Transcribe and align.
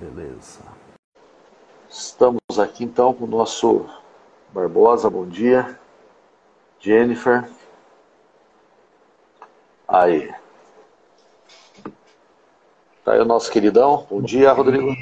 Beleza. 0.00 0.60
Estamos 1.90 2.40
aqui 2.58 2.84
então 2.84 3.12
com 3.12 3.24
o 3.24 3.28
nosso 3.28 3.84
Barbosa, 4.50 5.10
bom 5.10 5.26
dia. 5.26 5.78
Jennifer. 6.80 7.50
Aí. 9.86 10.32
Tá 13.04 13.12
aí 13.12 13.20
o 13.20 13.26
nosso 13.26 13.52
queridão. 13.52 14.06
Bom 14.10 14.22
dia, 14.22 14.50
Rodrigo. 14.52 14.96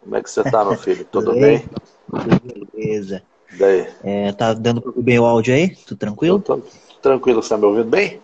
Como 0.00 0.16
é 0.16 0.22
que 0.22 0.30
você 0.30 0.42
tá, 0.42 0.64
meu 0.64 0.78
filho? 0.78 1.04
Tudo 1.04 1.32
bem? 1.34 1.68
Beleza. 2.72 3.22
Daí? 3.58 3.92
É, 4.02 4.32
tá 4.32 4.54
dando 4.54 4.80
pra 4.80 4.92
bem 5.02 5.18
o 5.18 5.26
áudio 5.26 5.54
aí? 5.54 5.76
Tudo 5.76 5.98
tranquilo? 5.98 6.40
Tô, 6.40 6.56
tô 6.56 6.68
tranquilo, 7.02 7.42
você 7.42 7.50
tá 7.50 7.58
me 7.58 7.66
ouvindo 7.66 7.90
bem? 7.90 8.22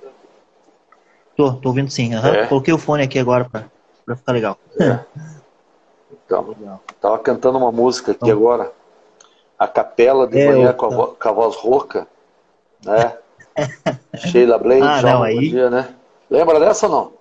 Tô, 1.36 1.52
tô 1.52 1.68
ouvindo 1.68 1.90
sim. 1.90 2.14
Uhum. 2.14 2.26
É. 2.26 2.46
Coloquei 2.46 2.72
o 2.72 2.78
fone 2.78 3.02
aqui 3.02 3.18
agora 3.18 3.44
pra, 3.44 3.66
pra 4.06 4.16
ficar 4.16 4.32
legal. 4.32 4.58
É. 4.80 5.04
Então, 6.26 7.18
cantando 7.18 7.58
uma 7.58 7.72
música 7.72 8.12
aqui 8.12 8.24
então, 8.24 8.36
agora. 8.36 8.72
A 9.58 9.68
capela 9.68 10.26
de 10.26 10.38
é, 10.38 10.46
manhã 10.46 10.72
com, 10.72 10.86
a 10.86 10.88
voz, 10.88 11.10
com 11.20 11.28
a 11.28 11.32
voz 11.32 11.56
rouca, 11.56 12.06
né? 12.84 13.14
Sheila 14.16 14.58
Blade, 14.58 14.82
ah, 14.82 15.02
não, 15.02 15.22
aí... 15.22 15.50
dia, 15.50 15.68
né? 15.68 15.94
Lembra 16.30 16.58
dessa 16.58 16.86
ou 16.86 16.92
não? 16.92 17.12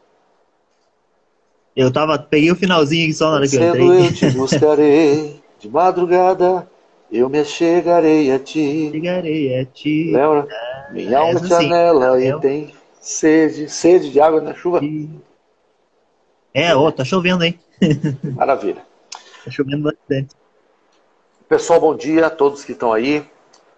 Eu 1.76 1.92
tava, 1.92 2.18
peguei 2.20 2.52
o 2.52 2.56
finalzinho 2.56 3.14
só 3.14 3.30
na 3.30 3.38
hora 3.38 3.48
que 3.48 3.56
eu 3.56 3.70
entrei. 3.70 4.08
eu 4.08 4.14
te 4.14 4.32
buscarei 4.38 5.42
de 5.60 5.70
madrugada, 5.70 6.68
eu 7.12 7.30
me 7.30 7.44
chegarei 7.44 8.32
a 8.32 8.40
ti. 8.40 8.90
Chegarei 8.92 9.60
a 9.60 9.66
ti. 9.66 10.12
Lembra? 10.12 10.48
Ah, 10.50 10.90
Minha 10.92 11.20
alma 11.20 11.40
te 11.40 11.54
anela 11.54 12.22
e 12.22 12.40
tem 12.40 12.74
sede, 13.00 13.70
sede 13.70 14.12
de 14.12 14.20
água 14.20 14.42
na 14.42 14.54
chuva. 14.54 14.82
É, 16.54 16.76
ó, 16.76 16.92
tá 16.92 17.04
chovendo, 17.04 17.44
hein? 17.44 17.60
Maravilha. 18.36 18.89
Tá 19.44 19.50
chovendo 19.50 19.84
bastante. 19.84 20.36
Pessoal, 21.48 21.80
bom 21.80 21.96
dia 21.96 22.28
a 22.28 22.30
todos 22.30 22.66
que 22.66 22.74
estão 22.74 22.92
aí. 22.92 23.26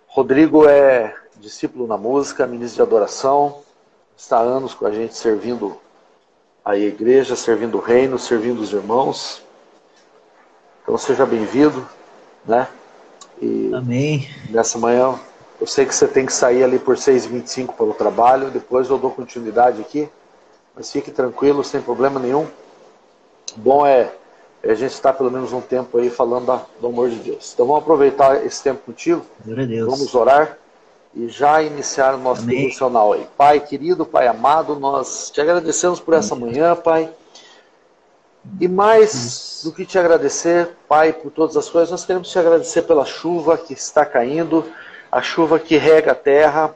Rodrigo 0.08 0.68
é 0.68 1.16
discípulo 1.38 1.88
na 1.88 1.98
música, 1.98 2.48
ministro 2.48 2.78
de 2.78 2.82
adoração, 2.82 3.62
está 4.16 4.38
há 4.38 4.42
anos 4.42 4.74
com 4.74 4.86
a 4.86 4.92
gente 4.92 5.16
servindo 5.16 5.78
a 6.64 6.78
igreja, 6.78 7.36
servindo 7.36 7.78
o 7.78 7.82
reino, 7.82 8.20
servindo 8.20 8.60
os 8.60 8.74
irmãos. 8.74 9.44
Então 10.84 10.98
seja 10.98 11.26
bem-vindo, 11.26 11.88
né? 12.46 12.68
E 13.42 13.72
Amém. 13.74 14.30
Nessa 14.50 14.78
manhã, 14.78 15.20
eu 15.60 15.68
sei 15.68 15.86
que 15.86 15.96
você 15.96 16.08
tem 16.08 16.26
que 16.26 16.34
sair 16.34 16.64
ali 16.64 16.78
por 16.78 16.96
6h25 16.96 17.74
para 17.74 17.86
o 17.86 17.94
trabalho, 17.94 18.52
depois 18.52 18.90
eu 18.90 18.98
dou 18.98 19.12
continuidade 19.12 19.82
aqui, 19.82 20.10
mas 20.76 20.92
fique 20.92 21.12
tranquilo, 21.12 21.64
sem 21.64 21.82
problema 21.82 22.20
nenhum. 22.20 22.48
Bom 23.56 23.86
é, 23.86 24.02
é 24.02 24.21
a 24.64 24.74
gente 24.74 24.92
estar 24.92 25.14
pelo 25.14 25.32
menos 25.32 25.52
um 25.54 25.62
tempo 25.62 25.98
aí 25.98 26.10
falando 26.10 26.46
da, 26.46 26.66
do 26.80 26.88
amor 26.88 27.10
de 27.10 27.16
Deus. 27.16 27.52
Então 27.54 27.66
vamos 27.66 27.82
aproveitar 27.82 28.46
esse 28.46 28.62
tempo 28.62 28.82
contigo, 28.86 29.26
vamos 29.86 30.14
orar 30.14 30.58
e 31.14 31.28
já 31.28 31.62
iniciar 31.62 32.16
o 32.16 32.18
nosso 32.18 32.44
Amém. 32.44 32.64
devocional 32.64 33.14
aí. 33.14 33.28
Pai 33.38 33.60
querido, 33.60 34.06
Pai 34.06 34.28
amado, 34.28 34.76
nós 34.80 35.30
te 35.32 35.42
agradecemos 35.42 36.00
por 36.00 36.14
essa 36.14 36.36
manhã, 36.36 36.76
Pai. 36.76 37.10
E 38.60 38.68
mais 38.68 39.62
do 39.64 39.72
que 39.72 39.86
te 39.86 40.00
agradecer, 40.00 40.70
Pai, 40.88 41.14
por 41.14 41.32
todas 41.32 41.56
as 41.58 41.70
coisas, 41.70 41.92
nós 41.92 42.06
queremos 42.06 42.30
te 42.30 42.40
agradecer 42.40 42.84
pela 42.84 43.06
chuva 43.06 43.58
que 43.58 43.74
está 43.74 44.06
caindo, 44.06 44.66
a 45.12 45.22
chuva 45.22 45.60
que 45.60 45.78
rega 45.78 46.14
a 46.14 46.16
terra, 46.16 46.74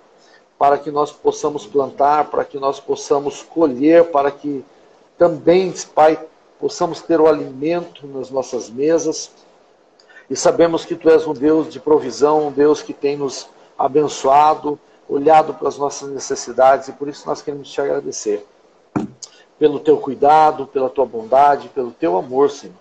para 0.59 0.77
que 0.77 0.92
nós 0.92 1.11
possamos 1.11 1.66
plantar, 1.66 2.25
para 2.25 2.45
que 2.45 2.59
nós 2.59 2.80
possamos 2.80 3.42
colher, 3.42 4.05
para 4.05 4.30
que 4.31 4.64
também, 5.17 5.73
Pai, 5.94 6.20
possamos 6.59 7.02
ter 7.02 7.20
o 7.20 7.28
alimento 7.28 8.08
nas 8.08 8.30
nossas 8.30 8.70
mesas. 8.70 9.31
E 10.30 10.36
sabemos 10.36 10.86
que 10.86 10.95
Tu 10.95 11.09
és 11.09 11.28
um 11.28 11.34
Deus 11.34 11.70
de 11.70 11.80
provisão, 11.80 12.48
um 12.48 12.52
Deus 12.52 12.81
que 12.81 12.94
tem 12.94 13.16
nos 13.17 13.48
abençoado, 13.78 14.80
olhado 15.08 15.53
para 15.53 15.67
as 15.67 15.78
nossas 15.78 16.10
necessidades 16.10 16.88
e 16.88 16.93
por 16.93 17.08
isso 17.08 17.27
nós 17.27 17.42
queremos 17.42 17.70
te 17.70 17.80
agradecer. 17.80 18.45
Pelo 19.60 19.80
teu 19.80 19.98
cuidado, 19.98 20.67
pela 20.67 20.89
tua 20.89 21.05
bondade, 21.05 21.70
pelo 21.70 21.92
teu 21.92 22.17
amor, 22.17 22.49
Senhor. 22.49 22.76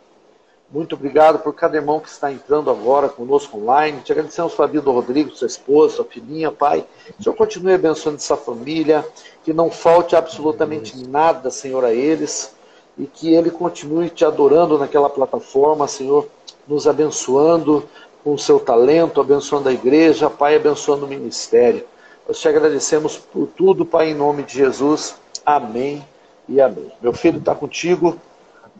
Muito 0.70 0.96
obrigado 0.96 1.38
por 1.38 1.54
cada 1.54 1.76
irmão 1.76 2.00
que 2.00 2.08
está 2.08 2.32
entrando 2.32 2.68
agora 2.68 3.08
conosco 3.08 3.58
online. 3.58 4.00
Te 4.00 4.10
agradecemos 4.10 4.54
pela 4.54 4.66
vida 4.66 4.82
do 4.82 4.90
Rodrigo, 4.90 5.30
sua 5.30 5.46
esposa, 5.46 5.96
sua 5.96 6.04
filhinha, 6.04 6.50
pai. 6.50 6.84
O 7.16 7.22
Senhor 7.22 7.36
continue 7.36 7.74
abençoando 7.74 8.16
essa 8.16 8.36
família, 8.36 9.06
que 9.44 9.52
não 9.52 9.70
falte 9.70 10.16
absolutamente 10.16 10.96
nada, 11.06 11.48
Senhor, 11.48 11.84
a 11.84 11.92
eles, 11.92 12.56
e 12.96 13.06
que 13.06 13.34
ele 13.34 13.50
continue 13.50 14.08
te 14.08 14.24
adorando 14.24 14.78
naquela 14.78 15.10
plataforma, 15.10 15.88
Senhor, 15.88 16.28
nos 16.66 16.86
abençoando, 16.86 17.88
com 18.22 18.32
o 18.32 18.38
seu 18.38 18.58
talento, 18.58 19.20
abençoando 19.20 19.68
a 19.68 19.72
igreja, 19.72 20.30
Pai, 20.30 20.56
abençoando 20.56 21.04
o 21.04 21.08
ministério. 21.08 21.84
Nós 22.26 22.40
te 22.40 22.48
agradecemos 22.48 23.18
por 23.18 23.48
tudo, 23.48 23.84
Pai, 23.84 24.10
em 24.10 24.14
nome 24.14 24.42
de 24.42 24.54
Jesus. 24.54 25.16
Amém 25.44 26.02
e 26.48 26.60
amém. 26.60 26.90
Meu 27.02 27.12
filho 27.12 27.38
está 27.38 27.54
contigo. 27.54 28.18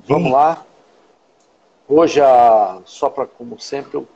Vamos 0.09 0.33
lá. 0.33 0.65
Hoje, 1.87 2.23
a, 2.23 2.79
só 2.87 3.11
para, 3.11 3.27
como 3.27 3.61
sempre, 3.61 3.99
o, 3.99 4.09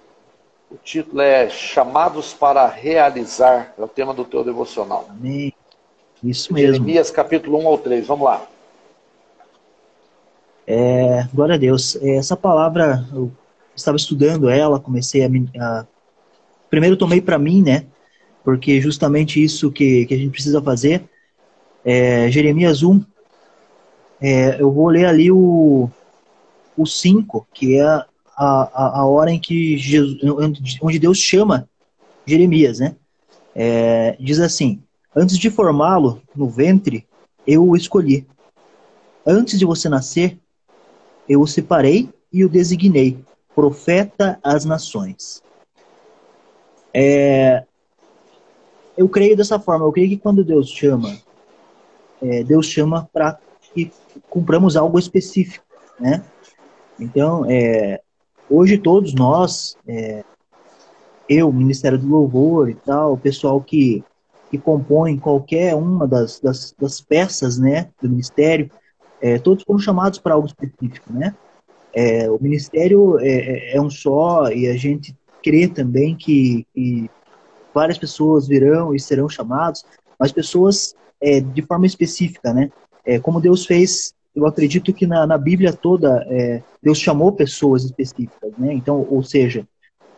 o 0.71 0.77
título 0.83 1.21
é 1.21 1.51
Chamados 1.51 2.33
para 2.33 2.67
Realizar. 2.67 3.75
É 3.79 3.83
o 3.83 3.89
tema 3.89 4.15
do 4.15 4.25
teu 4.25 4.43
devocional. 4.43 5.07
Amém. 5.11 5.53
Isso 6.25 6.53
mesmo. 6.55 6.73
Jeremias 6.73 7.11
capítulo 7.11 7.59
1 7.59 7.69
ao 7.69 7.77
3. 7.77 8.07
Vamos 8.07 8.25
lá. 8.25 8.47
É, 10.71 11.27
glória 11.33 11.55
a 11.55 11.59
Deus. 11.59 11.97
Essa 12.03 12.37
palavra, 12.37 13.03
eu 13.15 13.33
estava 13.75 13.97
estudando 13.97 14.51
ela, 14.51 14.79
comecei 14.79 15.25
a, 15.25 15.29
a 15.59 15.87
primeiro 16.69 16.95
tomei 16.95 17.23
para 17.23 17.39
mim, 17.39 17.63
né? 17.63 17.87
Porque 18.45 18.79
justamente 18.79 19.43
isso 19.43 19.73
que, 19.73 20.05
que 20.05 20.13
a 20.13 20.19
gente 20.19 20.31
precisa 20.31 20.61
fazer. 20.61 21.09
É, 21.83 22.31
Jeremias 22.31 22.83
1, 22.83 23.03
é, 24.21 24.61
eu 24.61 24.71
vou 24.71 24.89
ler 24.89 25.07
ali 25.07 25.33
o, 25.33 25.89
o 26.77 26.85
5, 26.85 27.49
que 27.55 27.79
é 27.79 27.83
a, 27.83 28.07
a, 28.37 29.01
a 29.01 29.07
hora 29.07 29.31
em 29.31 29.41
que 29.41 29.79
Jesus, 29.79 30.21
onde 30.83 30.99
Deus 30.99 31.17
chama 31.17 31.67
Jeremias, 32.27 32.79
né? 32.79 32.95
É, 33.55 34.19
diz 34.21 34.39
assim: 34.39 34.83
Antes 35.17 35.39
de 35.39 35.49
formá-lo 35.49 36.21
no 36.37 36.47
ventre, 36.47 37.07
eu 37.47 37.67
o 37.67 37.75
escolhi. 37.75 38.27
Antes 39.27 39.59
de 39.59 39.65
você 39.65 39.89
nascer, 39.89 40.39
eu 41.29 41.41
o 41.41 41.47
separei 41.47 42.09
e 42.33 42.45
o 42.45 42.49
designei 42.49 43.19
profeta 43.55 44.39
às 44.43 44.65
nações. 44.65 45.43
É, 46.95 47.65
eu 48.97 49.09
creio 49.09 49.37
dessa 49.37 49.59
forma, 49.59 49.85
eu 49.85 49.93
creio 49.93 50.09
que 50.09 50.17
quando 50.17 50.45
Deus 50.45 50.69
chama, 50.69 51.17
é, 52.23 52.43
Deus 52.43 52.67
chama 52.67 53.09
para 53.13 53.39
que 53.75 53.93
cumpramos 54.29 54.77
algo 54.77 54.99
específico, 54.99 55.65
né? 56.01 56.25
Então, 56.99 57.45
é, 57.49 58.01
hoje 58.51 58.79
todos 58.79 59.15
nós, 59.15 59.77
é, 59.87 60.25
eu, 61.29 61.53
Ministério 61.53 61.99
do 61.99 62.09
Louvor 62.09 62.71
e 62.71 62.75
tal, 62.75 63.13
o 63.13 63.19
pessoal 63.19 63.61
que, 63.61 64.03
que 64.51 64.59
compõe 64.59 65.19
qualquer 65.19 65.75
uma 65.77 66.09
das, 66.09 66.41
das, 66.41 66.75
das 66.79 67.01
peças, 67.01 67.59
né, 67.59 67.91
do 68.03 68.09
Ministério, 68.09 68.71
é, 69.21 69.39
todos 69.39 69.65
foram 69.65 69.79
chamados 69.79 70.19
para 70.19 70.35
algo 70.35 70.47
específico, 70.47 71.13
né? 71.13 71.35
É, 71.93 72.31
o 72.31 72.39
ministério 72.41 73.19
é, 73.19 73.29
é, 73.29 73.77
é, 73.77 73.81
um 73.81 73.91
só 73.91 74.51
e 74.51 74.69
a 74.69 74.77
gente 74.77 75.17
crê 75.43 75.67
também 75.67 76.15
que, 76.15 76.67
que, 76.75 77.11
várias 77.75 77.99
pessoas 77.99 78.47
virão 78.47 78.95
e 78.95 79.01
serão 79.01 79.29
chamados, 79.29 79.85
mas 80.19 80.33
pessoas 80.33 80.95
é, 81.21 81.41
de 81.41 81.63
forma 81.63 81.87
específica, 81.87 82.53
né? 82.53 82.71
É, 83.05 83.19
como 83.19 83.41
Deus 83.41 83.65
fez, 83.65 84.15
eu 84.35 84.47
acredito 84.47 84.93
que 84.93 85.07
na, 85.07 85.27
na 85.27 85.39
Bíblia 85.39 85.73
toda 85.73 86.25
é, 86.29 86.63
Deus 86.83 86.99
chamou 86.99 87.33
pessoas 87.33 87.85
específicas, 87.85 88.53
né? 88.59 88.73
Então, 88.75 89.07
ou 89.09 89.23
seja, 89.23 89.67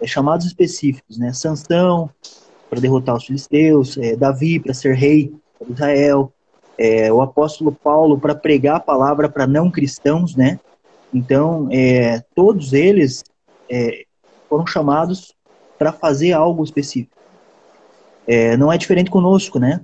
chamados 0.04 0.46
específicos, 0.46 1.18
né? 1.18 1.32
Sansão 1.32 2.10
para 2.68 2.80
derrotar 2.80 3.16
os 3.16 3.24
filisteus, 3.24 3.98
Davi 4.18 4.60
para 4.60 4.72
ser 4.72 4.94
rei 4.94 5.32
de 5.66 5.72
Israel, 5.72 6.32
o 7.12 7.20
apóstolo 7.20 7.72
Paulo 7.72 8.18
para 8.18 8.34
pregar 8.34 8.76
a 8.76 8.80
palavra 8.80 9.28
para 9.28 9.46
não 9.46 9.70
cristãos, 9.70 10.34
né? 10.34 10.58
Então, 11.12 11.68
é, 11.70 12.22
todos 12.34 12.72
eles 12.72 13.24
é, 13.68 14.04
foram 14.48 14.66
chamados 14.66 15.34
para 15.78 15.92
fazer 15.92 16.32
algo 16.32 16.62
específico. 16.62 17.16
É, 18.26 18.56
não 18.56 18.72
é 18.72 18.78
diferente 18.78 19.10
conosco, 19.10 19.58
né? 19.58 19.80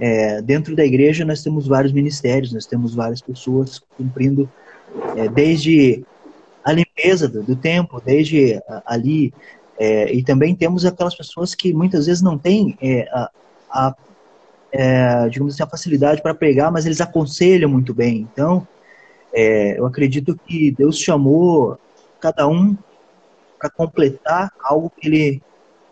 É, 0.00 0.40
dentro 0.40 0.76
da 0.76 0.84
igreja 0.84 1.24
nós 1.24 1.42
temos 1.42 1.66
vários 1.66 1.92
ministérios, 1.92 2.52
nós 2.52 2.66
temos 2.66 2.94
várias 2.94 3.20
pessoas 3.20 3.80
cumprindo 3.96 4.48
é, 5.16 5.28
desde 5.28 6.04
a 6.64 6.72
limpeza 6.72 7.28
do, 7.28 7.42
do 7.42 7.56
tempo, 7.56 8.00
desde 8.04 8.60
ali, 8.86 9.34
é, 9.78 10.12
e 10.12 10.22
também 10.22 10.54
temos 10.54 10.84
aquelas 10.84 11.14
pessoas 11.14 11.54
que 11.54 11.72
muitas 11.72 12.06
vezes 12.06 12.22
não 12.22 12.38
têm 12.38 12.78
a, 13.10 13.30
a 13.70 13.94
digamos 15.30 15.54
assim, 15.54 15.62
a 15.62 15.68
facilidade 15.68 16.22
para 16.22 16.34
pregar, 16.34 16.70
mas 16.72 16.86
eles 16.86 17.00
aconselham 17.00 17.70
muito 17.70 17.94
bem. 17.94 18.28
Então, 18.32 18.66
É, 19.32 19.78
eu 19.78 19.86
acredito 19.86 20.38
que 20.46 20.72
Deus 20.72 20.98
chamou 20.98 21.78
cada 22.20 22.48
um 22.48 22.76
para 23.58 23.70
completar 23.70 24.50
algo 24.60 24.90
que 24.90 25.08
ele 25.08 25.42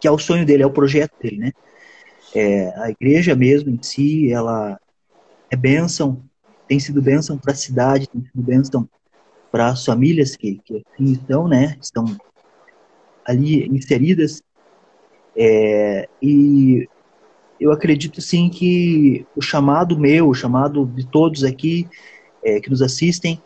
que 0.01 0.09
é 0.09 0.11
o 0.11 0.19
sonho 0.19 0.45
dele, 0.47 0.63
é 0.63 0.67
o 0.67 0.73
projeto 0.73 1.13
dele, 1.21 1.39
né? 1.39 1.53
É, 2.35 2.69
a 2.83 2.91
igreja 2.91 3.35
mesmo 3.35 3.71
em 3.71 3.81
si, 3.83 4.33
ela 4.33 4.79
é 5.51 5.57
bênção, 5.57 6.23
tem 6.69 6.79
sido 6.81 7.03
bênção 7.03 7.39
para 7.39 7.53
a 7.53 7.57
cidade, 7.57 8.09
tem 8.09 8.23
sido 8.23 8.43
bênção 8.43 8.89
para 9.51 9.69
as 9.69 9.85
famílias 9.85 10.37
que, 10.37 10.61
que 10.65 10.77
assim 10.77 11.13
estão, 11.13 11.49
né? 11.49 11.77
Estão 11.81 12.05
ali 13.25 13.67
inseridas. 13.69 14.43
É, 15.37 16.09
e 16.23 16.89
eu 17.61 17.73
acredito 17.73 18.21
sim 18.21 18.49
que 18.49 19.27
o 19.35 19.41
chamado 19.41 19.99
meu, 19.99 20.29
o 20.29 20.35
chamado 20.35 20.87
de 20.87 21.07
todos 21.07 21.45
aqui 21.45 21.89
é, 22.43 22.61
que 22.61 22.71
nos 22.71 22.83
assistem, 22.83 23.41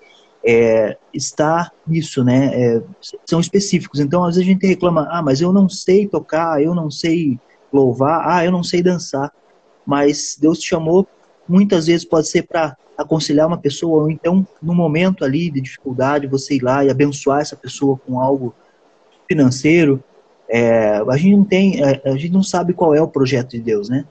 é, 0.44 0.96
está 1.12 1.70
nisso, 1.86 2.24
né? 2.24 2.50
É, 2.54 2.82
são 3.26 3.40
específicos. 3.40 4.00
Então, 4.00 4.24
às 4.24 4.36
vezes 4.36 4.48
a 4.48 4.52
gente 4.52 4.66
reclama, 4.66 5.06
ah, 5.10 5.22
mas 5.22 5.40
eu 5.40 5.52
não 5.52 5.68
sei 5.68 6.06
tocar, 6.06 6.62
eu 6.62 6.74
não 6.74 6.90
sei 6.90 7.38
louvar, 7.72 8.22
ah, 8.26 8.44
eu 8.44 8.50
não 8.50 8.62
sei 8.62 8.82
dançar. 8.82 9.32
Mas 9.86 10.36
Deus 10.40 10.58
te 10.58 10.68
chamou, 10.68 11.06
muitas 11.48 11.86
vezes 11.86 12.04
pode 12.04 12.28
ser 12.28 12.42
para 12.42 12.76
aconselhar 12.96 13.46
uma 13.46 13.58
pessoa, 13.58 14.02
ou 14.04 14.10
então, 14.10 14.46
no 14.62 14.74
momento 14.74 15.24
ali 15.24 15.50
de 15.50 15.60
dificuldade, 15.60 16.26
você 16.26 16.56
ir 16.56 16.62
lá 16.62 16.84
e 16.84 16.90
abençoar 16.90 17.40
essa 17.40 17.56
pessoa 17.56 17.98
com 17.98 18.20
algo 18.20 18.54
financeiro. 19.28 20.02
É, 20.52 21.00
a 21.08 21.16
gente 21.16 21.36
não 21.36 21.44
tem, 21.44 21.80
é, 21.80 22.02
a 22.04 22.16
gente 22.16 22.32
não 22.32 22.42
sabe 22.42 22.72
qual 22.72 22.92
é 22.92 23.00
o 23.00 23.06
projeto 23.06 23.50
de 23.50 23.60
Deus, 23.60 23.88
né? 23.88 24.04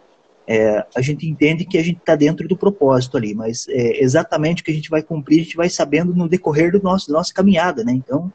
É, 0.48 0.84
a 0.96 1.02
gente 1.02 1.30
entende 1.30 1.66
que 1.66 1.78
a 1.78 1.84
gente 1.84 1.98
está 1.98 2.16
dentro 2.16 2.48
do 2.48 2.56
propósito 2.56 3.18
ali, 3.18 3.36
mas 3.36 3.68
é, 3.68 4.02
exatamente 4.02 4.62
o 4.62 4.66
que 4.66 4.72
a 4.72 4.74
gente 4.74 4.90
vai 4.90 5.04
cumprir, 5.04 5.42
a 5.42 5.44
gente 5.44 5.58
vai 5.58 5.70
sabendo 5.70 6.16
no 6.16 6.30
decorrer 6.30 6.72
do 6.72 6.82
nosso, 6.82 7.10
da 7.10 7.16
nossa 7.16 7.34
caminhada, 7.34 7.84
né? 7.84 7.92
Então, 7.92 8.32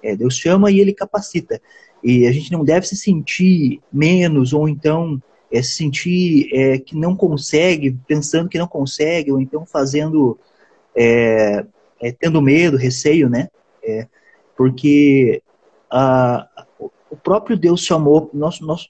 é, 0.00 0.14
Deus 0.14 0.36
chama 0.36 0.70
e 0.70 0.78
Ele 0.78 0.94
capacita. 0.94 1.60
E 2.02 2.24
a 2.26 2.32
gente 2.32 2.52
não 2.52 2.64
deve 2.64 2.86
se 2.86 2.96
sentir 2.96 3.80
menos, 3.92 4.52
ou 4.52 4.68
então 4.68 5.20
é, 5.50 5.60
se 5.60 5.72
sentir 5.72 6.80
que 6.86 6.96
não 6.96 7.16
consegue, 7.16 7.98
pensando 8.06 8.48
que 8.48 8.58
não 8.58 8.68
consegue, 8.68 9.32
ou 9.32 9.40
então 9.40 9.66
fazendo, 9.66 10.38
tendo 12.18 12.40
medo, 12.40 12.78
receio, 12.78 13.28
né? 13.28 13.48
Porque 14.56 15.42
a, 15.90 16.48
o 17.10 17.16
próprio 17.16 17.56
Deus 17.56 17.82
chamou, 17.82 18.30
nosso, 18.32 18.64
nosso, 18.64 18.88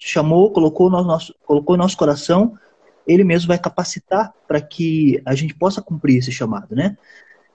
chamou, 0.00 0.50
colocou 0.50 0.90
no 0.90 1.02
nosso, 1.02 1.34
colocou 1.46 1.76
no 1.76 1.82
nosso 1.82 1.96
coração, 1.96 2.58
ele 3.06 3.24
mesmo 3.24 3.48
vai 3.48 3.58
capacitar 3.58 4.34
para 4.46 4.60
que 4.60 5.22
a 5.24 5.34
gente 5.34 5.54
possa 5.54 5.80
cumprir 5.80 6.18
esse 6.18 6.30
chamado, 6.30 6.74
né? 6.74 6.96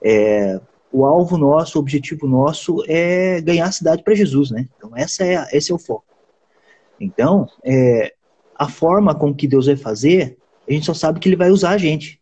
É, 0.01 0.59
o 0.91 1.06
alvo 1.06 1.38
nosso, 1.38 1.77
o 1.77 1.81
objetivo 1.81 2.27
nosso 2.27 2.83
é 2.88 3.41
ganhar 3.41 3.65
a 3.65 3.71
cidade 3.71 4.03
para 4.03 4.15
Jesus, 4.15 4.51
né? 4.51 4.68
Então 4.77 4.91
essa 4.95 5.24
é, 5.24 5.47
esse 5.51 5.71
é 5.71 5.75
o 5.75 5.80
foco. 5.80 6.06
Então, 7.00 7.47
é, 7.63 8.13
a 8.56 8.69
forma 8.69 9.13
com 9.13 9.33
que 9.33 9.47
Deus 9.47 9.65
vai 9.65 9.75
fazer, 9.75 10.38
a 10.68 10.71
gente 10.71 10.85
só 10.85 10.94
sabe 10.94 11.19
que 11.19 11.27
Ele 11.27 11.35
vai 11.35 11.51
usar 11.51 11.71
a 11.71 11.77
gente, 11.77 12.19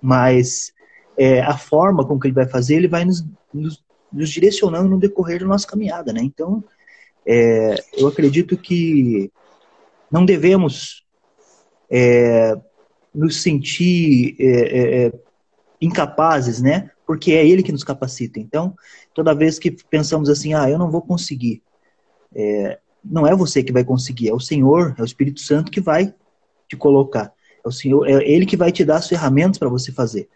mas 0.00 0.72
é, 1.16 1.40
a 1.40 1.56
forma 1.56 2.06
com 2.06 2.18
que 2.18 2.28
Ele 2.28 2.34
vai 2.34 2.46
fazer, 2.46 2.76
Ele 2.76 2.88
vai 2.88 3.04
nos, 3.04 3.24
nos, 3.52 3.82
nos 4.12 4.30
direcionando 4.30 4.88
no 4.88 4.98
decorrer 4.98 5.40
da 5.40 5.46
nossa 5.46 5.66
caminhada, 5.66 6.12
né? 6.12 6.20
Então, 6.22 6.62
é, 7.26 7.82
eu 7.96 8.06
acredito 8.06 8.56
que 8.56 9.30
não 10.10 10.24
devemos 10.24 11.04
é, 11.90 12.54
nos 13.14 13.42
sentir 13.42 14.36
é, 14.38 14.46
é, 14.46 15.06
é, 15.06 15.12
incapazes, 15.80 16.60
né? 16.60 16.90
Porque 17.06 17.32
é 17.32 17.46
Ele 17.46 17.62
que 17.62 17.72
nos 17.72 17.84
capacita. 17.84 18.38
Então, 18.38 18.74
toda 19.12 19.34
vez 19.34 19.58
que 19.58 19.70
pensamos 19.70 20.28
assim, 20.28 20.54
ah, 20.54 20.68
eu 20.68 20.78
não 20.78 20.90
vou 20.90 21.02
conseguir, 21.02 21.62
é, 22.34 22.78
não 23.04 23.26
é 23.26 23.34
você 23.34 23.62
que 23.62 23.72
vai 23.72 23.84
conseguir, 23.84 24.28
é 24.28 24.34
o 24.34 24.40
Senhor, 24.40 24.94
é 24.98 25.02
o 25.02 25.04
Espírito 25.04 25.40
Santo 25.40 25.70
que 25.70 25.80
vai 25.80 26.14
te 26.68 26.76
colocar. 26.76 27.32
É 27.64 27.68
o 27.68 27.72
Senhor, 27.72 28.06
é 28.08 28.22
Ele 28.24 28.46
que 28.46 28.56
vai 28.56 28.72
te 28.72 28.84
dar 28.84 28.96
as 28.96 29.08
ferramentas 29.08 29.58
para 29.58 29.68
você 29.68 29.92
fazer. 29.92 30.28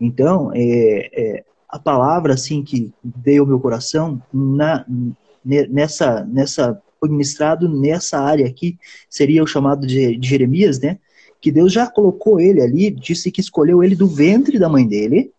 Então, 0.00 0.50
é, 0.54 1.44
a 1.68 1.78
palavra 1.78 2.34
assim 2.34 2.62
que 2.62 2.92
veio 3.02 3.42
ao 3.42 3.48
meu 3.48 3.60
coração 3.60 4.22
na, 4.32 4.84
nessa, 5.44 6.24
nessa, 6.24 6.80
foi 6.98 7.08
ministrado 7.08 7.68
nessa 7.68 8.18
área 8.18 8.46
aqui, 8.46 8.78
seria 9.08 9.42
o 9.42 9.46
chamado 9.46 9.86
de, 9.86 10.16
de 10.16 10.28
Jeremias, 10.28 10.80
né? 10.80 10.98
Que 11.40 11.52
Deus 11.52 11.72
já 11.72 11.86
colocou 11.86 12.40
ele 12.40 12.62
ali, 12.62 12.90
disse 12.90 13.30
que 13.30 13.40
escolheu 13.40 13.82
ele 13.82 13.94
do 13.94 14.06
ventre 14.06 14.58
da 14.58 14.68
mãe 14.68 14.86
dele, 14.86 15.30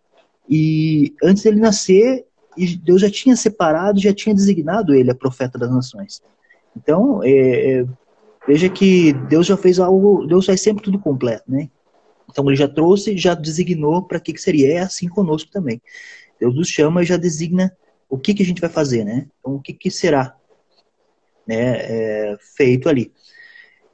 e 0.48 1.12
antes 1.22 1.42
dele 1.42 1.58
nascer, 1.58 2.24
Deus 2.82 3.00
já 3.00 3.10
tinha 3.10 3.34
separado, 3.34 4.00
já 4.00 4.14
tinha 4.14 4.34
designado 4.34 4.94
ele 4.94 5.10
a 5.10 5.14
profeta 5.14 5.58
das 5.58 5.70
nações. 5.70 6.22
Então, 6.76 7.22
é, 7.24 7.80
é, 7.80 7.86
veja 8.46 8.68
que 8.68 9.12
Deus 9.28 9.46
já 9.46 9.56
fez 9.56 9.80
algo, 9.80 10.26
Deus 10.26 10.46
faz 10.46 10.60
sempre 10.60 10.84
tudo 10.84 10.98
completo, 10.98 11.44
né? 11.48 11.68
Então 12.30 12.46
ele 12.48 12.56
já 12.56 12.68
trouxe, 12.68 13.16
já 13.16 13.34
designou 13.34 14.02
para 14.02 14.20
que, 14.20 14.32
que 14.32 14.40
seria. 14.40 14.72
É 14.74 14.78
assim 14.78 15.08
conosco 15.08 15.50
também. 15.50 15.80
Deus 16.38 16.54
nos 16.54 16.68
chama 16.68 17.02
e 17.02 17.06
já 17.06 17.16
designa 17.16 17.72
o 18.08 18.18
que, 18.18 18.34
que 18.34 18.42
a 18.42 18.46
gente 18.46 18.60
vai 18.60 18.70
fazer, 18.70 19.04
né? 19.04 19.26
Então, 19.40 19.54
o 19.54 19.60
que, 19.60 19.72
que 19.72 19.90
será 19.90 20.36
né, 21.46 21.76
é, 21.78 22.36
feito 22.56 22.88
ali. 22.88 23.12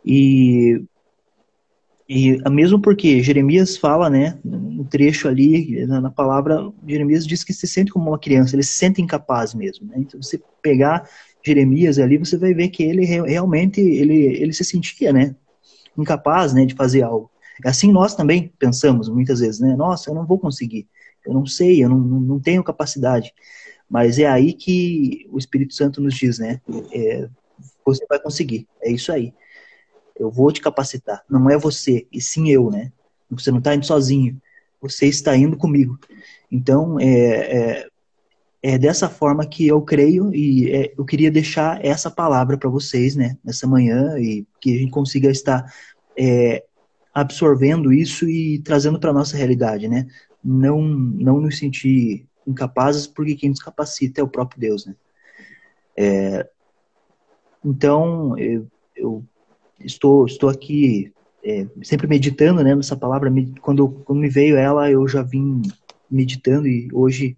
E, 0.05 0.83
e 2.09 2.39
mesmo 2.51 2.81
porque 2.81 3.23
Jeremias 3.23 3.77
fala, 3.77 4.09
né, 4.09 4.39
um 4.45 4.85
trecho 4.85 5.29
ali, 5.29 5.87
na, 5.87 6.01
na, 6.01 6.11
palavra, 6.11 6.73
Jeremias 6.87 7.27
diz 7.27 7.45
que 7.45 7.53
se 7.53 7.67
sente 7.67 7.93
como 7.93 8.11
uma 8.11 8.19
criança, 8.19 8.57
ele 8.57 8.63
se 8.63 8.75
sente 8.75 9.03
incapaz 9.03 9.55
mesmo. 9.55 9.87
Né? 9.87 9.97
Então, 9.99 10.21
você 10.21 10.41
pegar 10.61 11.09
Jeremias 11.45 11.99
ali, 11.99 12.19
você 12.19 12.37
vai 12.37 12.55
ver 12.55 12.69
que 12.69 12.83
ele 12.83 13.05
realmente, 13.05 13.81
ele, 13.81 14.15
ele 14.15 14.53
se 14.53 14.65
sentia, 14.65 15.13
né, 15.13 15.35
incapaz, 15.97 16.55
né, 16.55 16.65
de 16.65 16.75
fazer 16.75 17.03
algo. 17.03 17.31
Assim 17.65 17.93
nós 17.93 18.15
também 18.15 18.53
pensamos 18.59 19.09
muitas 19.09 19.41
vezes, 19.41 19.61
né, 19.61 19.77
nossa, 19.77 20.11
eu 20.11 20.15
não 20.15 20.27
vou 20.27 20.39
conseguir, 20.39 20.89
eu 21.25 21.33
não 21.33 21.47
sei, 21.47 21.85
eu 21.85 21.89
não, 21.89 21.99
não 21.99 22.41
tenho 22.41 22.65
capacidade. 22.65 23.33
Mas 23.93 24.19
é 24.19 24.27
aí 24.27 24.55
que 24.55 25.29
o 25.31 25.37
Espírito 25.37 25.75
Santo 25.75 26.01
nos 26.01 26.15
diz, 26.15 26.39
né? 26.39 26.63
É, 26.91 27.29
você 27.85 28.07
vai 28.09 28.19
conseguir. 28.19 28.67
É 28.81 28.91
isso 28.91 29.13
aí. 29.13 29.35
Eu 30.19 30.31
vou 30.31 30.51
te 30.51 30.63
capacitar. 30.63 31.23
Não 31.29 31.51
é 31.51 31.59
você, 31.59 32.07
e 32.11 32.19
sim 32.19 32.51
eu, 32.51 32.71
né? 32.71 32.91
Você 33.31 33.51
não 33.51 33.59
está 33.59 33.75
indo 33.75 33.85
sozinho. 33.85 34.41
Você 34.81 35.09
está 35.09 35.37
indo 35.37 35.59
comigo. 35.59 35.99
Então, 36.51 36.99
é, 36.99 37.05
é, 37.05 37.89
é 38.63 38.79
dessa 38.79 39.11
forma 39.11 39.45
que 39.45 39.69
eu 39.69 39.83
creio 39.83 40.35
e 40.35 40.71
é, 40.71 40.95
eu 40.97 41.05
queria 41.05 41.31
deixar 41.31 41.85
essa 41.85 42.11
palavra 42.11 42.57
para 42.57 42.71
vocês, 42.71 43.15
né? 43.15 43.37
Nessa 43.45 43.67
manhã 43.67 44.19
e 44.19 44.47
que 44.59 44.75
a 44.75 44.79
gente 44.79 44.91
consiga 44.91 45.31
estar 45.31 45.71
é, 46.17 46.65
absorvendo 47.13 47.93
isso 47.93 48.27
e 48.27 48.59
trazendo 48.61 48.99
para 48.99 49.13
nossa 49.13 49.37
realidade, 49.37 49.87
né? 49.87 50.07
Não, 50.43 50.81
não 50.81 51.39
nos 51.43 51.59
sentir 51.59 52.27
incapazes, 52.47 53.07
porque 53.07 53.37
quem 53.37 53.51
nos 53.51 53.63
capacita 53.63 54.21
é 54.21 54.25
o 54.25 54.29
próprio 54.29 54.61
Deus, 54.61 54.87
né? 54.87 54.95
É, 55.97 56.49
então, 57.65 58.37
eu, 58.39 58.67
eu, 58.97 59.25
estou, 59.79 60.27
estou 60.27 60.49
aqui 60.49 61.13
é, 61.45 61.67
sempre 61.83 62.07
meditando 62.07 62.63
né, 62.63 62.75
nessa 62.75 62.97
palavra. 62.97 63.31
Quando, 63.61 63.89
quando 64.05 64.21
me 64.21 64.29
veio 64.29 64.57
ela, 64.57 64.91
eu 64.91 65.07
já 65.07 65.23
vim 65.23 65.63
meditando 66.11 66.67
e 66.67 66.89
hoje, 66.93 67.37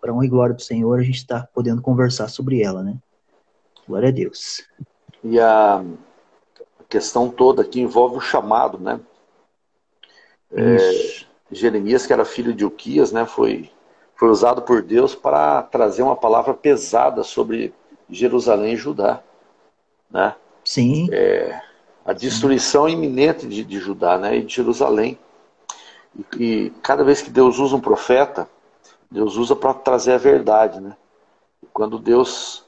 para 0.00 0.12
honra 0.12 0.26
e 0.26 0.28
glória 0.28 0.54
do 0.54 0.62
Senhor, 0.62 0.98
a 0.98 1.02
gente 1.02 1.16
está 1.16 1.48
podendo 1.52 1.82
conversar 1.82 2.28
sobre 2.28 2.62
ela, 2.62 2.82
né? 2.82 2.96
Glória 3.86 4.08
a 4.08 4.12
Deus. 4.12 4.66
E 5.24 5.40
a 5.40 5.84
questão 6.88 7.28
toda 7.28 7.62
aqui 7.62 7.80
envolve 7.80 8.16
o 8.16 8.20
chamado, 8.20 8.78
né? 8.78 9.00
É, 10.52 11.17
Jeremias, 11.50 12.06
que 12.06 12.12
era 12.12 12.24
filho 12.24 12.52
de 12.52 12.64
Uquias, 12.64 13.12
né, 13.12 13.24
foi, 13.24 13.70
foi 14.14 14.28
usado 14.28 14.62
por 14.62 14.82
Deus 14.82 15.14
para 15.14 15.62
trazer 15.62 16.02
uma 16.02 16.16
palavra 16.16 16.54
pesada 16.54 17.22
sobre 17.22 17.72
Jerusalém 18.10 18.74
e 18.74 18.76
Judá. 18.76 19.20
Né? 20.10 20.34
Sim. 20.64 21.08
É, 21.12 21.60
a 22.04 22.12
destruição 22.12 22.86
Sim. 22.86 22.92
iminente 22.92 23.46
de, 23.46 23.64
de, 23.64 23.78
Judá 23.78 24.18
né, 24.18 24.36
e 24.38 24.42
de 24.42 24.54
Jerusalém. 24.54 25.18
E, 26.16 26.42
e, 26.42 26.70
cada 26.82 27.04
vez 27.04 27.22
que 27.22 27.30
Deus 27.30 27.58
usa 27.58 27.76
um 27.76 27.80
profeta, 27.80 28.48
Deus 29.10 29.36
usa 29.36 29.56
para 29.56 29.74
trazer 29.74 30.12
a 30.12 30.18
verdade. 30.18 30.80
Né? 30.80 30.96
E 31.62 31.66
quando 31.66 31.98
Deus 31.98 32.64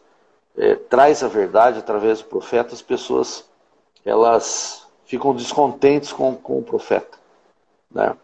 é, 0.56 0.75
traz 0.75 1.22
a 1.22 1.28
verdade 1.28 1.78
através 1.78 2.20
do 2.20 2.26
profeta, 2.26 2.75
as 2.75 2.82
pessoas 2.82 3.49
elas 4.04 4.87
ficam 5.04 5.34
descontentes 5.34 6.12
com, 6.12 6.34
com 6.34 6.58
o 6.58 6.62
profeta. 6.62 7.18
Né? 7.90 8.16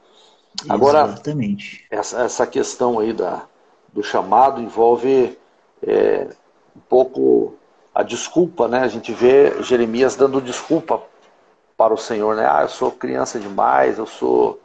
Agora, 0.69 1.05
Exatamente. 1.05 1.85
Essa, 1.91 2.23
essa 2.23 2.47
questão 2.47 2.99
aí 2.99 3.13
da, 3.13 3.45
do 3.93 4.03
chamado 4.03 4.61
envolve 4.61 5.37
é, 5.83 6.29
um 6.75 6.81
pouco 6.89 7.55
a 7.95 8.03
desculpa, 8.03 8.69
né? 8.69 8.81
A 8.81 8.89
gente 8.89 9.13
vê 9.13 9.63
Jeremias 9.63 10.17
dando 10.17 10.41
desculpa 10.41 11.03
para 11.77 11.95
o 11.95 11.99
Senhor, 11.99 12.37
né? 12.37 12.47
Ah, 12.51 12.63
eu 12.63 12.69
sou 12.69 12.91
criança 12.91 13.39
demais, 13.39 13.99
eu 13.99 14.07
sou, 14.07 14.61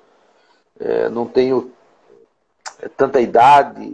é, 0.79 1.09
não 1.09 1.25
tenho 1.25 1.71
é 2.81 2.89
tanta 2.89 3.21
idade, 3.21 3.87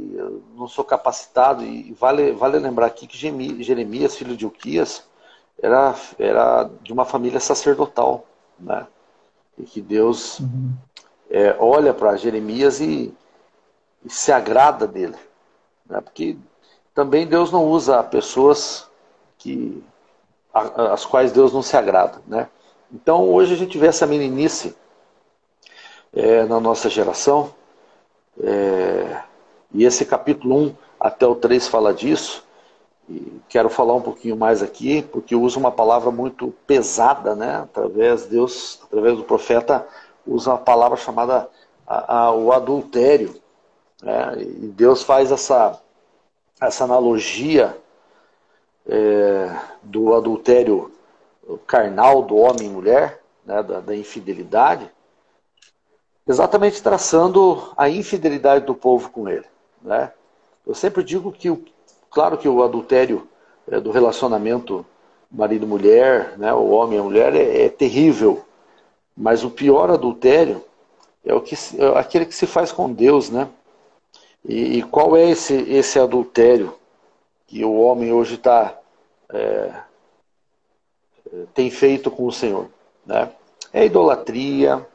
não 0.55 0.67
sou 0.67 0.83
capacitado. 0.83 1.63
E 1.63 1.93
vale, 1.93 2.31
vale 2.31 2.57
lembrar 2.57 2.85
aqui 2.87 3.05
que 3.05 3.17
Jeremias, 3.17 4.15
filho 4.15 4.35
de 4.35 4.45
Uquias, 4.45 5.03
era, 5.61 5.93
era 6.17 6.69
de 6.81 6.93
uma 6.93 7.03
família 7.03 7.39
sacerdotal, 7.39 8.25
né? 8.59 8.87
E 9.57 9.63
que 9.63 9.81
Deus 9.81 10.39
uhum. 10.39 10.73
É, 11.29 11.55
olha 11.59 11.93
para 11.93 12.15
Jeremias 12.15 12.79
e, 12.79 13.13
e, 14.03 14.09
se 14.09 14.31
agrada 14.31 14.87
dele, 14.87 15.15
né? 15.85 16.01
Porque 16.01 16.37
também 16.93 17.27
Deus 17.27 17.51
não 17.51 17.65
usa 17.65 18.03
pessoas 18.03 18.87
que 19.37 19.83
as 20.53 21.05
quais 21.05 21.31
Deus 21.31 21.53
não 21.53 21.61
se 21.61 21.77
agrada, 21.77 22.21
né? 22.25 22.49
Então 22.91 23.29
hoje 23.29 23.53
a 23.53 23.57
gente 23.57 23.77
vê 23.77 23.87
essa 23.87 24.07
meninice 24.07 24.75
é, 26.13 26.43
na 26.45 26.59
nossa 26.59 26.89
geração 26.89 27.53
é, 28.41 29.21
e 29.73 29.83
esse 29.83 30.05
capítulo 30.05 30.57
1 30.57 30.75
até 30.99 31.25
o 31.27 31.35
3 31.35 31.67
fala 31.67 31.93
disso. 31.93 32.45
E 33.09 33.39
quero 33.47 33.69
falar 33.69 33.93
um 33.93 34.01
pouquinho 34.01 34.35
mais 34.35 34.61
aqui, 34.61 35.01
porque 35.01 35.35
usa 35.35 35.57
uma 35.57 35.71
palavra 35.71 36.11
muito 36.11 36.53
pesada, 36.65 37.35
né? 37.35 37.55
Através 37.57 38.25
Deus, 38.25 38.81
através 38.83 39.15
do 39.15 39.23
profeta, 39.23 39.87
usa 40.27 40.51
uma 40.51 40.57
palavra 40.57 40.97
chamada 40.97 41.49
a, 41.85 42.17
a, 42.17 42.31
o 42.31 42.51
adultério. 42.51 43.35
Né? 44.01 44.35
E 44.39 44.67
Deus 44.67 45.03
faz 45.03 45.31
essa, 45.31 45.81
essa 46.59 46.83
analogia 46.83 47.77
é, 48.87 49.55
do 49.81 50.13
adultério 50.13 50.91
carnal 51.65 52.21
do 52.21 52.35
homem 52.35 52.67
e 52.67 52.69
mulher, 52.69 53.21
né? 53.45 53.63
da, 53.63 53.79
da 53.79 53.95
infidelidade, 53.95 54.91
exatamente 56.27 56.83
traçando 56.83 57.71
a 57.77 57.89
infidelidade 57.89 58.65
do 58.65 58.75
povo 58.75 59.09
com 59.09 59.29
ele. 59.29 59.45
Né? 59.81 60.11
Eu 60.65 60.75
sempre 60.75 61.03
digo 61.03 61.31
que, 61.31 61.49
claro 62.09 62.37
que 62.37 62.49
o 62.49 62.61
adultério 62.61 63.27
é, 63.69 63.79
do 63.79 63.91
relacionamento 63.91 64.85
marido-mulher, 65.31 66.37
né, 66.37 66.53
o 66.53 66.69
homem 66.69 66.97
e 66.97 67.01
a 67.01 67.03
mulher, 67.03 67.35
é, 67.35 67.65
é, 67.65 67.69
terrível. 67.69 68.43
Mas 69.17 69.43
o 69.43 69.49
pior 69.49 69.89
adultério 69.89 70.63
é, 71.25 71.33
o 71.33 71.41
que, 71.41 71.55
é 71.55 71.99
aquele 71.99 72.25
que 72.25 72.35
se 72.35 72.47
faz 72.47 72.71
com 72.71 72.91
Deus. 72.91 73.29
Né? 73.29 73.47
E, 74.47 74.77
e 74.77 74.83
qual 74.83 75.17
é 75.17 75.29
esse, 75.29 75.53
esse 75.53 75.99
adultério 75.99 76.73
que 77.45 77.63
o 77.65 77.73
homem 77.73 78.13
hoje 78.13 78.35
está 78.35 78.77
é, 79.29 79.73
tem 81.53 81.69
feito 81.69 82.09
com 82.09 82.25
o 82.25 82.31
Senhor? 82.31 82.67
Né? 83.05 83.29
É 83.73 83.85
idolatria, 83.85 84.85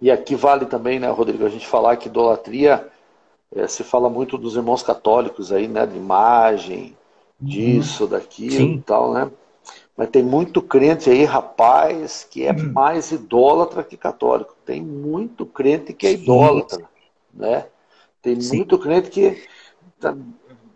e 0.00 0.10
aqui 0.10 0.34
vale 0.34 0.66
também, 0.66 0.98
né, 0.98 1.08
Rodrigo, 1.08 1.46
a 1.46 1.48
gente 1.48 1.66
falar 1.66 1.96
que 1.96 2.08
idolatria 2.08 2.86
é, 3.54 3.66
se 3.66 3.82
fala 3.82 4.10
muito 4.10 4.36
dos 4.36 4.56
irmãos 4.56 4.82
católicos 4.82 5.52
aí, 5.52 5.68
né, 5.68 5.86
de 5.86 5.96
imagem, 5.96 6.96
disso, 7.40 8.04
uhum. 8.04 8.10
daquilo 8.10 8.50
Sim. 8.50 8.74
e 8.74 8.82
tal, 8.82 9.12
né? 9.12 9.30
Mas 9.96 10.10
tem 10.10 10.22
muito 10.22 10.60
crente 10.60 11.08
aí, 11.08 11.24
rapaz, 11.24 12.26
que 12.30 12.44
é 12.44 12.52
uhum. 12.52 12.72
mais 12.72 13.10
idólatra 13.12 13.82
que 13.82 13.96
católico. 13.96 14.54
Tem 14.64 14.82
muito 14.82 15.46
crente 15.46 15.92
que 15.94 16.06
é 16.06 16.12
idólatra, 16.12 16.78
Sim. 16.78 16.84
né? 17.32 17.66
Tem 18.20 18.38
Sim. 18.40 18.58
muito 18.58 18.78
crente 18.78 19.08
que 19.08 19.42
tá 19.98 20.14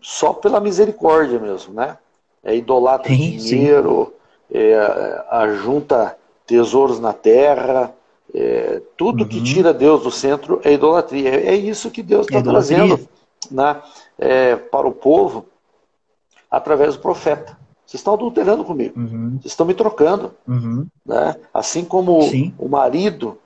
só 0.01 0.33
pela 0.33 0.59
misericórdia 0.59 1.39
mesmo, 1.39 1.73
né? 1.73 1.97
É 2.43 2.55
idolatra 2.55 3.15
dinheiro, 3.15 4.13
é, 4.51 5.23
ajunta 5.29 6.17
tesouros 6.47 6.99
na 6.99 7.13
terra, 7.13 7.93
é, 8.33 8.81
tudo 8.97 9.23
uhum. 9.23 9.29
que 9.29 9.43
tira 9.43 9.73
Deus 9.73 10.03
do 10.03 10.11
centro 10.11 10.59
é 10.63 10.73
idolatria. 10.73 11.29
É 11.29 11.53
isso 11.53 11.91
que 11.91 12.01
Deus 12.01 12.25
está 12.25 12.39
é 12.39 12.41
trazendo 12.41 13.07
né, 13.51 13.81
é, 14.17 14.55
para 14.55 14.87
o 14.87 14.91
povo 14.91 15.45
através 16.49 16.95
do 16.95 17.01
profeta. 17.01 17.60
Vocês 17.91 17.99
estão 17.99 18.13
adulterando 18.13 18.63
comigo. 18.63 18.97
Uhum. 18.97 19.31
Vocês 19.31 19.51
estão 19.51 19.65
me 19.65 19.73
trocando. 19.73 20.33
Uhum. 20.47 20.87
Né? 21.05 21.35
Assim 21.53 21.83
como 21.83 22.21
Sim. 22.21 22.53
o 22.57 22.69
marido, 22.69 23.37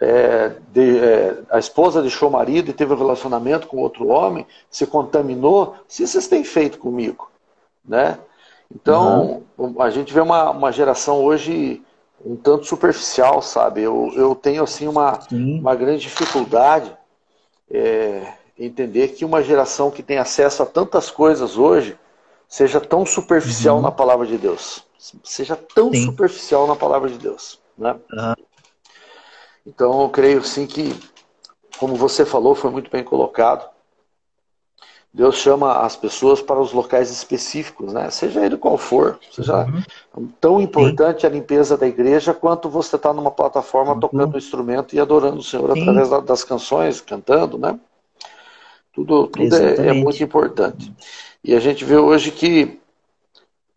é, 0.00 0.52
de, 0.72 0.98
é, 0.98 1.38
a 1.50 1.58
esposa 1.58 2.00
deixou 2.00 2.28
o 2.28 2.32
marido 2.32 2.70
e 2.70 2.72
teve 2.72 2.94
um 2.94 2.96
relacionamento 2.96 3.66
com 3.66 3.78
outro 3.78 4.06
homem, 4.06 4.46
se 4.70 4.86
contaminou. 4.86 5.74
Que 5.88 6.06
vocês 6.06 6.28
têm 6.28 6.44
feito 6.44 6.78
comigo? 6.78 7.32
Né? 7.84 8.16
Então, 8.72 9.42
uhum. 9.58 9.82
a 9.82 9.90
gente 9.90 10.14
vê 10.14 10.20
uma, 10.20 10.50
uma 10.50 10.70
geração 10.70 11.24
hoje 11.24 11.82
um 12.24 12.36
tanto 12.36 12.66
superficial, 12.66 13.42
sabe? 13.42 13.82
Eu, 13.82 14.12
eu 14.14 14.36
tenho 14.36 14.62
assim 14.62 14.86
uma, 14.86 15.18
uma 15.32 15.74
grande 15.74 16.02
dificuldade 16.02 16.92
é, 17.68 18.34
entender 18.56 19.08
que 19.08 19.24
uma 19.24 19.42
geração 19.42 19.90
que 19.90 20.02
tem 20.02 20.18
acesso 20.18 20.62
a 20.62 20.66
tantas 20.66 21.10
coisas 21.10 21.58
hoje 21.58 21.98
seja 22.50 22.80
tão 22.80 23.06
superficial 23.06 23.76
uhum. 23.76 23.82
na 23.82 23.92
palavra 23.92 24.26
de 24.26 24.36
Deus. 24.36 24.84
Seja 25.22 25.56
tão 25.56 25.92
sim. 25.92 26.04
superficial 26.04 26.66
na 26.66 26.74
palavra 26.74 27.08
de 27.08 27.16
Deus. 27.16 27.60
Né? 27.78 27.92
Uhum. 28.12 28.34
Então 29.64 30.02
eu 30.02 30.08
creio 30.08 30.42
sim 30.42 30.66
que, 30.66 30.94
como 31.78 31.94
você 31.94 32.26
falou, 32.26 32.56
foi 32.56 32.70
muito 32.70 32.90
bem 32.90 33.04
colocado. 33.04 33.70
Deus 35.12 35.36
chama 35.36 35.80
as 35.80 35.96
pessoas 35.96 36.42
para 36.42 36.60
os 36.60 36.72
locais 36.72 37.10
específicos, 37.10 37.92
né? 37.92 38.10
Seja 38.10 38.44
ele 38.44 38.56
qual 38.56 38.78
for, 38.78 39.18
seja 39.32 39.66
uhum. 40.14 40.28
tão 40.40 40.60
importante 40.60 41.22
Sim. 41.22 41.26
a 41.26 41.30
limpeza 41.30 41.76
da 41.76 41.86
igreja 41.86 42.32
quanto 42.32 42.68
você 42.68 42.94
estar 42.94 43.08
tá 43.08 43.12
numa 43.12 43.30
plataforma 43.30 43.94
uhum. 43.94 44.00
tocando 44.00 44.34
um 44.34 44.38
instrumento 44.38 44.94
e 44.94 45.00
adorando 45.00 45.38
o 45.38 45.42
Senhor 45.42 45.72
Sim. 45.72 45.82
através 45.82 46.24
das 46.24 46.44
canções, 46.44 47.00
cantando, 47.00 47.58
né? 47.58 47.78
Tudo, 48.92 49.26
tudo 49.26 49.56
é, 49.56 49.88
é, 49.88 49.92
muito 49.92 50.22
importante. 50.22 50.92
E 51.42 51.54
a 51.54 51.60
gente 51.60 51.84
vê 51.84 51.96
hoje 51.96 52.30
que 52.30 52.80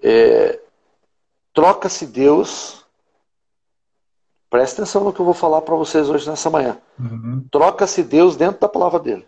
é, 0.02 0.60
troca-se 1.54 2.06
Deus. 2.06 2.86
Presta 4.50 4.82
atenção 4.82 5.04
no 5.04 5.14
que 5.14 5.20
eu 5.20 5.26
vou 5.26 5.34
falar 5.34 5.62
para 5.62 5.76
vocês 5.76 6.10
hoje 6.10 6.30
nessa 6.30 6.50
manhã. 6.50 6.80
Uhum. 7.00 7.46
Troca-se 7.50 8.04
Deus 8.04 8.36
dentro 8.36 8.60
da 8.60 8.70
palavra 8.70 9.00
dele. 9.00 9.28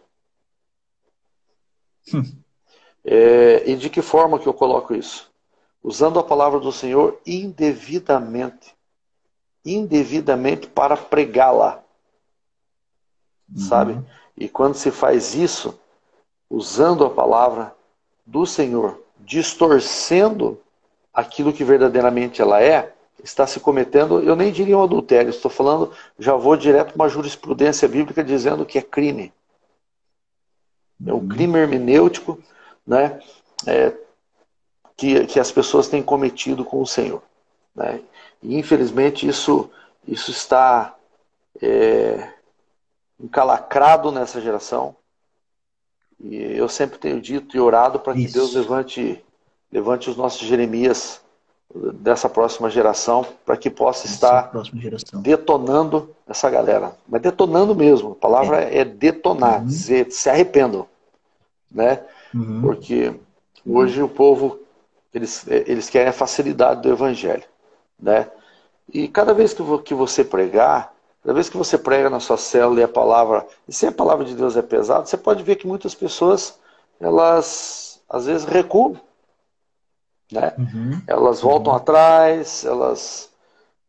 É, 3.08 3.70
e 3.70 3.76
de 3.76 3.88
que 3.88 4.02
forma 4.02 4.40
que 4.40 4.48
eu 4.48 4.54
coloco 4.54 4.96
isso? 4.96 5.32
Usando 5.84 6.18
a 6.18 6.24
palavra 6.24 6.60
do 6.60 6.72
Senhor 6.72 7.22
indevidamente. 7.24 8.76
Indevidamente 9.64 10.66
para 10.66 10.98
pregá-la. 10.98 11.84
Uhum. 13.48 13.58
Sabe? 13.60 14.04
E 14.36 14.50
quando 14.50 14.74
se 14.74 14.90
faz 14.90 15.36
isso, 15.36 15.80
usando 16.50 17.06
a 17.06 17.10
palavra 17.10 17.75
do 18.26 18.46
Senhor, 18.46 19.02
distorcendo 19.20 20.60
aquilo 21.14 21.54
que 21.54 21.64
verdadeiramente 21.64 22.42
ela 22.42 22.62
é, 22.62 22.94
está 23.24 23.48
se 23.48 23.60
cometendo, 23.60 24.22
eu 24.22 24.36
nem 24.36 24.52
diria 24.52 24.78
um 24.78 24.84
adultério, 24.84 25.30
estou 25.30 25.50
falando, 25.50 25.92
já 26.20 26.36
vou 26.36 26.56
direto 26.58 26.94
para 26.94 27.04
uma 27.04 27.10
jurisprudência 27.10 27.88
bíblica 27.88 28.24
dizendo 28.24 28.66
que 28.66 28.78
é 28.78 28.82
crime. 28.82 29.34
É 31.06 31.14
um 31.14 31.28
crime 31.28 31.58
hermenêutico 31.60 32.40
né, 32.86 33.20
é, 33.66 33.94
que, 34.96 35.26
que 35.26 35.40
as 35.40 35.52
pessoas 35.52 35.88
têm 35.88 36.04
cometido 36.04 36.64
com 36.64 36.82
o 36.82 36.88
Senhor. 36.88 37.22
Né? 37.74 38.02
E 38.42 38.58
infelizmente 38.58 39.28
isso, 39.28 39.70
isso 40.08 40.32
está 40.32 40.96
é, 41.62 42.30
encalacrado 43.20 44.12
nessa 44.12 44.40
geração. 44.40 44.96
E 46.20 46.36
eu 46.36 46.68
sempre 46.70 46.98
tenho 46.98 47.22
dito 47.22 47.56
e 47.56 47.60
orado 47.60 48.00
para 48.00 48.14
que 48.14 48.28
Deus 48.28 48.54
levante, 48.54 49.24
levante 49.72 50.10
os 50.10 50.16
nossos 50.16 50.48
Jeremias 50.48 51.22
dessa 51.94 52.30
próxima 52.30 52.70
geração 52.70 53.26
para 53.46 53.58
que 53.58 53.70
possa 53.70 54.06
estar 54.06 54.52
detonando 55.22 56.16
essa 56.28 56.50
galera. 56.50 56.96
Mas 57.08 57.22
detonando 57.22 57.76
mesmo. 57.76 58.12
A 58.12 58.16
palavra 58.16 58.64
é, 58.64 58.80
é 58.80 58.86
detonar, 58.86 59.60
uhum. 59.60 59.66
dizer, 59.66 60.12
se 60.12 60.30
arrependam. 60.30 60.88
Né? 61.70 62.02
Uhum. 62.34 62.62
Porque 62.62 63.14
hoje 63.66 64.02
o 64.02 64.08
povo, 64.08 64.60
eles, 65.14 65.46
eles 65.48 65.90
querem 65.90 66.10
a 66.10 66.14
facilidade 66.14 66.82
do 66.82 66.92
evangelho. 66.92 67.44
Né? 68.00 68.30
E 68.94 69.08
cada 69.08 69.34
vez 69.34 69.54
que, 69.54 69.64
que 69.80 69.94
você 69.94 70.24
pregar, 70.24 70.94
cada 71.26 71.34
vez 71.34 71.50
que 71.50 71.58
você 71.58 71.76
prega 71.76 72.08
na 72.08 72.20
sua 72.20 72.38
célula 72.38 72.82
e 72.82 72.84
a 72.84 72.88
palavra, 72.88 73.48
e 73.68 73.74
se 73.74 73.88
a 73.88 73.92
palavra 73.92 74.24
de 74.24 74.36
Deus 74.36 74.56
é 74.56 74.62
pesada, 74.62 75.08
você 75.08 75.18
pode 75.18 75.42
ver 75.42 75.56
que 75.56 75.66
muitas 75.66 75.96
pessoas, 75.96 76.60
elas 77.00 78.00
às 78.08 78.28
vezes 78.28 78.46
recuam. 78.46 78.96
Né? 80.32 80.54
Uhum. 80.56 81.02
Elas 81.08 81.42
voltam 81.42 81.72
uhum. 81.74 81.80
atrás, 81.80 82.64
elas, 82.64 83.32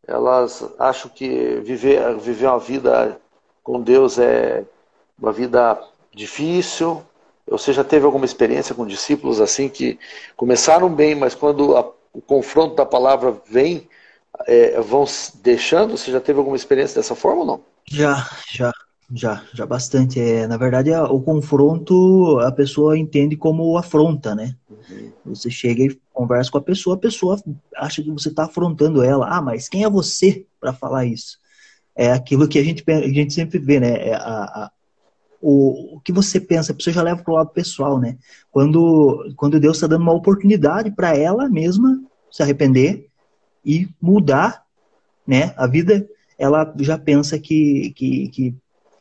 elas 0.07 0.67
acham 0.79 1.11
que 1.11 1.59
viver, 1.63 2.17
viver 2.17 2.47
uma 2.47 2.57
vida 2.57 3.21
com 3.63 3.83
Deus 3.83 4.17
é 4.17 4.65
uma 5.21 5.31
vida 5.31 5.79
difícil. 6.11 7.03
Você 7.47 7.71
já 7.71 7.83
teve 7.83 8.03
alguma 8.03 8.25
experiência 8.25 8.73
com 8.73 8.83
discípulos 8.83 9.39
assim 9.39 9.69
que 9.69 9.99
começaram 10.35 10.89
bem, 10.89 11.13
mas 11.13 11.35
quando 11.35 11.77
a, 11.77 11.87
o 12.13 12.19
confronto 12.19 12.73
da 12.73 12.85
palavra 12.85 13.39
vem, 13.45 13.87
é, 14.45 14.79
vão 14.81 15.05
deixando? 15.41 15.97
Você 15.97 16.11
já 16.11 16.19
teve 16.19 16.39
alguma 16.39 16.55
experiência 16.55 16.95
dessa 16.95 17.15
forma 17.15 17.41
ou 17.41 17.47
não? 17.47 17.61
Já, 17.89 18.27
já. 18.51 18.71
Já, 19.09 19.41
já 19.53 19.65
bastante. 19.65 20.19
É, 20.19 20.45
na 20.47 20.57
verdade, 20.57 20.91
o 20.91 21.21
confronto 21.21 22.39
a 22.41 22.51
pessoa 22.51 22.97
entende 22.97 23.37
como 23.37 23.77
afronta, 23.77 24.35
né? 24.35 24.53
Uhum. 24.69 25.11
Você 25.27 25.49
chega 25.49 25.83
e 25.83 25.99
conversa 26.13 26.51
com 26.51 26.57
a 26.57 26.61
pessoa, 26.61 26.97
a 26.97 26.99
pessoa 26.99 27.41
acha 27.77 28.03
que 28.03 28.11
você 28.11 28.27
está 28.27 28.43
afrontando 28.43 29.01
ela. 29.01 29.27
Ah, 29.29 29.41
mas 29.41 29.69
quem 29.69 29.85
é 29.85 29.89
você 29.89 30.45
para 30.59 30.73
falar 30.73 31.05
isso? 31.05 31.39
É 31.95 32.11
aquilo 32.11 32.49
que 32.49 32.59
a 32.59 32.63
gente, 32.63 32.83
a 32.85 33.07
gente 33.07 33.33
sempre 33.33 33.59
vê, 33.59 33.79
né? 33.79 34.09
É 34.09 34.13
a, 34.13 34.19
a, 34.19 34.71
o, 35.41 35.95
o 35.95 36.01
que 36.01 36.11
você 36.11 36.39
pensa, 36.39 36.73
a 36.73 36.75
pessoa 36.75 36.93
já 36.93 37.01
leva 37.01 37.23
para 37.23 37.31
o 37.31 37.35
lado 37.35 37.51
pessoal, 37.51 37.99
né? 37.99 38.17
Quando, 38.51 39.33
quando 39.37 39.59
Deus 39.59 39.77
está 39.77 39.87
dando 39.87 40.01
uma 40.01 40.13
oportunidade 40.13 40.91
para 40.91 41.15
ela 41.15 41.47
mesma 41.47 42.01
se 42.29 42.43
arrepender 42.43 43.07
e 43.67 43.89
mudar, 44.01 44.63
né? 45.27 45.53
A 45.57 45.67
vida, 45.67 46.07
ela 46.39 46.73
já 46.79 46.97
pensa 46.97 47.37
que, 47.37 47.91
que, 47.93 48.29
que 48.29 48.55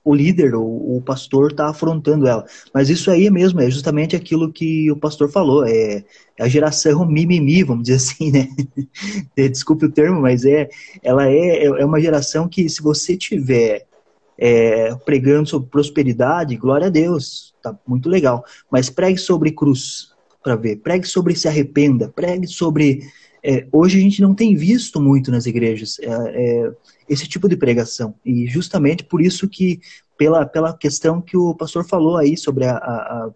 o 0.05 0.13
líder, 0.13 0.57
o, 0.57 0.97
o 0.97 1.03
pastor, 1.03 1.53
está 1.53 1.69
afrontando 1.69 2.27
ela. 2.27 2.45
Mas 2.75 2.91
isso 2.91 3.09
aí 3.11 3.31
mesmo, 3.31 3.61
é 3.61 3.71
justamente 3.71 4.17
aquilo 4.17 4.53
que 4.53 4.91
o 4.91 4.97
pastor 4.97 5.31
falou, 5.31 5.65
é, 5.65 6.05
é 6.37 6.43
a 6.43 6.49
geração 6.49 7.07
mimimi, 7.07 7.63
vamos 7.63 7.85
dizer 7.85 7.97
assim, 8.03 8.33
né? 8.33 8.49
Desculpe 9.37 9.87
o 9.87 9.93
termo, 9.93 10.21
mas 10.21 10.45
é, 10.45 10.69
ela 11.03 11.29
é, 11.31 11.65
é 11.65 11.85
uma 11.85 12.01
geração 12.01 12.49
que 12.49 12.69
se 12.69 12.83
você 12.83 13.17
tiver 13.17 13.87
é, 14.37 14.95
pregando 14.97 15.49
sobre 15.49 15.71
prosperidade, 15.71 16.57
glória 16.57 16.89
a 16.89 16.91
Deus, 16.91 17.55
tá 17.63 17.79
muito 17.87 18.09
legal. 18.09 18.45
Mas 18.71 18.91
pregue 18.91 19.19
sobre 19.19 19.53
cruz, 19.53 20.15
para 20.43 20.55
ver. 20.55 20.77
Pregue 20.77 21.07
sobre 21.07 21.35
se 21.35 21.49
arrependa, 21.49 22.09
pregue 22.09 22.47
sobre. 22.47 23.01
É, 23.49 23.65
hoje 23.71 23.97
a 23.97 24.01
gente 24.01 24.21
não 24.21 24.35
tem 24.35 24.57
visto 24.57 25.01
muito 25.01 25.31
nas 25.31 25.47
igrejas 25.47 26.01
é, 26.01 26.09
é, 26.09 26.73
esse 27.09 27.29
tipo 27.29 27.49
de 27.49 27.57
pregação. 27.57 28.13
E 28.25 28.45
justamente 28.49 29.05
por 29.05 29.23
isso 29.23 29.49
que, 29.49 29.79
pela, 30.19 30.45
pela 30.45 30.77
questão 30.77 31.23
que 31.23 31.37
o 31.37 31.55
pastor 31.55 31.87
falou 31.87 32.17
aí 32.17 32.37
sobre 32.37 32.65
a, 32.65 32.73
a, 32.73 32.77
a 32.77 33.31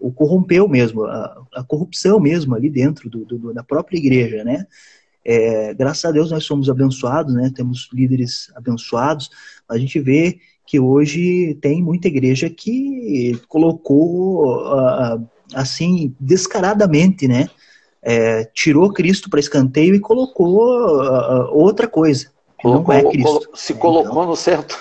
o 0.00 0.10
corrompeu 0.10 0.66
mesmo, 0.66 1.04
a, 1.04 1.44
a, 1.54 1.62
corrupção 1.62 2.18
mesmo 2.18 2.56
ali 2.56 2.68
dentro 2.68 3.08
do, 3.08 3.24
do, 3.24 3.54
da 3.54 3.62
própria 3.62 3.98
igreja, 3.98 4.42
né? 4.42 4.66
É, 5.24 5.72
graças 5.74 6.04
a 6.04 6.10
Deus 6.10 6.32
nós 6.32 6.42
somos 6.42 6.68
abençoados, 6.68 7.32
né? 7.32 7.52
Temos 7.54 7.88
líderes 7.92 8.50
abençoados. 8.56 9.30
A 9.68 9.78
gente 9.78 10.00
vê 10.00 10.40
que 10.66 10.80
hoje 10.80 11.56
tem 11.62 11.80
muita 11.80 12.08
igreja 12.08 12.50
que 12.50 13.40
colocou 13.46 14.60
assim 15.54 16.16
descaradamente, 16.18 17.28
né? 17.28 17.48
É, 18.04 18.44
tirou 18.46 18.92
Cristo 18.92 19.30
para 19.30 19.38
escanteio 19.40 19.94
e 19.94 20.00
colocou 20.00 20.58
outra 21.52 21.86
coisa. 21.86 22.30
Colocou, 22.60 22.94
não 22.94 23.00
é 23.00 23.10
Cristo. 23.10 23.48
Se 23.54 23.74
colocou 23.74 24.12
então, 24.12 24.26
no 24.26 24.36
centro. 24.36 24.76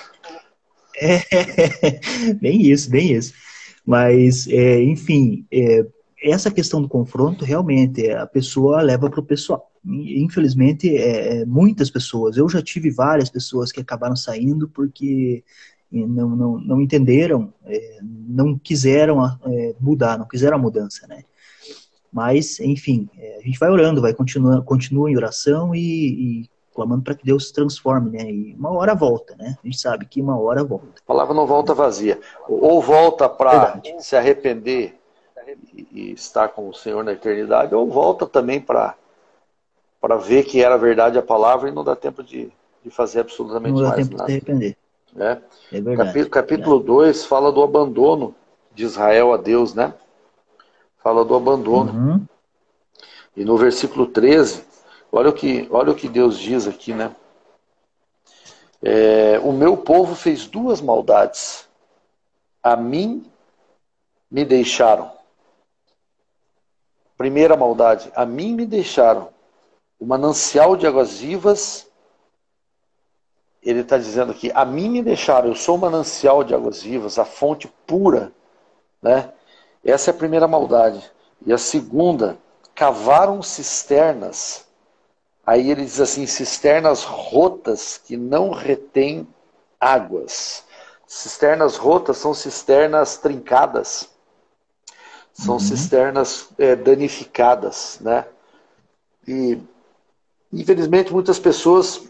É, 1.01 1.19
bem 2.39 2.61
isso, 2.61 2.89
bem 2.89 3.13
isso. 3.13 3.33
Mas, 3.85 4.47
é, 4.47 4.81
enfim, 4.83 5.45
é, 5.51 5.85
essa 6.23 6.51
questão 6.51 6.81
do 6.81 6.87
confronto, 6.87 7.43
realmente, 7.43 8.09
a 8.11 8.27
pessoa 8.27 8.81
leva 8.81 9.09
para 9.09 9.19
o 9.19 9.25
pessoal. 9.25 9.71
Infelizmente, 9.83 10.95
é, 10.95 11.41
é, 11.41 11.45
muitas 11.45 11.89
pessoas, 11.89 12.37
eu 12.37 12.47
já 12.47 12.61
tive 12.61 12.91
várias 12.91 13.29
pessoas 13.29 13.71
que 13.71 13.81
acabaram 13.81 14.15
saindo 14.15 14.69
porque 14.69 15.43
não, 15.91 16.29
não, 16.29 16.59
não 16.59 16.81
entenderam, 16.81 17.51
é, 17.65 17.99
não 18.01 18.57
quiseram 18.57 19.17
mudar, 19.79 20.19
não 20.19 20.27
quiseram 20.27 20.57
a 20.57 20.61
mudança, 20.61 21.07
né? 21.07 21.23
Mas, 22.11 22.59
enfim, 22.59 23.09
é, 23.17 23.37
a 23.37 23.41
gente 23.41 23.57
vai 23.57 23.69
orando, 23.69 24.01
vai 24.01 24.13
continuar, 24.13 24.61
continua 24.63 25.09
em 25.09 25.15
oração 25.15 25.73
e, 25.73 25.79
e 26.41 26.49
clamando 26.73 27.03
para 27.03 27.15
que 27.15 27.25
Deus 27.25 27.47
se 27.47 27.53
transforme, 27.53 28.11
né? 28.11 28.29
E 28.29 28.55
uma 28.55 28.71
hora 28.71 28.93
volta, 28.93 29.35
né? 29.37 29.57
A 29.63 29.65
gente 29.65 29.79
sabe 29.79 30.05
que 30.05 30.21
uma 30.21 30.37
hora 30.39 30.63
volta. 30.63 30.87
A 31.03 31.07
palavra 31.07 31.33
não 31.33 31.45
volta 31.45 31.73
vazia. 31.73 32.19
Ou 32.47 32.81
volta 32.81 33.29
para 33.29 33.81
se 33.99 34.15
arrepender 34.15 34.99
e 35.91 36.11
estar 36.11 36.49
com 36.49 36.69
o 36.69 36.73
Senhor 36.73 37.03
na 37.03 37.13
eternidade, 37.13 37.73
ou 37.73 37.89
volta 37.89 38.25
também 38.25 38.59
para 38.59 38.95
para 39.99 40.17
ver 40.17 40.43
que 40.45 40.63
era 40.63 40.77
verdade 40.77 41.19
a 41.19 41.21
palavra 41.21 41.69
e 41.69 41.71
não 41.71 41.83
dá 41.83 41.95
tempo 41.95 42.23
de, 42.23 42.51
de 42.83 42.89
fazer 42.89 43.19
absolutamente 43.19 43.79
não 43.79 43.87
dá 43.87 43.93
tempo 43.93 44.17
nada. 44.17 44.25
De 44.25 44.31
arrepender. 44.31 44.77
É. 45.15 45.37
É 45.71 45.81
verdade, 45.81 46.25
capítulo 46.29 46.79
2 46.79 47.25
fala 47.25 47.51
do 47.51 47.61
abandono 47.61 48.33
de 48.73 48.83
Israel 48.83 49.31
a 49.31 49.37
Deus, 49.37 49.75
né? 49.75 49.93
Fala 51.03 51.25
do 51.25 51.35
abandono. 51.35 51.91
Uhum. 51.91 52.25
E 53.35 53.45
no 53.45 53.57
versículo 53.57 54.05
13, 54.05 54.63
olha 55.11 55.29
o 55.29 55.33
que, 55.33 55.67
olha 55.71 55.91
o 55.91 55.95
que 55.95 56.07
Deus 56.07 56.37
diz 56.37 56.67
aqui, 56.67 56.93
né? 56.93 57.15
É, 58.81 59.39
o 59.43 59.51
meu 59.51 59.77
povo 59.77 60.15
fez 60.15 60.47
duas 60.47 60.81
maldades. 60.81 61.67
A 62.63 62.75
mim 62.75 63.25
me 64.29 64.45
deixaram 64.45 65.11
Primeira 67.21 67.55
maldade, 67.55 68.11
a 68.15 68.25
mim 68.25 68.55
me 68.55 68.65
deixaram 68.65 69.29
o 69.99 70.07
manancial 70.07 70.75
de 70.75 70.87
águas 70.87 71.19
vivas. 71.19 71.87
Ele 73.61 73.81
está 73.81 73.95
dizendo 73.95 74.31
aqui, 74.31 74.51
a 74.55 74.65
mim 74.65 74.89
me 74.89 75.03
deixaram, 75.03 75.49
eu 75.49 75.53
sou 75.53 75.75
o 75.75 75.77
manancial 75.77 76.43
de 76.43 76.55
águas 76.55 76.81
vivas, 76.81 77.19
a 77.19 77.23
fonte 77.23 77.71
pura. 77.85 78.31
Né? 78.99 79.31
Essa 79.83 80.11
é 80.11 80.13
a 80.13 80.17
primeira 80.17 80.47
maldade. 80.47 81.11
E 81.45 81.51
a 81.51 81.57
segunda, 81.57 82.37
cavaram 82.75 83.41
cisternas. 83.41 84.65
Aí 85.45 85.69
ele 85.69 85.83
diz 85.85 85.99
assim: 85.99 86.25
cisternas 86.25 87.03
rotas 87.03 87.99
que 88.03 88.17
não 88.17 88.51
retêm 88.51 89.27
águas. 89.79 90.63
Cisternas 91.07 91.77
rotas 91.77 92.17
são 92.17 92.33
cisternas 92.33 93.17
trincadas. 93.17 94.09
São 95.33 95.55
uhum. 95.55 95.59
cisternas 95.59 96.49
é, 96.57 96.75
danificadas, 96.75 97.99
né? 98.01 98.25
E 99.27 99.59
infelizmente 100.51 101.13
muitas 101.13 101.39
pessoas 101.39 102.01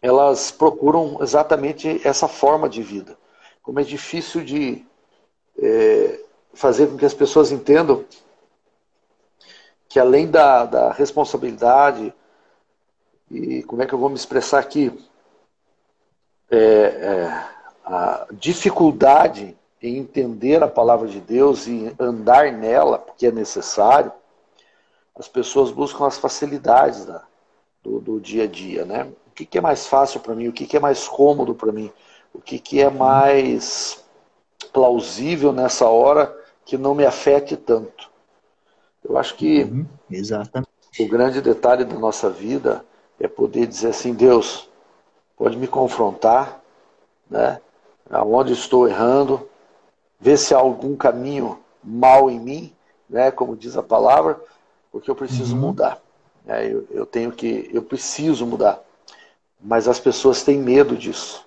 elas 0.00 0.50
procuram 0.50 1.18
exatamente 1.20 2.00
essa 2.02 2.26
forma 2.26 2.68
de 2.68 2.82
vida. 2.82 3.16
Como 3.62 3.78
é 3.78 3.84
difícil 3.84 4.44
de 4.44 4.84
é, 5.56 6.20
fazer 6.54 6.86
com 6.86 6.96
que 6.96 7.04
as 7.04 7.14
pessoas 7.14 7.50
entendam 7.50 8.04
que 9.88 9.98
além 9.98 10.30
da, 10.30 10.64
da 10.64 10.92
responsabilidade 10.92 12.14
e 13.30 13.62
como 13.64 13.82
é 13.82 13.86
que 13.86 13.92
eu 13.92 13.98
vou 13.98 14.08
me 14.08 14.14
expressar 14.14 14.58
aqui 14.58 14.90
é, 16.50 16.58
é, 16.58 17.46
a 17.84 18.26
dificuldade 18.32 19.56
em 19.82 19.98
entender 19.98 20.62
a 20.62 20.68
palavra 20.68 21.08
de 21.08 21.20
Deus 21.20 21.66
e 21.66 21.94
andar 21.98 22.52
nela, 22.52 22.98
porque 22.98 23.26
é 23.26 23.32
necessário, 23.32 24.12
as 25.18 25.28
pessoas 25.28 25.70
buscam 25.70 26.06
as 26.06 26.18
facilidades 26.18 27.04
da, 27.04 27.22
do, 27.82 28.00
do, 28.00 28.20
dia 28.20 28.44
a 28.44 28.46
dia, 28.46 28.84
né? 28.84 29.10
O 29.26 29.30
que, 29.34 29.44
que 29.44 29.58
é 29.58 29.60
mais 29.60 29.86
fácil 29.86 30.20
para 30.20 30.34
mim? 30.34 30.48
O 30.48 30.52
que, 30.52 30.66
que 30.66 30.76
é 30.76 30.80
mais 30.80 31.08
cômodo 31.08 31.54
para 31.54 31.72
mim? 31.72 31.90
O 32.32 32.40
que, 32.40 32.58
que 32.58 32.80
é 32.80 32.88
mais 32.88 34.04
plausível 34.72 35.52
nessa 35.52 35.88
hora 35.88 36.41
que 36.64 36.76
não 36.78 36.94
me 36.94 37.04
afete 37.04 37.56
tanto? 37.56 38.10
Eu 39.04 39.18
acho 39.18 39.34
que 39.34 39.64
uhum, 39.64 39.86
o 40.98 41.08
grande 41.08 41.40
detalhe 41.40 41.84
da 41.84 41.98
nossa 41.98 42.30
vida 42.30 42.84
é 43.18 43.26
poder 43.26 43.66
dizer 43.66 43.88
assim, 43.88 44.14
Deus, 44.14 44.68
pode 45.36 45.56
me 45.56 45.66
confrontar, 45.66 46.60
né? 47.30 47.60
Aonde 48.10 48.52
estou 48.52 48.88
errando, 48.88 49.48
ver 50.20 50.36
se 50.36 50.54
há 50.54 50.58
algum 50.58 50.94
caminho 50.96 51.58
mal 51.82 52.30
em 52.30 52.38
mim, 52.38 52.72
né, 53.08 53.30
como 53.30 53.56
diz 53.56 53.76
a 53.76 53.82
palavra, 53.82 54.40
porque 54.90 55.10
eu 55.10 55.14
preciso 55.14 55.54
uhum. 55.54 55.62
mudar. 55.62 56.00
É, 56.46 56.66
eu, 56.66 56.86
eu, 56.90 57.06
tenho 57.06 57.32
que, 57.32 57.70
eu 57.72 57.82
preciso 57.82 58.46
mudar. 58.46 58.80
Mas 59.60 59.88
as 59.88 59.98
pessoas 59.98 60.42
têm 60.42 60.58
medo 60.58 60.96
disso. 60.96 61.46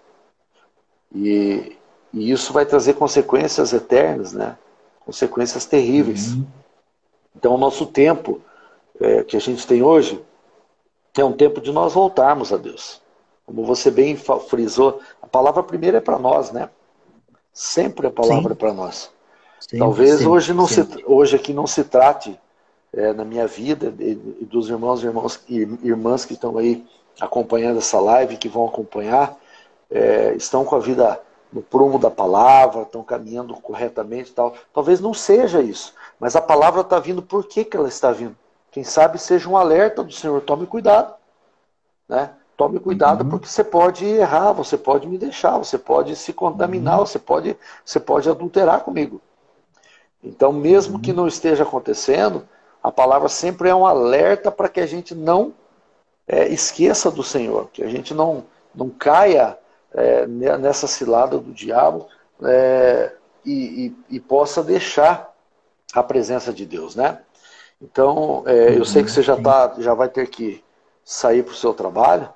E, 1.13 1.78
e 2.13 2.32
isso 2.32 2.51
vai 2.51 2.65
trazer 2.65 2.93
consequências 2.93 3.73
eternas, 3.73 4.34
né? 4.34 4.58
Consequências 5.05 5.65
terríveis. 5.65 6.33
Uhum. 6.33 6.45
Então, 7.35 7.53
o 7.53 7.57
nosso 7.57 7.85
tempo 7.85 8.41
é, 8.99 9.23
que 9.23 9.37
a 9.37 9.39
gente 9.39 9.65
tem 9.67 9.83
hoje 9.83 10.23
é 11.17 11.23
um 11.23 11.33
tempo 11.33 11.61
de 11.61 11.71
nós 11.71 11.93
voltarmos 11.93 12.51
a 12.51 12.57
Deus. 12.57 13.01
Como 13.45 13.63
você 13.63 13.91
bem 13.91 14.17
frisou, 14.49 14.99
a 15.21 15.27
palavra 15.27 15.61
primeira 15.61 15.99
é 15.99 16.01
para 16.01 16.17
nós, 16.17 16.51
né? 16.51 16.69
Sempre 17.53 18.07
a 18.07 18.11
palavra 18.11 18.55
para 18.55 18.73
nós. 18.73 19.11
Talvez 19.77 20.25
hoje, 20.25 20.53
não 20.53 20.67
se, 20.67 20.85
hoje 21.05 21.35
aqui 21.35 21.53
não 21.53 21.65
se 21.65 21.83
trate 21.83 22.37
é, 22.93 23.13
na 23.13 23.23
minha 23.23 23.47
vida 23.47 23.93
e, 23.99 24.15
dos 24.45 24.69
irmãos 24.69 25.03
e 25.03 25.05
irmãos, 25.05 25.43
irmãs 25.47 26.25
que 26.25 26.33
estão 26.33 26.57
aí 26.57 26.85
acompanhando 27.19 27.77
essa 27.77 27.99
live, 27.99 28.37
que 28.37 28.49
vão 28.49 28.65
acompanhar, 28.65 29.37
é, 29.89 30.33
estão 30.35 30.65
com 30.65 30.75
a 30.75 30.79
vida 30.79 31.21
no 31.51 31.62
prumo 31.62 31.97
da 31.97 32.12
palavra, 32.12 32.81
estão 32.81 33.03
caminhando 33.03 33.53
corretamente 33.55 34.31
e 34.31 34.34
tal. 34.34 34.55
Talvez 34.73 34.99
não 34.99 35.13
seja 35.13 35.62
isso, 35.62 35.93
mas 36.19 36.36
a 36.36 36.41
palavra 36.41 36.81
está 36.81 36.99
vindo, 36.99 37.21
por 37.21 37.45
que, 37.45 37.63
que 37.63 37.77
ela 37.77 37.88
está 37.88 38.12
vindo? 38.12 38.36
Quem 38.71 38.84
sabe 38.84 39.17
seja 39.17 39.49
um 39.49 39.55
alerta 39.55 40.03
do 40.03 40.12
Senhor, 40.12 40.41
tome 40.41 40.65
cuidado. 40.65 41.13
Né? 42.08 42.29
tome 42.58 42.79
cuidado 42.79 43.23
uhum. 43.23 43.29
porque 43.29 43.47
você 43.47 43.63
pode 43.63 44.05
errar, 44.05 44.53
você 44.53 44.77
pode 44.77 45.08
me 45.08 45.17
deixar, 45.17 45.58
você 45.58 45.77
pode 45.77 46.15
se 46.15 46.31
contaminar, 46.34 46.99
uhum. 46.99 47.05
você 47.05 47.19
pode, 47.19 47.58
você 47.84 47.99
pode 47.99 48.29
adulterar 48.29 48.81
comigo. 48.81 49.21
Então, 50.23 50.51
mesmo 50.51 50.95
uhum. 50.95 51.01
que 51.01 51.13
não 51.13 51.27
esteja 51.27 51.63
acontecendo, 51.63 52.47
a 52.81 52.91
palavra 52.91 53.27
sempre 53.27 53.69
é 53.69 53.75
um 53.75 53.86
alerta 53.86 54.51
para 54.51 54.69
que 54.69 54.79
a 54.79 54.86
gente 54.86 55.13
não 55.13 55.53
é, 56.27 56.47
esqueça 56.47 57.12
do 57.12 57.23
Senhor, 57.23 57.69
que 57.71 57.84
a 57.84 57.88
gente 57.88 58.13
não, 58.13 58.45
não 58.73 58.89
caia 58.89 59.58
é, 59.95 60.27
nessa 60.27 60.88
cilada 60.88 61.38
do 61.38 61.51
diabo 61.51 62.08
é, 62.43 63.13
e, 63.45 63.88
e, 64.10 64.15
e, 64.17 64.19
possa 64.19 64.62
deixar 64.62 65.34
a 65.93 66.03
presença 66.03 66.51
de 66.51 66.65
Deus, 66.65 66.95
né? 66.95 67.19
Então, 67.81 68.43
é, 68.45 68.77
eu 68.77 68.86
sei 68.86 69.03
que 69.03 69.12
você 69.12 69.21
já, 69.21 69.38
tá, 69.38 69.75
já 69.79 69.93
vai 69.93 70.10
ter 70.10 70.27
que 70.27 70.63
sair 71.03 71.43
para 71.43 71.53
o 71.53 71.58
seu 71.58 71.73
trabalho. 71.73 72.29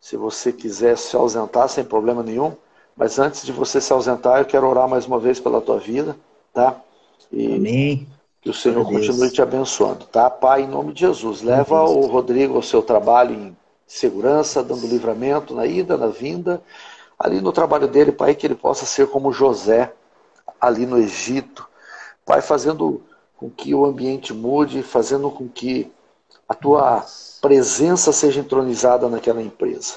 Se 0.00 0.16
você 0.16 0.52
quiser 0.52 0.96
se 0.96 1.14
ausentar, 1.16 1.68
sem 1.68 1.84
problema 1.84 2.22
nenhum. 2.22 2.54
Mas 2.96 3.18
antes 3.18 3.44
de 3.44 3.52
você 3.52 3.80
se 3.80 3.92
ausentar, 3.92 4.38
eu 4.38 4.44
quero 4.44 4.66
orar 4.66 4.88
mais 4.88 5.06
uma 5.06 5.18
vez 5.18 5.38
pela 5.38 5.60
tua 5.60 5.78
vida, 5.78 6.16
tá? 6.52 6.80
E 7.30 7.56
Amém. 7.56 8.08
Que 8.40 8.50
o 8.50 8.54
Senhor 8.54 8.84
continue 8.84 9.30
te 9.30 9.42
abençoando, 9.42 10.06
tá? 10.06 10.30
Pai, 10.30 10.62
em 10.62 10.68
nome 10.68 10.92
de 10.92 11.00
Jesus, 11.00 11.42
leva 11.42 11.82
o 11.82 12.06
Rodrigo 12.06 12.54
ao 12.54 12.62
seu 12.62 12.80
trabalho 12.80 13.34
em 13.34 13.56
segurança, 13.86 14.62
dando 14.62 14.86
livramento 14.86 15.52
na 15.52 15.66
ida, 15.66 15.96
na 15.96 16.06
vinda. 16.06 16.62
Ali 17.18 17.40
no 17.40 17.52
trabalho 17.52 17.88
dele, 17.88 18.12
Pai, 18.12 18.34
que 18.34 18.46
ele 18.46 18.54
possa 18.54 18.84
ser 18.84 19.08
como 19.08 19.32
José, 19.32 19.92
ali 20.60 20.84
no 20.86 20.98
Egito. 20.98 21.66
Pai, 22.24 22.42
fazendo 22.42 23.02
com 23.36 23.50
que 23.50 23.74
o 23.74 23.84
ambiente 23.84 24.34
mude, 24.34 24.82
fazendo 24.82 25.30
com 25.30 25.48
que 25.48 25.90
a 26.48 26.54
tua 26.54 27.04
presença 27.40 28.12
seja 28.12 28.40
entronizada 28.40 29.08
naquela 29.08 29.42
empresa. 29.42 29.94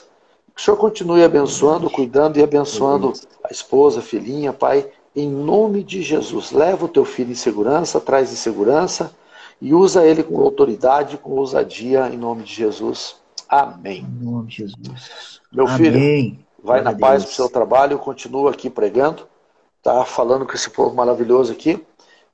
Que 0.56 0.62
o 0.62 0.66
Senhor 0.66 0.78
continue 0.78 1.24
abençoando, 1.24 1.90
cuidando 1.90 2.38
e 2.38 2.44
abençoando 2.44 3.14
a 3.44 3.52
esposa, 3.52 4.00
a 4.00 4.04
filhinha, 4.04 4.52
Pai, 4.52 4.90
em 5.16 5.30
nome 5.30 5.84
de 5.84 6.02
Jesus. 6.02 6.52
Leva 6.52 6.86
o 6.86 6.90
teu 6.90 7.06
filho 7.06 7.32
em 7.32 7.36
segurança, 7.36 8.00
traz 8.00 8.32
em 8.32 8.36
segurança 8.36 9.12
e 9.62 9.74
usa 9.74 10.06
ele 10.06 10.24
com 10.24 10.40
autoridade, 10.40 11.18
com 11.18 11.32
ousadia, 11.32 12.08
em 12.08 12.18
nome 12.18 12.44
de 12.44 12.54
Jesus. 12.54 13.16
Amém. 13.48 14.06
Em 14.06 14.26
nome 14.26 14.48
de 14.48 14.58
Jesus. 14.58 15.42
Meu 15.52 15.68
Amém. 15.68 15.78
filho, 15.78 16.46
vai 16.64 16.82
na 16.82 16.94
paz 16.94 17.24
para 17.24 17.32
o 17.32 17.36
seu 17.36 17.50
trabalho, 17.50 17.94
eu 17.94 18.00
continuo 18.00 18.48
aqui 18.48 18.70
pregando, 18.70 19.28
tá? 19.82 20.04
Falando 20.06 20.46
com 20.46 20.54
esse 20.54 20.70
povo 20.70 20.96
maravilhoso 20.96 21.52
aqui. 21.52 21.84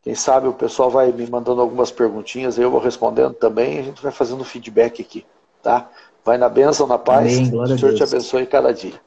Quem 0.01 0.13
sabe 0.13 0.47
o 0.47 0.53
pessoal 0.53 0.89
vai 0.89 1.11
me 1.11 1.27
mandando 1.27 1.61
algumas 1.61 1.91
perguntinhas, 1.91 2.57
eu 2.57 2.69
vou 2.69 2.79
respondendo 2.79 3.33
também, 3.33 3.79
a 3.79 3.83
gente 3.83 4.01
vai 4.01 4.11
fazendo 4.11 4.43
feedback 4.43 5.01
aqui, 5.01 5.25
tá? 5.63 5.89
Vai 6.23 6.37
na 6.37 6.49
bênção, 6.49 6.85
na 6.87 6.97
paz. 6.97 7.33
Amém, 7.33 7.49
glória 7.49 7.75
o 7.75 7.79
Senhor 7.79 7.95
te 7.95 8.03
abençoe 8.03 8.45
cada 8.45 8.73
dia. 8.73 8.99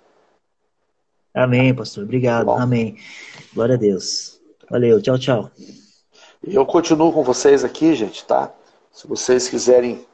Amém, 1.35 1.75
pastor. 1.75 2.05
Obrigado. 2.05 2.47
Bom. 2.47 2.59
Amém. 2.59 2.97
Glória 3.55 3.77
a 3.77 3.79
Deus. 3.79 4.41
Valeu. 4.69 5.01
Tchau, 5.01 5.19
tchau. 5.19 5.51
Eu 6.43 6.65
continuo 6.67 7.13
com 7.13 7.23
vocês 7.23 7.65
aqui, 7.65 7.95
gente, 7.95 8.25
tá? 8.25 8.53
Se 8.93 9.07
vocês 9.07 9.49
quiserem, 9.49 10.05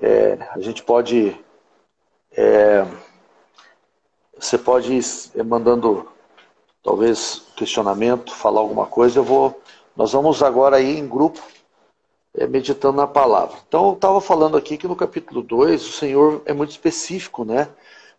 é, 0.00 0.38
a 0.50 0.60
gente 0.60 0.82
pode. 0.82 1.38
É, 2.34 2.86
você 4.44 4.58
pode 4.58 4.92
ir 4.92 5.44
mandando, 5.44 6.08
talvez, 6.82 7.42
questionamento, 7.56 8.34
falar 8.34 8.60
alguma 8.60 8.86
coisa, 8.86 9.18
eu 9.20 9.24
vou 9.24 9.60
nós 9.96 10.12
vamos 10.12 10.42
agora 10.42 10.76
aí 10.76 10.98
em 10.98 11.06
grupo 11.06 11.40
é, 12.34 12.46
meditando 12.46 12.96
na 12.96 13.06
palavra. 13.06 13.56
Então 13.68 13.88
eu 13.88 13.92
estava 13.92 14.20
falando 14.20 14.56
aqui 14.56 14.76
que 14.76 14.88
no 14.88 14.96
capítulo 14.96 15.42
2 15.42 15.86
o 15.86 15.92
Senhor 15.92 16.42
é 16.46 16.52
muito 16.52 16.70
específico, 16.70 17.44
né? 17.44 17.68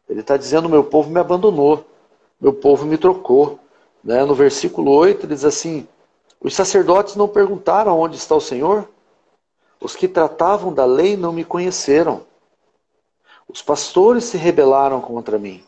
Ele 0.08 0.22
está 0.22 0.38
dizendo: 0.38 0.70
meu 0.70 0.84
povo 0.84 1.10
me 1.10 1.20
abandonou, 1.20 1.86
meu 2.40 2.54
povo 2.54 2.86
me 2.86 2.98
trocou. 2.98 3.60
Né? 4.04 4.24
No 4.24 4.36
versículo 4.36 4.92
8 4.92 5.26
ele 5.26 5.34
diz 5.34 5.44
assim: 5.44 5.88
os 6.40 6.54
sacerdotes 6.56 7.16
não 7.16 7.28
perguntaram 7.28 8.00
onde 8.00 8.18
está 8.18 8.36
o 8.36 8.42
Senhor, 8.42 8.88
os 9.82 9.96
que 9.96 10.08
tratavam 10.08 10.74
da 10.74 10.86
lei 10.86 11.18
não 11.18 11.34
me 11.34 11.44
conheceram, 11.44 12.22
os 13.48 13.62
pastores 13.62 14.26
se 14.26 14.38
rebelaram 14.38 15.02
contra 15.02 15.40
mim. 15.40 15.64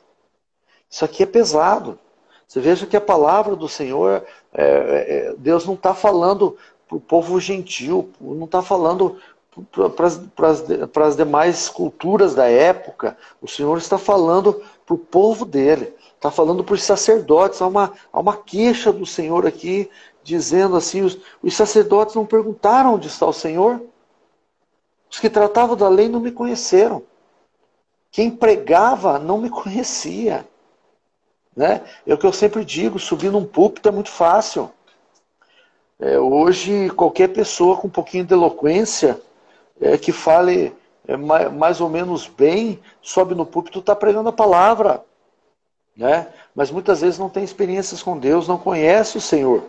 Isso 0.90 1.04
aqui 1.04 1.24
é 1.24 1.26
pesado. 1.26 2.00
Você 2.48 2.60
veja 2.60 2.86
que 2.86 2.96
a 2.96 3.02
palavra 3.02 3.56
do 3.56 3.68
Senhor, 3.68 4.24
é, 4.54 4.64
é, 4.64 5.36
Deus 5.38 5.66
não 5.66 5.74
está 5.74 5.94
falando 5.94 6.58
para 6.88 6.98
o 6.98 7.02
povo 7.02 7.40
gentil, 7.40 8.12
não 8.22 8.46
está 8.46 8.62
falando 8.62 9.18
para 10.92 11.06
as 11.06 11.16
demais 11.16 11.70
culturas 11.70 12.36
da 12.36 12.48
época. 12.48 13.18
O 13.42 13.48
Senhor 13.48 13.78
está 13.78 13.98
falando 13.98 14.62
para 14.86 14.96
o 14.96 14.98
povo 14.98 15.46
dele, 15.46 15.94
está 16.14 16.30
falando 16.30 16.64
para 16.64 16.76
os 16.76 16.84
sacerdotes. 16.84 17.62
Há 17.62 17.68
uma, 17.68 17.94
há 18.12 18.20
uma 18.20 18.38
queixa 18.38 18.92
do 18.92 19.06
Senhor 19.06 19.48
aqui, 19.48 19.90
dizendo 20.24 20.76
assim: 20.76 21.02
os, 21.02 21.18
os 21.42 21.56
sacerdotes 21.56 22.16
não 22.16 22.26
perguntaram 22.26 22.96
onde 22.96 23.08
está 23.08 23.26
o 23.26 23.34
Senhor. 23.34 23.82
Os 25.10 25.20
que 25.20 25.30
tratavam 25.30 25.76
da 25.76 25.88
lei 25.88 26.10
não 26.10 26.20
me 26.20 26.32
conheceram. 26.32 27.04
Quem 28.12 28.30
pregava 28.30 29.18
não 29.18 29.38
me 29.38 29.50
conhecia. 29.50 30.46
Né? 31.56 31.82
É 32.06 32.14
o 32.14 32.18
que 32.18 32.26
eu 32.26 32.34
sempre 32.34 32.66
digo, 32.66 33.00
subir 33.00 33.32
num 33.32 33.46
púlpito 33.46 33.88
é 33.88 33.92
muito 33.92 34.10
fácil. 34.10 34.72
É, 36.00 36.20
hoje, 36.20 36.90
qualquer 36.90 37.30
pessoa 37.30 37.78
com 37.78 37.88
um 37.88 37.92
pouquinho 37.92 38.26
de 38.26 38.34
eloquência, 38.34 39.20
é, 39.80 39.98
que 39.98 40.12
fale 40.12 40.76
é, 41.08 41.16
mais, 41.16 41.54
mais, 41.54 41.82
ou 41.82 41.90
menos 41.90 42.28
bem, 42.28 42.80
sobe 43.02 43.34
no 43.34 43.46
púlpito 43.46 43.80
e 43.80 43.82
está 43.82 43.96
pregando 43.96 44.30
a 44.30 44.34
palavra. 44.34 45.04
Né? 45.96 46.28
Mas 46.54 46.70
muitas 46.70 47.00
vezes 47.00 47.18
não 47.18 47.30
tem 47.30 47.44
experiências 47.44 48.04
com 48.04 48.18
Deus, 48.18 48.48
não 48.48 48.58
conhece 48.58 49.18
o 49.18 49.22
Senhor. 49.22 49.64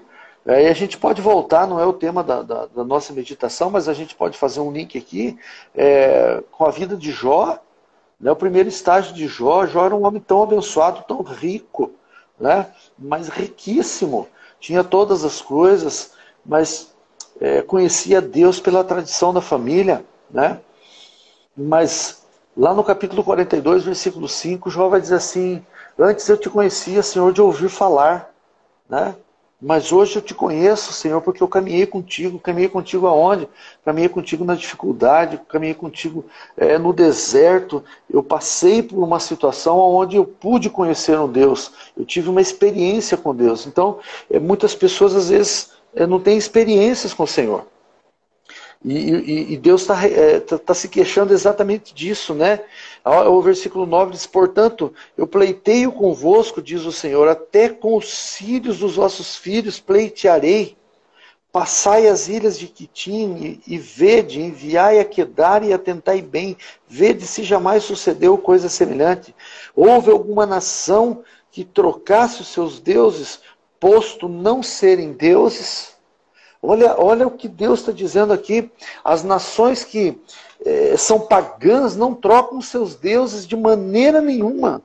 É, 0.45 0.65
e 0.65 0.69
a 0.69 0.73
gente 0.73 0.97
pode 0.97 1.21
voltar, 1.21 1.67
não 1.67 1.81
é 1.81 1.87
o 1.87 1.93
tema 1.93 2.23
da, 2.23 2.43
da, 2.43 2.67
da, 2.67 2.85
nossa 2.85 3.13
meditação, 3.13 3.69
mas 3.71 3.89
a 3.89 3.95
gente 3.95 4.15
pode 4.15 4.39
fazer 4.39 4.61
um 4.61 4.71
link 4.71 4.97
aqui 4.97 5.39
é, 5.75 6.43
com 6.53 6.65
a 6.65 6.71
vida 6.71 6.97
de 6.97 7.11
Jó, 7.11 7.59
né? 8.19 8.31
O 8.31 8.37
primeiro 8.37 8.69
estágio 8.69 9.15
de 9.15 9.27
Jó, 9.29 9.67
Jó 9.67 9.85
era 9.85 9.95
um 9.95 10.07
homem 10.07 10.21
tão 10.21 10.43
abençoado, 10.43 11.05
tão 11.07 11.23
rico, 11.23 11.93
né? 12.39 12.67
mas 12.99 13.29
riquíssimo. 13.29 14.29
Tinha 14.59 14.83
todas 14.83 15.25
as 15.25 15.41
coisas, 15.41 16.13
mas 16.45 16.95
é, 17.41 17.63
conhecia 17.63 18.21
Deus 18.21 18.59
pela 18.59 18.83
tradição 18.83 19.33
da 19.33 19.41
família. 19.41 20.05
Né? 20.31 20.59
Mas 21.57 22.27
lá 22.57 22.73
no 22.73 22.83
capítulo 22.83 23.23
42, 23.23 23.85
versículo 23.85 24.29
5, 24.29 24.71
Jó 24.71 24.89
vai 24.89 25.01
dizer 25.01 25.17
assim: 25.17 25.65
Antes 25.99 26.29
eu 26.29 26.37
te 26.37 26.49
conhecia, 26.49 27.03
Senhor, 27.03 27.33
de 27.33 27.43
ouvir 27.43 27.69
falar. 27.69 28.31
Né? 28.89 29.15
Mas 29.61 29.91
hoje 29.91 30.17
eu 30.17 30.23
te 30.23 30.35
conheço, 30.35 30.93
Senhor, 30.93 31.23
porque 31.23 31.43
eu 31.43 31.49
caminhei 31.49 31.87
contigo. 31.87 32.39
Caminhei 32.39 32.69
contigo 32.69 33.07
aonde? 33.07 33.49
Caminhei 33.85 34.09
contigo 34.09 34.45
na 34.45 34.55
dificuldade, 34.55 35.41
caminhei 35.49 35.75
contigo 35.75 36.27
é, 36.57 36.77
no 36.77 36.93
deserto. 36.93 37.83
Eu 38.09 38.23
passei 38.23 38.83
por 38.83 39.03
uma 39.03 39.19
situação 39.19 39.79
onde 39.79 40.17
eu 40.17 40.27
pude 40.27 40.69
conhecer 40.69 41.19
um 41.19 41.31
Deus. 41.31 41.73
Eu 41.97 42.05
tive 42.05 42.29
uma 42.29 42.43
experiência 42.43 43.17
com 43.17 43.35
Deus. 43.35 43.67
Então, 43.67 43.99
é, 44.31 44.39
muitas 44.39 44.75
pessoas 44.75 45.17
às 45.17 45.31
vezes 45.31 45.71
é, 45.95 46.07
não 46.07 46.21
têm 46.21 46.37
experiências 46.37 47.15
com 47.15 47.23
o 47.23 47.27
Senhor. 47.27 47.65
E, 48.85 48.95
e, 48.95 49.53
e 49.55 49.57
Deus 49.57 49.83
está 49.83 50.07
é, 50.07 50.41
tá, 50.41 50.59
tá 50.59 50.75
se 50.75 50.89
queixando 50.89 51.33
exatamente 51.33 51.95
disso, 51.95 52.35
né? 52.35 52.61
O 53.05 53.41
versículo 53.41 53.87
9 53.87 54.13
diz: 54.13 54.27
Portanto, 54.27 54.93
eu 55.17 55.27
pleiteio 55.27 55.93
convosco, 55.93 56.63
diz 56.63 56.85
o 56.85 56.93
Senhor, 56.93 57.29
até 57.29 57.69
com 57.69 57.97
os 57.97 58.37
filhos 58.37 58.79
dos 58.79 58.97
vossos 58.97 59.37
filhos 59.37 59.81
pleitearei. 59.81 60.77
Passai 61.51 62.07
as 62.07 62.29
ilhas 62.29 62.59
de 62.59 62.67
Quitim 62.67 63.61
e, 63.67 63.75
e 63.75 63.79
vede, 63.79 64.43
enviai 64.43 65.01
a 65.01 65.05
Quedar 65.07 65.65
e 65.65 65.73
atentai 65.73 66.21
bem, 66.21 66.55
vede 66.87 67.27
se 67.27 67.43
jamais 67.43 67.83
sucedeu 67.83 68.37
coisa 68.37 68.69
semelhante. 68.69 69.35
Houve 69.75 70.11
alguma 70.11 70.45
nação 70.45 71.25
que 71.51 71.65
trocasse 71.65 72.43
os 72.43 72.49
seus 72.49 72.79
deuses, 72.79 73.41
posto 73.81 74.29
não 74.29 74.63
serem 74.63 75.13
deuses? 75.13 75.96
Olha, 76.63 76.97
olha 76.99 77.27
o 77.27 77.31
que 77.31 77.49
Deus 77.49 77.81
está 77.81 77.93
dizendo 77.93 78.33
aqui. 78.33 78.71
As 79.05 79.23
nações 79.23 79.85
que 79.85 80.19
eh, 80.65 80.97
são 80.97 81.21
pagãs 81.21 81.97
não 81.97 82.15
trocam 82.15 82.61
seus 82.61 82.95
deuses 82.95 83.47
de 83.47 83.57
maneira 83.57 84.21
nenhuma. 84.21 84.83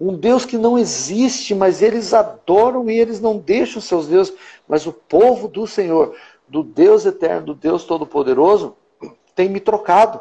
Um 0.00 0.16
Deus 0.16 0.44
que 0.44 0.58
não 0.58 0.78
existe, 0.78 1.54
mas 1.54 1.82
eles 1.82 2.12
adoram 2.12 2.90
e 2.90 2.98
eles 2.98 3.20
não 3.20 3.38
deixam 3.38 3.80
seus 3.80 4.06
deuses. 4.06 4.34
Mas 4.66 4.86
o 4.86 4.92
povo 4.92 5.48
do 5.48 5.66
Senhor, 5.66 6.16
do 6.48 6.62
Deus 6.62 7.06
eterno, 7.06 7.46
do 7.46 7.54
Deus 7.54 7.84
todo-poderoso, 7.84 8.76
tem 9.34 9.48
me 9.48 9.60
trocado. 9.60 10.20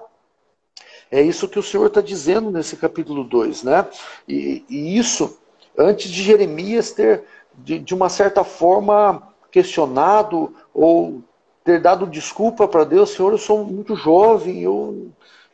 É 1.09 1.21
isso 1.21 1.47
que 1.47 1.59
o 1.59 1.63
Senhor 1.63 1.87
está 1.87 1.99
dizendo 1.99 2.51
nesse 2.51 2.77
capítulo 2.77 3.23
2, 3.23 3.63
né? 3.63 3.85
E, 4.27 4.63
e, 4.69 4.97
isso 4.97 5.37
antes 5.77 6.09
de 6.09 6.23
Jeremias 6.23 6.91
ter, 6.91 7.23
de, 7.53 7.79
de 7.79 7.93
uma 7.93 8.07
certa 8.07 8.43
forma, 8.43 9.33
questionado 9.51 10.53
ou 10.73 11.21
ter 11.63 11.79
dado 11.79 12.07
desculpa 12.07 12.67
para 12.67 12.83
Deus, 12.83 13.11
Senhor, 13.11 13.31
eu 13.31 13.37
sou 13.37 13.63
muito 13.63 13.95
jovem, 13.95 14.61
eu, 14.61 15.09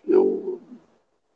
eu, 0.07 0.59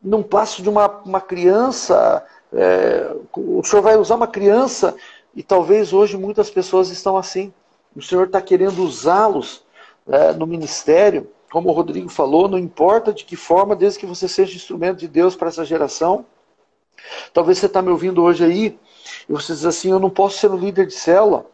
num 0.02 0.24
passo 0.24 0.62
de 0.62 0.70
uma, 0.70 0.88
uma 1.06 1.22
criança. 1.22 2.26
É, 2.54 3.14
o 3.34 3.64
Senhor 3.64 3.82
vai 3.82 3.98
usar 3.98 4.16
uma 4.16 4.28
criança 4.28 4.96
e 5.36 5.44
talvez 5.44 5.94
hoje 5.94 6.18
muitas 6.18 6.50
pessoas 6.50 6.90
estão 6.90 7.18
assim. 7.18 7.54
O 7.96 8.02
Senhor 8.02 8.26
está 8.28 8.42
querendo 8.42 8.84
usá-los 8.84 9.64
é, 10.08 10.34
no 10.34 10.48
ministério, 10.48 11.30
como 11.52 11.70
o 11.70 11.74
Rodrigo 11.74 12.10
falou, 12.10 12.48
não 12.48 12.58
importa 12.58 13.14
de 13.14 13.26
que 13.26 13.36
forma, 13.36 13.76
desde 13.76 14.00
que 14.00 14.06
você 14.06 14.28
seja 14.28 14.56
instrumento 14.56 15.00
de 15.00 15.08
Deus 15.08 15.36
para 15.36 15.50
essa 15.50 15.66
geração. 15.66 16.26
Talvez 17.34 17.58
você 17.58 17.66
está 17.66 17.82
me 17.82 17.90
ouvindo 17.90 18.24
hoje 18.24 18.44
aí 18.44 18.80
e 19.28 19.34
você 19.34 19.54
diz 19.54 19.66
assim: 19.66 19.92
eu 19.92 20.00
não 20.00 20.10
posso 20.10 20.38
ser 20.38 20.50
um 20.50 20.58
líder 20.58 20.88
de 20.88 20.94
célula. 20.94 21.46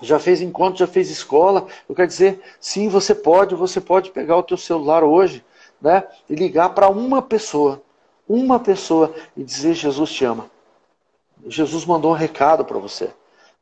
Já 0.00 0.18
fez 0.18 0.40
encontro, 0.40 0.78
já 0.78 0.86
fez 0.86 1.10
escola. 1.10 1.66
Eu 1.88 1.94
quero 1.94 2.08
dizer, 2.08 2.40
sim, 2.60 2.88
você 2.88 3.14
pode. 3.14 3.54
Você 3.54 3.80
pode 3.80 4.10
pegar 4.10 4.36
o 4.36 4.42
teu 4.42 4.56
celular 4.56 5.02
hoje, 5.02 5.44
né, 5.80 6.04
e 6.28 6.34
ligar 6.34 6.70
para 6.70 6.88
uma 6.88 7.22
pessoa, 7.22 7.82
uma 8.28 8.58
pessoa 8.58 9.14
e 9.36 9.42
dizer 9.42 9.74
Jesus 9.74 10.10
te 10.10 10.24
ama. 10.24 10.50
Jesus 11.46 11.84
mandou 11.84 12.10
um 12.10 12.14
recado 12.14 12.64
para 12.64 12.78
você, 12.78 13.10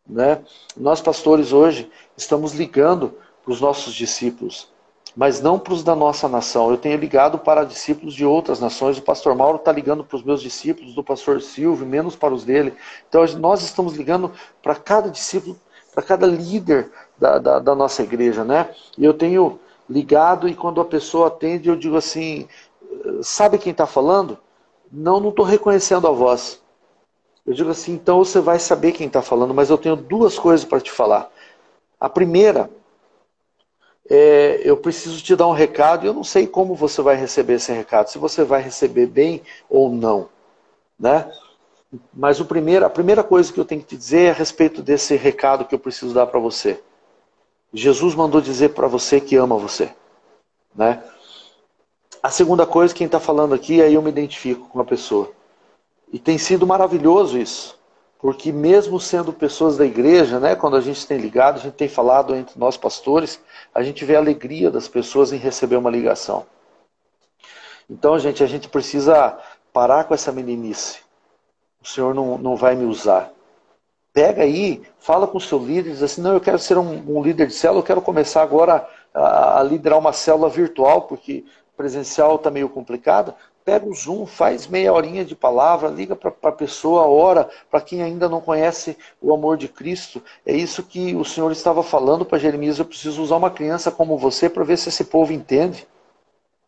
né? 0.06 0.40
Nós 0.76 1.00
pastores 1.00 1.52
hoje 1.52 1.90
estamos 2.16 2.52
ligando 2.52 3.14
para 3.44 3.52
os 3.52 3.60
nossos 3.60 3.94
discípulos, 3.94 4.68
mas 5.14 5.40
não 5.40 5.58
para 5.58 5.74
os 5.74 5.84
da 5.84 5.94
nossa 5.94 6.28
nação. 6.28 6.70
Eu 6.70 6.78
tenho 6.78 6.98
ligado 6.98 7.38
para 7.38 7.64
discípulos 7.64 8.14
de 8.14 8.24
outras 8.24 8.60
nações. 8.60 8.98
O 8.98 9.02
pastor 9.02 9.34
Mauro 9.34 9.56
está 9.56 9.70
ligando 9.70 10.04
para 10.04 10.16
os 10.16 10.22
meus 10.22 10.40
discípulos, 10.40 10.94
do 10.94 11.04
pastor 11.04 11.40
Silvio, 11.42 11.86
menos 11.86 12.16
para 12.16 12.34
os 12.34 12.44
dele. 12.44 12.74
Então 13.08 13.24
nós 13.38 13.62
estamos 13.62 13.94
ligando 13.94 14.32
para 14.62 14.74
cada 14.74 15.10
discípulo, 15.10 15.56
para 15.96 16.04
cada 16.04 16.26
líder 16.26 16.90
da, 17.16 17.38
da, 17.38 17.58
da, 17.58 17.74
nossa 17.74 18.02
igreja, 18.02 18.44
né? 18.44 18.68
E 18.98 19.04
eu 19.06 19.14
tenho 19.14 19.58
ligado 19.88 20.46
e 20.46 20.54
quando 20.54 20.78
a 20.78 20.84
pessoa 20.84 21.28
atende 21.28 21.70
eu 21.70 21.76
digo 21.76 21.96
assim, 21.96 22.46
sabe 23.22 23.56
quem 23.56 23.72
está 23.72 23.86
falando? 23.86 24.36
Não, 24.92 25.18
não 25.18 25.30
estou 25.30 25.46
reconhecendo 25.46 26.06
a 26.06 26.10
voz. 26.10 26.60
Eu 27.46 27.54
digo 27.54 27.70
assim, 27.70 27.94
então 27.94 28.18
você 28.18 28.40
vai 28.40 28.58
saber 28.58 28.92
quem 28.92 29.06
está 29.06 29.22
falando, 29.22 29.54
mas 29.54 29.70
eu 29.70 29.78
tenho 29.78 29.96
duas 29.96 30.38
coisas 30.38 30.66
para 30.66 30.82
te 30.82 30.92
falar. 30.92 31.30
A 31.98 32.10
primeira 32.10 32.68
é, 34.10 34.60
eu 34.64 34.76
preciso 34.76 35.22
te 35.22 35.34
dar 35.34 35.46
um 35.46 35.52
recado 35.52 36.04
e 36.04 36.08
eu 36.08 36.12
não 36.12 36.24
sei 36.24 36.46
como 36.46 36.74
você 36.74 37.00
vai 37.00 37.16
receber 37.16 37.54
esse 37.54 37.72
recado, 37.72 38.08
se 38.08 38.18
você 38.18 38.44
vai 38.44 38.60
receber 38.60 39.06
bem 39.06 39.40
ou 39.66 39.90
não, 39.90 40.28
né? 41.00 41.32
Mas 42.12 42.40
primeiro, 42.42 42.84
a 42.84 42.90
primeira 42.90 43.22
coisa 43.22 43.52
que 43.52 43.60
eu 43.60 43.64
tenho 43.64 43.80
que 43.80 43.88
te 43.88 43.96
dizer 43.96 44.22
é 44.22 44.30
a 44.30 44.34
respeito 44.34 44.82
desse 44.82 45.16
recado 45.16 45.64
que 45.64 45.74
eu 45.74 45.78
preciso 45.78 46.12
dar 46.12 46.26
para 46.26 46.40
você. 46.40 46.82
Jesus 47.72 48.14
mandou 48.14 48.40
dizer 48.40 48.70
para 48.70 48.86
você 48.86 49.20
que 49.20 49.36
ama 49.36 49.56
você, 49.56 49.92
né? 50.74 51.02
A 52.22 52.30
segunda 52.30 52.66
coisa, 52.66 52.94
quem 52.94 53.06
está 53.06 53.20
falando 53.20 53.54
aqui, 53.54 53.80
aí 53.80 53.94
eu 53.94 54.02
me 54.02 54.10
identifico 54.10 54.68
com 54.68 54.80
a 54.80 54.84
pessoa. 54.84 55.30
E 56.12 56.18
tem 56.18 56.38
sido 56.38 56.66
maravilhoso 56.66 57.38
isso. 57.38 57.78
Porque 58.18 58.50
mesmo 58.50 58.98
sendo 58.98 59.32
pessoas 59.32 59.76
da 59.76 59.84
igreja, 59.84 60.40
né, 60.40 60.56
quando 60.56 60.76
a 60.76 60.80
gente 60.80 61.06
tem 61.06 61.18
ligado, 61.18 61.58
a 61.58 61.62
gente 61.62 61.74
tem 61.74 61.88
falado 61.88 62.34
entre 62.34 62.58
nós 62.58 62.76
pastores, 62.76 63.40
a 63.74 63.82
gente 63.82 64.04
vê 64.04 64.16
a 64.16 64.18
alegria 64.18 64.70
das 64.70 64.88
pessoas 64.88 65.32
em 65.32 65.36
receber 65.36 65.76
uma 65.76 65.90
ligação. 65.90 66.46
Então, 67.88 68.18
gente, 68.18 68.42
a 68.42 68.46
gente 68.46 68.68
precisa 68.68 69.38
parar 69.72 70.04
com 70.04 70.14
essa 70.14 70.32
meninice. 70.32 71.05
O 71.86 71.88
Senhor 71.88 72.14
não, 72.14 72.36
não 72.36 72.56
vai 72.56 72.74
me 72.74 72.84
usar. 72.84 73.30
Pega 74.12 74.42
aí, 74.42 74.82
fala 74.98 75.26
com 75.26 75.38
o 75.38 75.40
seu 75.40 75.58
líder, 75.58 75.92
diz 75.92 76.02
assim, 76.02 76.20
não, 76.20 76.32
eu 76.32 76.40
quero 76.40 76.58
ser 76.58 76.76
um, 76.76 77.16
um 77.16 77.22
líder 77.22 77.46
de 77.46 77.54
célula, 77.54 77.80
eu 77.80 77.86
quero 77.86 78.02
começar 78.02 78.42
agora 78.42 78.86
a, 79.14 79.60
a 79.60 79.62
liderar 79.62 79.98
uma 79.98 80.12
célula 80.12 80.48
virtual, 80.48 81.02
porque 81.02 81.44
presencial 81.76 82.36
está 82.36 82.50
meio 82.50 82.68
complicado 82.68 83.34
pega 83.66 83.84
o 83.84 83.92
Zoom, 83.92 84.26
faz 84.26 84.68
meia 84.68 84.92
horinha 84.92 85.24
de 85.24 85.34
palavra, 85.34 85.88
liga 85.88 86.14
para 86.14 86.32
a 86.44 86.52
pessoa, 86.52 87.08
ora, 87.08 87.50
para 87.68 87.80
quem 87.80 88.00
ainda 88.00 88.28
não 88.28 88.40
conhece 88.40 88.96
o 89.20 89.34
amor 89.34 89.56
de 89.56 89.66
Cristo. 89.66 90.22
É 90.46 90.54
isso 90.54 90.84
que 90.84 91.16
o 91.16 91.24
Senhor 91.24 91.50
estava 91.50 91.82
falando 91.82 92.24
para 92.24 92.38
Jeremias. 92.38 92.78
Eu 92.78 92.84
preciso 92.84 93.20
usar 93.20 93.34
uma 93.34 93.50
criança 93.50 93.90
como 93.90 94.16
você 94.16 94.48
para 94.48 94.62
ver 94.62 94.78
se 94.78 94.88
esse 94.88 95.02
povo 95.02 95.32
entende. 95.32 95.84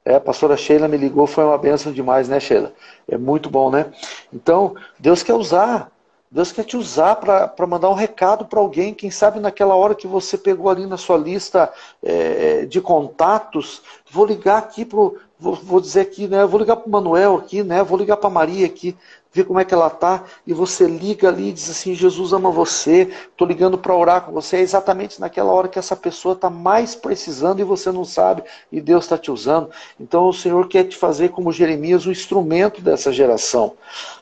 É, 0.09 0.15
a 0.15 0.21
pastora 0.21 0.57
Sheila 0.57 0.89
me 0.89 0.97
ligou, 0.97 1.27
foi 1.27 1.45
uma 1.45 1.59
benção 1.59 1.93
demais, 1.93 2.31
né, 2.31 2.41
Sheila? 2.41 2.73
É 3.07 3.19
muito 3.19 3.51
bom, 3.51 3.71
né? 3.71 3.93
Então, 4.33 4.75
Deus 4.99 5.23
quer 5.23 5.35
usar. 5.35 5.93
Deus 6.31 6.51
quer 6.51 6.65
te 6.65 6.79
usar 6.79 7.17
para 7.17 7.67
mandar 7.67 7.91
um 7.91 7.95
recado 7.95 8.47
para 8.47 8.59
alguém, 8.59 8.95
quem 8.95 9.11
sabe 9.11 9.39
naquela 9.39 9.75
hora 9.75 9.95
que 9.95 10.07
você 10.07 10.39
pegou 10.39 10.71
ali 10.71 10.87
na 10.87 10.97
sua 10.97 11.19
lista 11.19 11.71
é, 12.03 12.65
de 12.65 12.81
contatos, 12.81 13.83
vou 14.11 14.25
ligar 14.25 14.57
aqui 14.57 14.83
pro, 14.83 15.19
vou, 15.39 15.55
vou 15.55 15.81
dizer 15.81 16.01
aqui, 16.01 16.27
né? 16.27 16.47
Vou 16.47 16.61
ligar 16.61 16.77
para 16.77 16.89
o 16.89 16.91
Manuel 16.91 17.37
aqui, 17.37 17.63
né? 17.63 17.83
Vou 17.83 17.99
ligar 17.99 18.17
para 18.17 18.31
Maria 18.31 18.65
aqui, 18.65 18.97
como 19.45 19.61
é 19.61 19.65
que 19.65 19.75
ela 19.75 19.91
tá, 19.91 20.25
e 20.47 20.53
você 20.53 20.87
liga 20.87 21.29
ali 21.29 21.49
e 21.49 21.53
diz 21.53 21.69
assim: 21.71 21.95
Jesus 21.95 22.33
ama 22.33 22.51
você, 22.51 23.11
estou 23.31 23.47
ligando 23.47 23.79
para 23.79 23.95
orar 23.95 24.23
com 24.23 24.33
você. 24.33 24.57
É 24.57 24.61
exatamente 24.61 25.21
naquela 25.21 25.53
hora 25.53 25.69
que 25.69 25.79
essa 25.79 25.97
pessoa 25.97 26.35
está 26.35 26.51
mais 26.51 26.95
precisando 26.95 27.61
e 27.61 27.65
você 27.65 27.91
não 27.91 28.05
sabe, 28.05 28.43
e 28.71 28.81
Deus 28.81 29.05
está 29.05 29.19
te 29.19 29.31
usando. 29.31 29.71
Então 29.99 30.29
o 30.29 30.33
Senhor 30.33 30.69
quer 30.69 30.85
te 30.85 30.97
fazer 30.97 31.31
como 31.31 31.53
Jeremias, 31.53 32.07
o 32.07 32.11
instrumento 32.11 32.81
dessa 32.81 33.13
geração. 33.13 33.75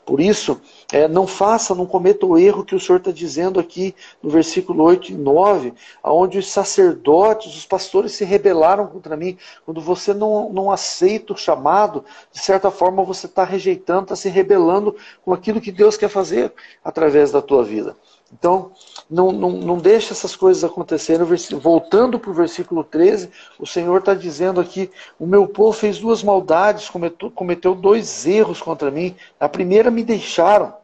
Por 0.05 0.21
isso, 0.21 0.61
é, 0.93 1.09
não 1.09 1.27
faça, 1.27 1.75
não 1.75 1.87
cometa 1.87 2.25
o 2.25 2.39
erro 2.39 2.65
que 2.65 2.75
o 2.75 2.81
Senhor 2.81 2.99
está 2.99 3.11
dizendo 3.11 3.59
aqui 3.59 3.95
no 4.23 4.31
versículo 4.31 4.85
8 4.85 5.11
e 5.11 5.15
9, 5.15 5.75
onde 6.03 6.39
os 6.39 6.49
sacerdotes, 6.49 7.57
os 7.57 7.67
pastores 7.67 8.13
se 8.13 8.25
rebelaram 8.25 8.87
contra 8.87 9.17
mim. 9.17 9.37
Quando 9.65 9.81
você 9.81 10.15
não, 10.15 10.53
não 10.53 10.71
aceita 10.71 11.33
o 11.33 11.37
chamado, 11.37 12.05
de 12.33 12.39
certa 12.39 12.71
forma 12.71 13.03
você 13.03 13.27
está 13.27 13.45
rejeitando, 13.45 14.03
está 14.03 14.17
se 14.17 14.29
rebelando 14.29 14.95
com 15.25 15.33
aquilo 15.33 15.61
que 15.61 15.73
Deus 15.73 15.97
quer 15.97 16.09
fazer 16.09 16.53
através 16.85 17.33
da 17.33 17.43
tua 17.43 17.65
vida. 17.65 17.97
Então, 18.33 18.73
não, 19.09 19.31
não, 19.31 19.51
não 19.51 19.79
deixe 19.79 20.13
essas 20.13 20.35
coisas 20.35 20.65
acontecerem. 20.65 21.25
Voltando 21.61 22.19
para 22.19 22.31
o 22.31 22.35
versículo 22.35 22.83
13, 22.83 23.31
o 23.59 23.67
Senhor 23.67 23.99
está 23.99 24.15
dizendo 24.15 24.61
aqui: 24.61 24.91
O 25.19 25.27
meu 25.27 25.47
povo 25.47 25.73
fez 25.73 25.99
duas 25.99 26.23
maldades, 26.23 26.89
cometeu, 26.89 27.31
cometeu 27.31 27.75
dois 27.75 28.27
erros 28.27 28.61
contra 28.61 28.91
mim. 28.91 29.15
A 29.39 29.49
primeira 29.49 29.91
me 29.91 30.03
deixaram, 30.03 30.75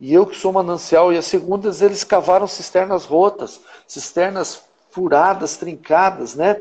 e 0.00 0.12
eu 0.12 0.26
que 0.26 0.36
sou 0.36 0.52
manancial, 0.52 1.12
e 1.12 1.18
a 1.18 1.22
segunda 1.22 1.70
eles 1.84 2.02
cavaram 2.02 2.46
cisternas 2.46 3.04
rotas, 3.04 3.60
cisternas 3.86 4.62
furadas, 4.90 5.56
trincadas, 5.56 6.34
né? 6.34 6.60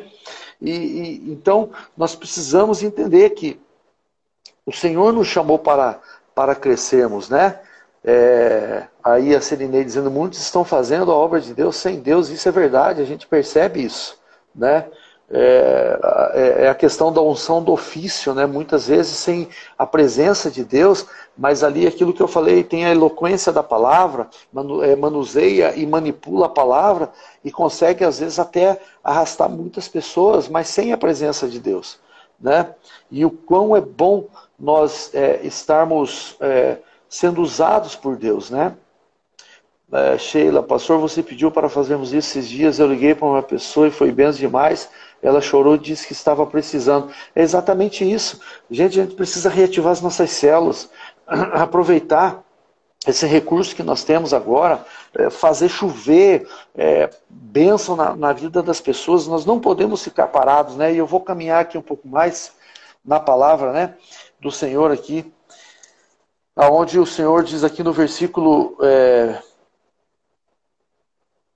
E, 0.61 0.71
e, 0.71 1.31
então 1.31 1.71
nós 1.95 2.13
precisamos 2.13 2.83
entender 2.83 3.29
que 3.31 3.59
o 4.65 4.71
Senhor 4.71 5.13
nos 5.13 5.27
chamou 5.27 5.59
para, 5.59 5.99
para 6.35 6.55
crescermos, 6.55 7.29
né? 7.29 7.59
É, 8.03 8.83
aí 9.03 9.35
a 9.35 9.41
Serenei 9.41 9.83
dizendo, 9.83 10.11
muitos 10.11 10.39
estão 10.39 10.65
fazendo 10.65 11.11
a 11.11 11.15
obra 11.15 11.39
de 11.39 11.53
Deus 11.53 11.77
sem 11.77 11.99
Deus, 11.99 12.29
isso 12.29 12.47
é 12.49 12.51
verdade, 12.51 13.01
a 13.01 13.05
gente 13.05 13.25
percebe 13.25 13.83
isso, 13.83 14.17
né? 14.53 14.85
É, 15.35 15.99
é, 16.33 16.63
é, 16.65 16.69
a 16.69 16.75
questão 16.75 17.11
da 17.11 17.19
unção 17.19 17.63
do 17.63 17.71
ofício, 17.71 18.35
né? 18.35 18.45
muitas 18.45 18.87
vezes 18.87 19.15
sem 19.17 19.49
a 19.77 19.83
presença 19.83 20.51
de 20.51 20.63
Deus, 20.63 21.07
mas 21.35 21.63
ali 21.63 21.87
aquilo 21.87 22.13
que 22.13 22.21
eu 22.21 22.27
falei, 22.27 22.63
tem 22.63 22.85
a 22.85 22.91
eloquência 22.91 23.51
da 23.51 23.63
palavra, 23.63 24.27
é, 24.83 24.95
manuseia 24.95 25.75
e 25.75 25.87
manipula 25.87 26.45
a 26.45 26.49
palavra 26.49 27.11
e 27.43 27.51
consegue 27.51 28.03
às 28.03 28.19
vezes 28.19 28.37
até 28.37 28.79
arrastar 29.03 29.49
muitas 29.49 29.87
pessoas, 29.87 30.47
mas 30.47 30.67
sem 30.67 30.93
a 30.93 30.97
presença 30.97 31.47
de 31.47 31.59
Deus. 31.59 31.97
Né? 32.39 32.71
E 33.09 33.25
o 33.25 33.31
quão 33.31 33.75
é 33.75 33.81
bom 33.81 34.25
nós 34.59 35.09
é, 35.15 35.39
estarmos 35.43 36.35
é, 36.41 36.77
sendo 37.13 37.43
usados 37.43 37.95
por 37.95 38.17
Deus, 38.17 38.49
né? 38.49 38.75
É, 39.91 40.17
Sheila, 40.17 40.63
pastor, 40.63 40.97
você 40.97 41.21
pediu 41.21 41.51
para 41.51 41.69
fazermos 41.69 42.11
isso 42.11 42.39
esses 42.39 42.49
dias. 42.49 42.79
Eu 42.79 42.87
liguei 42.87 43.13
para 43.13 43.27
uma 43.27 43.43
pessoa 43.43 43.87
e 43.87 43.91
foi 43.91 44.11
bem 44.11 44.31
demais. 44.31 44.89
Ela 45.21 45.39
chorou 45.39 45.75
e 45.75 45.77
disse 45.77 46.07
que 46.07 46.13
estava 46.13 46.43
precisando. 46.47 47.13
É 47.35 47.43
exatamente 47.43 48.03
isso. 48.03 48.41
Gente, 48.67 48.99
a 48.99 49.03
gente 49.03 49.13
precisa 49.13 49.47
reativar 49.47 49.91
as 49.91 50.01
nossas 50.01 50.31
células, 50.31 50.89
aproveitar 51.53 52.43
esse 53.05 53.27
recurso 53.27 53.75
que 53.75 53.83
nós 53.83 54.03
temos 54.03 54.33
agora, 54.33 54.83
é, 55.13 55.29
fazer 55.29 55.69
chover 55.69 56.47
é, 56.75 57.11
bênção 57.29 57.95
na, 57.95 58.15
na, 58.15 58.33
vida 58.33 58.63
das 58.63 58.81
pessoas. 58.81 59.27
Nós 59.27 59.45
não 59.45 59.59
podemos 59.59 60.03
ficar 60.03 60.29
parados, 60.29 60.75
né? 60.75 60.91
E 60.91 60.97
eu 60.97 61.05
vou 61.05 61.21
caminhar 61.21 61.61
aqui 61.61 61.77
um 61.77 61.81
pouco 61.83 62.07
mais 62.07 62.53
na 63.05 63.19
palavra, 63.19 63.71
né, 63.71 63.93
do 64.39 64.49
Senhor 64.49 64.89
aqui 64.91 65.31
aonde 66.55 66.99
o 66.99 67.05
Senhor 67.05 67.43
diz 67.43 67.63
aqui 67.63 67.83
no 67.83 67.93
versículo 67.93 68.77
é, 68.81 69.41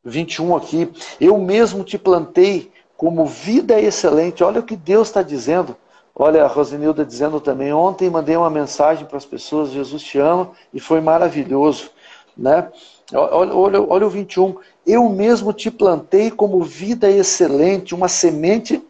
21 0.03 0.55
aqui, 0.55 0.91
eu 1.19 1.38
mesmo 1.38 1.83
te 1.83 1.97
plantei 1.97 2.71
como 2.95 3.25
vida 3.25 3.79
excelente. 3.79 4.43
Olha 4.43 4.60
o 4.60 4.63
que 4.63 4.75
Deus 4.75 5.10
está 5.10 5.21
dizendo. 5.21 5.75
Olha, 6.15 6.43
a 6.43 6.47
Rosenilda 6.47 7.05
dizendo 7.05 7.39
também, 7.39 7.71
ontem 7.71 8.10
mandei 8.10 8.36
uma 8.36 8.49
mensagem 8.49 9.05
para 9.05 9.17
as 9.17 9.25
pessoas, 9.25 9.69
Jesus 9.69 10.01
te 10.01 10.17
ama, 10.17 10.51
e 10.73 10.79
foi 10.79 10.99
maravilhoso. 10.99 11.91
Né? 12.36 12.67
Olha, 13.13 13.53
olha, 13.53 13.81
olha 13.81 14.07
o 14.07 14.10
21, 14.10 14.57
eu 14.86 15.07
mesmo 15.10 15.53
te 15.53 15.69
plantei 15.69 16.31
como 16.31 16.63
vida 16.63 17.10
excelente, 17.10 17.93
uma 17.93 18.07
semente 18.07 18.81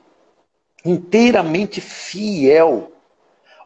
inteiramente 0.85 1.81
fiel 1.81 2.93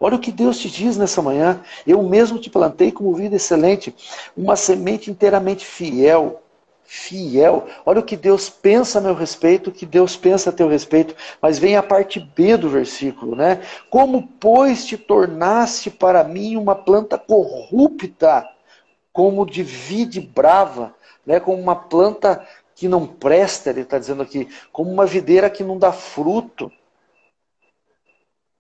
Olha 0.04 0.16
o 0.16 0.20
que 0.20 0.32
Deus 0.32 0.58
te 0.58 0.68
diz 0.68 0.98
nessa 0.98 1.22
manhã. 1.22 1.62
Eu 1.86 2.02
mesmo 2.02 2.40
te 2.40 2.50
plantei 2.50 2.92
como 2.92 3.14
vida 3.14 3.36
excelente, 3.36 3.96
uma 4.36 4.56
semente 4.56 5.12
inteiramente 5.12 5.64
fiel. 5.64 6.42
Fiel. 6.84 7.68
Olha 7.86 8.00
o 8.00 8.04
que 8.04 8.18
Deus 8.18 8.50
pensa 8.50 8.98
a 8.98 9.02
meu 9.02 9.14
respeito, 9.14 9.70
o 9.70 9.72
que 9.72 9.86
Deus 9.86 10.18
pensa 10.18 10.50
a 10.50 10.54
teu 10.54 10.68
respeito. 10.68 11.16
Mas 11.40 11.60
vem 11.60 11.78
a 11.78 11.84
parte 11.84 12.20
B 12.20 12.58
do 12.58 12.68
versículo, 12.68 13.36
né? 13.36 13.62
Como, 13.92 14.28
pois, 14.40 14.88
te 14.88 14.98
tornaste 14.98 15.92
para 15.92 16.24
mim 16.24 16.58
uma 16.58 16.74
planta 16.74 17.18
corrupta, 17.18 18.46
como 19.14 19.46
de 19.46 19.62
vide 19.62 20.20
brava, 20.20 20.96
né? 21.26 21.40
como 21.40 21.62
uma 21.62 21.76
planta 21.76 22.46
que 22.76 22.88
não 22.88 23.06
presta, 23.06 23.70
ele 23.70 23.82
está 23.82 24.00
dizendo 24.00 24.24
aqui, 24.24 24.50
como 24.72 24.92
uma 24.92 25.06
videira 25.06 25.50
que 25.50 25.64
não 25.64 25.78
dá 25.78 25.92
fruto. 25.92 26.72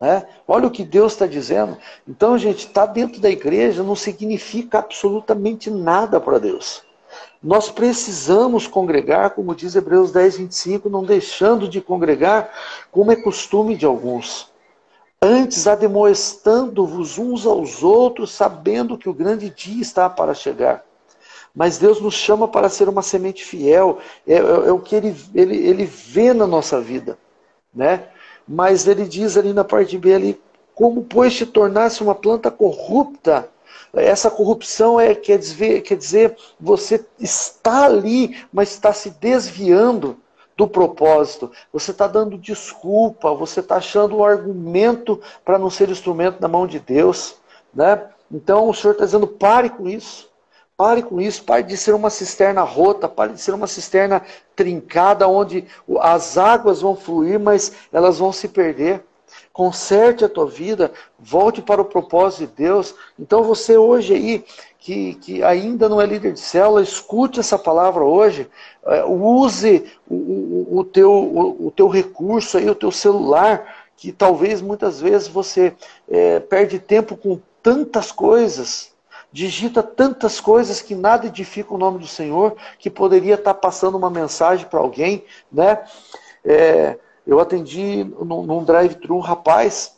Né? 0.01 0.25
Olha 0.47 0.65
o 0.65 0.71
que 0.71 0.83
Deus 0.83 1.13
está 1.13 1.27
dizendo. 1.27 1.77
Então, 2.07 2.35
gente, 2.35 2.65
estar 2.65 2.87
tá 2.87 2.91
dentro 2.91 3.21
da 3.21 3.29
igreja 3.29 3.83
não 3.83 3.95
significa 3.95 4.79
absolutamente 4.79 5.69
nada 5.69 6.19
para 6.19 6.39
Deus. 6.39 6.81
Nós 7.41 7.69
precisamos 7.69 8.65
congregar, 8.65 9.31
como 9.31 9.53
diz 9.53 9.75
Hebreus 9.75 10.11
10, 10.11 10.37
25, 10.37 10.89
não 10.89 11.03
deixando 11.03 11.67
de 11.67 11.79
congregar, 11.79 12.51
como 12.91 13.11
é 13.11 13.15
costume 13.15 13.75
de 13.75 13.85
alguns. 13.85 14.49
Antes, 15.21 15.67
ademoestando-vos 15.67 17.19
uns 17.19 17.45
aos 17.45 17.83
outros, 17.83 18.31
sabendo 18.31 18.97
que 18.97 19.09
o 19.09 19.13
grande 19.13 19.51
dia 19.51 19.81
está 19.83 20.09
para 20.09 20.33
chegar. 20.33 20.83
Mas 21.53 21.77
Deus 21.77 22.01
nos 22.01 22.15
chama 22.15 22.47
para 22.47 22.69
ser 22.69 22.89
uma 22.89 23.03
semente 23.03 23.43
fiel, 23.43 23.99
é, 24.25 24.35
é, 24.35 24.39
é 24.39 24.71
o 24.71 24.79
que 24.79 24.95
ele, 24.95 25.15
ele, 25.35 25.57
ele 25.57 25.85
vê 25.85 26.33
na 26.33 26.47
nossa 26.47 26.81
vida. 26.81 27.19
Né? 27.73 28.07
Mas 28.47 28.87
ele 28.87 29.05
diz 29.05 29.37
ali 29.37 29.53
na 29.53 29.63
parte 29.63 29.97
B 29.97 30.13
ali, 30.13 30.41
como 30.73 31.03
pois 31.03 31.33
te 31.33 31.45
tornasse 31.45 32.01
uma 32.01 32.15
planta 32.15 32.49
corrupta. 32.49 33.49
Essa 33.93 34.31
corrupção 34.31 34.99
é 34.99 35.13
quer 35.13 35.37
dizer, 35.37 35.81
quer 35.81 35.97
dizer 35.97 36.37
você 36.59 37.05
está 37.19 37.85
ali, 37.85 38.37
mas 38.51 38.71
está 38.71 38.93
se 38.93 39.09
desviando 39.09 40.17
do 40.55 40.67
propósito. 40.67 41.51
Você 41.73 41.91
está 41.91 42.07
dando 42.07 42.37
desculpa, 42.37 43.33
você 43.33 43.59
está 43.59 43.75
achando 43.77 44.17
um 44.17 44.23
argumento 44.23 45.19
para 45.43 45.57
não 45.57 45.69
ser 45.69 45.89
instrumento 45.89 46.39
na 46.39 46.47
mão 46.47 46.65
de 46.65 46.79
Deus. 46.79 47.35
Né? 47.73 48.01
Então 48.31 48.69
o 48.69 48.73
Senhor 48.73 48.93
está 48.93 49.05
dizendo: 49.05 49.27
pare 49.27 49.69
com 49.69 49.87
isso. 49.87 50.30
Pare 50.81 51.03
com 51.03 51.21
isso, 51.21 51.43
pare 51.43 51.61
de 51.61 51.77
ser 51.77 51.93
uma 51.93 52.09
cisterna 52.09 52.63
rota, 52.63 53.07
pare 53.07 53.33
de 53.33 53.39
ser 53.39 53.53
uma 53.53 53.67
cisterna 53.67 54.23
trincada, 54.55 55.27
onde 55.27 55.63
as 55.99 56.39
águas 56.39 56.81
vão 56.81 56.95
fluir, 56.95 57.39
mas 57.39 57.71
elas 57.93 58.17
vão 58.17 58.33
se 58.33 58.47
perder. 58.47 59.03
Conserte 59.53 60.25
a 60.25 60.29
tua 60.29 60.47
vida, 60.47 60.91
volte 61.19 61.61
para 61.61 61.83
o 61.83 61.85
propósito 61.85 62.47
de 62.47 62.63
Deus. 62.63 62.95
Então 63.19 63.43
você 63.43 63.77
hoje 63.77 64.15
aí, 64.15 64.43
que, 64.79 65.13
que 65.21 65.43
ainda 65.43 65.87
não 65.87 66.01
é 66.01 66.05
líder 66.07 66.33
de 66.33 66.39
célula, 66.39 66.81
escute 66.81 67.39
essa 67.39 67.59
palavra 67.59 68.03
hoje, 68.03 68.49
é, 68.87 69.05
use 69.05 69.85
o, 70.09 70.15
o, 70.15 70.77
o, 70.79 70.83
teu, 70.83 71.11
o, 71.11 71.67
o 71.67 71.71
teu 71.71 71.87
recurso 71.89 72.57
aí, 72.57 72.67
o 72.67 72.73
teu 72.73 72.89
celular, 72.89 73.85
que 73.95 74.11
talvez 74.11 74.63
muitas 74.63 74.99
vezes 74.99 75.27
você 75.27 75.75
é, 76.09 76.39
perde 76.39 76.79
tempo 76.79 77.15
com 77.15 77.39
tantas 77.61 78.11
coisas, 78.11 78.90
digita 79.31 79.81
tantas 79.81 80.39
coisas 80.39 80.81
que 80.81 80.93
nada 80.93 81.27
edifica 81.27 81.73
o 81.73 81.77
nome 81.77 81.99
do 81.99 82.07
Senhor, 82.07 82.55
que 82.77 82.89
poderia 82.89 83.35
estar 83.35 83.53
passando 83.53 83.97
uma 83.97 84.09
mensagem 84.09 84.65
para 84.67 84.79
alguém, 84.79 85.23
né? 85.51 85.83
É, 86.43 86.97
eu 87.25 87.39
atendi 87.39 88.03
num, 88.03 88.43
num 88.43 88.63
drive-thru 88.63 89.15
um 89.15 89.19
rapaz, 89.19 89.95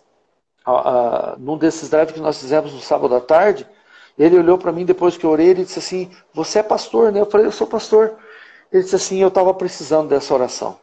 num 1.39 1.57
desses 1.57 1.89
drive 1.89 2.13
que 2.13 2.19
nós 2.19 2.39
fizemos 2.39 2.73
no 2.73 2.79
sábado 2.79 3.15
à 3.15 3.21
tarde, 3.21 3.67
ele 4.17 4.37
olhou 4.37 4.57
para 4.57 4.71
mim 4.71 4.85
depois 4.85 5.17
que 5.17 5.25
eu 5.25 5.31
orei, 5.31 5.47
ele 5.47 5.63
disse 5.65 5.79
assim, 5.79 6.11
você 6.33 6.59
é 6.59 6.63
pastor, 6.63 7.11
né? 7.11 7.19
Eu 7.19 7.25
falei, 7.25 7.47
eu 7.47 7.51
sou 7.51 7.65
pastor. 7.65 8.15
Ele 8.71 8.83
disse 8.83 8.95
assim, 8.95 9.19
eu 9.19 9.29
estava 9.29 9.53
precisando 9.53 10.09
dessa 10.09 10.33
oração. 10.33 10.77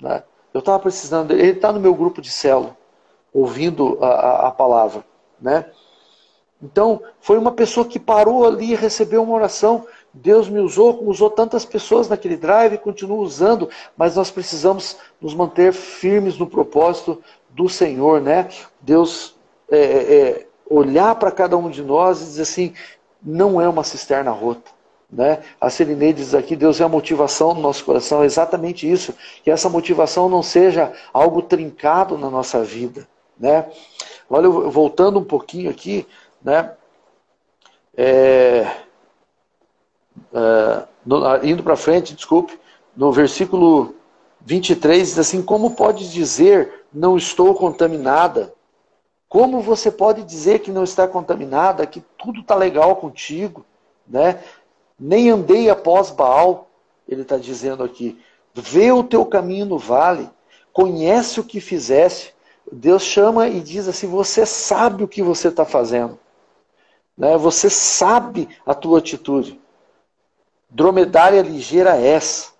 Né? 0.00 0.22
Eu 0.54 0.60
estava 0.60 0.78
precisando, 0.78 1.32
ele 1.32 1.50
está 1.50 1.72
no 1.72 1.80
meu 1.80 1.94
grupo 1.94 2.20
de 2.20 2.30
célula, 2.30 2.76
ouvindo 3.32 3.98
a, 4.00 4.06
a, 4.06 4.48
a 4.48 4.50
palavra, 4.50 5.04
né? 5.40 5.70
Então, 6.62 7.02
foi 7.20 7.36
uma 7.38 7.52
pessoa 7.52 7.86
que 7.86 7.98
parou 7.98 8.46
ali 8.46 8.72
e 8.72 8.74
recebeu 8.74 9.22
uma 9.22 9.34
oração. 9.34 9.86
Deus 10.12 10.48
me 10.48 10.58
usou, 10.58 10.94
como 10.94 11.10
usou 11.10 11.28
tantas 11.28 11.64
pessoas 11.64 12.08
naquele 12.08 12.36
drive 12.36 12.78
continua 12.78 13.18
usando, 13.18 13.68
mas 13.96 14.16
nós 14.16 14.30
precisamos 14.30 14.96
nos 15.20 15.34
manter 15.34 15.72
firmes 15.72 16.38
no 16.38 16.46
propósito 16.46 17.22
do 17.50 17.68
Senhor, 17.68 18.20
né? 18.20 18.48
Deus 18.80 19.36
é, 19.70 19.78
é, 19.78 20.14
é 20.14 20.46
olhar 20.68 21.14
para 21.16 21.30
cada 21.30 21.56
um 21.56 21.68
de 21.68 21.82
nós 21.82 22.20
e 22.20 22.24
dizer 22.24 22.42
assim: 22.42 22.74
não 23.22 23.60
é 23.60 23.68
uma 23.68 23.84
cisterna 23.84 24.30
rota. 24.30 24.70
Né? 25.10 25.40
A 25.60 25.70
Serenei 25.70 26.12
diz 26.12 26.34
aqui: 26.34 26.56
Deus 26.56 26.80
é 26.80 26.84
a 26.84 26.88
motivação 26.88 27.54
do 27.54 27.60
nosso 27.60 27.84
coração, 27.84 28.22
é 28.22 28.26
exatamente 28.26 28.90
isso, 28.90 29.14
que 29.44 29.50
essa 29.50 29.68
motivação 29.68 30.28
não 30.28 30.42
seja 30.42 30.92
algo 31.12 31.42
trincado 31.42 32.18
na 32.18 32.30
nossa 32.30 32.62
vida. 32.64 33.06
Né? 33.38 33.66
Olha, 34.28 34.48
voltando 34.48 35.18
um 35.18 35.24
pouquinho 35.24 35.70
aqui, 35.70 36.06
né? 36.46 36.72
É, 37.96 38.70
é, 40.32 40.84
no, 41.04 41.44
indo 41.44 41.64
para 41.64 41.74
frente, 41.76 42.14
desculpe, 42.14 42.56
no 42.96 43.10
versículo 43.10 43.96
23 44.42 45.08
diz 45.08 45.18
assim: 45.18 45.42
Como 45.42 45.74
pode 45.74 46.10
dizer 46.12 46.86
não 46.92 47.16
estou 47.16 47.52
contaminada? 47.52 48.54
Como 49.28 49.60
você 49.60 49.90
pode 49.90 50.22
dizer 50.22 50.60
que 50.60 50.70
não 50.70 50.84
está 50.84 51.08
contaminada, 51.08 51.84
que 51.84 52.00
tudo 52.16 52.42
está 52.42 52.54
legal 52.54 52.94
contigo, 52.94 53.66
né? 54.06 54.40
Nem 54.98 55.30
andei 55.30 55.68
após 55.68 56.10
Baal, 56.10 56.70
ele 57.08 57.22
está 57.22 57.36
dizendo 57.36 57.82
aqui. 57.82 58.22
Vê 58.54 58.92
o 58.92 59.02
teu 59.02 59.26
caminho 59.26 59.66
no 59.66 59.78
vale, 59.78 60.30
conhece 60.72 61.40
o 61.40 61.44
que 61.44 61.60
fizeste. 61.60 62.32
Deus 62.70 63.02
chama 63.02 63.48
e 63.48 63.60
diz 63.60 63.88
assim: 63.88 64.06
Você 64.06 64.46
sabe 64.46 65.02
o 65.02 65.08
que 65.08 65.24
você 65.24 65.48
está 65.48 65.64
fazendo. 65.64 66.16
Né? 67.16 67.36
Você 67.36 67.70
sabe 67.70 68.48
a 68.64 68.74
tua 68.74 68.98
atitude. 68.98 69.60
Dromedária 70.68 71.40
ligeira 71.40 71.96
és. 71.96 72.52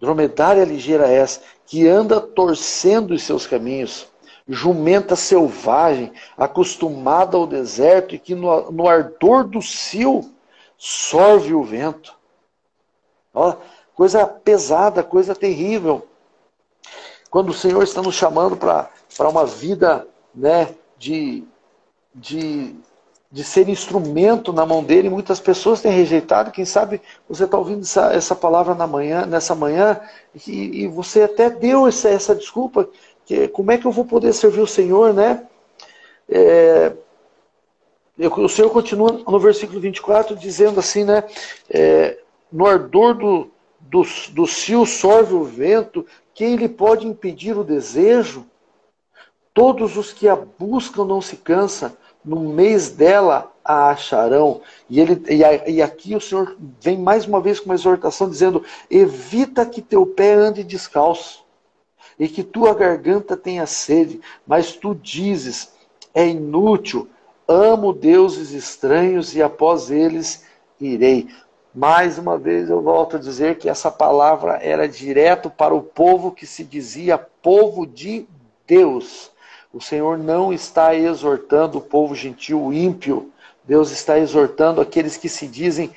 Dromedária 0.00 0.64
ligeira 0.64 1.08
és, 1.08 1.40
que 1.66 1.86
anda 1.86 2.20
torcendo 2.20 3.12
os 3.12 3.22
seus 3.22 3.46
caminhos. 3.46 4.08
Jumenta 4.46 5.16
selvagem, 5.16 6.12
acostumada 6.36 7.36
ao 7.36 7.46
deserto 7.46 8.14
e 8.14 8.18
que 8.18 8.34
no, 8.34 8.70
no 8.70 8.88
ardor 8.88 9.44
do 9.44 9.60
cio 9.60 10.30
sorve 10.76 11.52
o 11.52 11.64
vento. 11.64 12.14
Ó, 13.34 13.56
coisa 13.94 14.26
pesada, 14.26 15.02
coisa 15.02 15.34
terrível. 15.34 16.06
Quando 17.30 17.50
o 17.50 17.54
Senhor 17.54 17.82
está 17.82 18.00
nos 18.00 18.14
chamando 18.14 18.56
para 18.56 19.28
uma 19.28 19.44
vida 19.44 20.06
né, 20.34 20.74
de 20.96 21.44
de, 22.18 22.74
de 23.30 23.44
ser 23.44 23.68
instrumento 23.68 24.52
na 24.52 24.66
mão 24.66 24.82
dele. 24.82 25.08
Muitas 25.08 25.40
pessoas 25.40 25.80
têm 25.80 25.92
rejeitado. 25.92 26.50
Quem 26.50 26.64
sabe 26.64 27.00
você 27.28 27.44
está 27.44 27.56
ouvindo 27.56 27.82
essa, 27.82 28.12
essa 28.12 28.34
palavra 28.34 28.74
na 28.74 28.86
manhã, 28.86 29.26
nessa 29.26 29.54
manhã 29.54 30.00
e, 30.46 30.82
e 30.82 30.86
você 30.86 31.22
até 31.22 31.48
deu 31.48 31.86
essa, 31.86 32.08
essa 32.08 32.34
desculpa. 32.34 32.88
Que, 33.24 33.48
como 33.48 33.70
é 33.70 33.78
que 33.78 33.86
eu 33.86 33.92
vou 33.92 34.04
poder 34.04 34.32
servir 34.32 34.60
o 34.60 34.66
Senhor, 34.66 35.12
né? 35.12 35.46
É, 36.28 36.92
o 38.18 38.48
Senhor 38.48 38.70
continua 38.70 39.12
no 39.12 39.38
versículo 39.38 39.80
24 39.80 40.34
dizendo 40.36 40.80
assim, 40.80 41.04
né? 41.04 41.24
É, 41.70 42.18
no 42.50 42.66
ardor 42.66 43.14
do, 43.14 43.50
do, 43.80 44.02
do 44.30 44.46
cio 44.46 44.84
sorve 44.84 45.34
o 45.34 45.44
vento, 45.44 46.04
quem 46.34 46.56
lhe 46.56 46.68
pode 46.68 47.06
impedir 47.06 47.56
o 47.56 47.64
desejo? 47.64 48.46
Todos 49.52 49.96
os 49.96 50.12
que 50.12 50.28
a 50.28 50.36
buscam 50.36 51.04
não 51.04 51.20
se 51.20 51.36
cansam, 51.36 51.92
no 52.24 52.40
mês 52.40 52.90
dela 52.90 53.52
a 53.64 53.90
acharão. 53.90 54.62
E, 54.88 55.00
ele, 55.00 55.22
e, 55.28 55.44
a, 55.44 55.68
e 55.68 55.82
aqui 55.82 56.16
o 56.16 56.20
Senhor 56.20 56.56
vem 56.80 56.98
mais 56.98 57.26
uma 57.26 57.40
vez 57.40 57.60
com 57.60 57.66
uma 57.66 57.74
exortação 57.74 58.28
dizendo: 58.28 58.64
evita 58.90 59.66
que 59.66 59.82
teu 59.82 60.06
pé 60.06 60.34
ande 60.34 60.64
descalço 60.64 61.44
e 62.18 62.28
que 62.28 62.42
tua 62.42 62.74
garganta 62.74 63.36
tenha 63.36 63.66
sede, 63.66 64.20
mas 64.46 64.72
tu 64.72 64.94
dizes: 64.94 65.72
é 66.14 66.26
inútil, 66.26 67.08
amo 67.46 67.92
deuses 67.92 68.52
estranhos 68.52 69.34
e 69.34 69.42
após 69.42 69.90
eles 69.90 70.44
irei. 70.80 71.28
Mais 71.74 72.18
uma 72.18 72.36
vez 72.38 72.68
eu 72.70 72.80
volto 72.80 73.16
a 73.16 73.20
dizer 73.20 73.58
que 73.58 73.68
essa 73.68 73.90
palavra 73.90 74.58
era 74.62 74.88
direto 74.88 75.48
para 75.48 75.74
o 75.74 75.82
povo 75.82 76.32
que 76.32 76.46
se 76.46 76.64
dizia 76.64 77.18
povo 77.18 77.86
de 77.86 78.26
Deus. 78.66 79.30
O 79.72 79.80
Senhor 79.80 80.16
não 80.16 80.52
está 80.52 80.94
exortando 80.94 81.78
o 81.78 81.82
povo 81.82 82.14
gentil 82.14 82.72
ímpio. 82.72 83.30
Deus 83.64 83.90
está 83.90 84.18
exortando 84.18 84.80
aqueles 84.80 85.16
que 85.16 85.28
se 85.28 85.46
dizem 85.46 85.92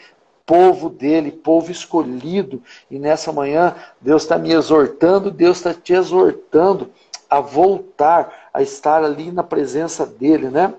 povo 0.45 0.89
dele, 0.89 1.31
povo 1.31 1.71
escolhido. 1.71 2.61
E 2.89 2.99
nessa 2.99 3.31
manhã, 3.31 3.73
Deus 4.01 4.23
está 4.23 4.37
me 4.37 4.51
exortando, 4.51 5.31
Deus 5.31 5.57
está 5.57 5.73
te 5.73 5.93
exortando 5.93 6.91
a 7.29 7.39
voltar 7.39 8.49
a 8.53 8.61
estar 8.61 9.03
ali 9.05 9.31
na 9.31 9.43
presença 9.43 10.05
dele, 10.05 10.49
né? 10.49 10.73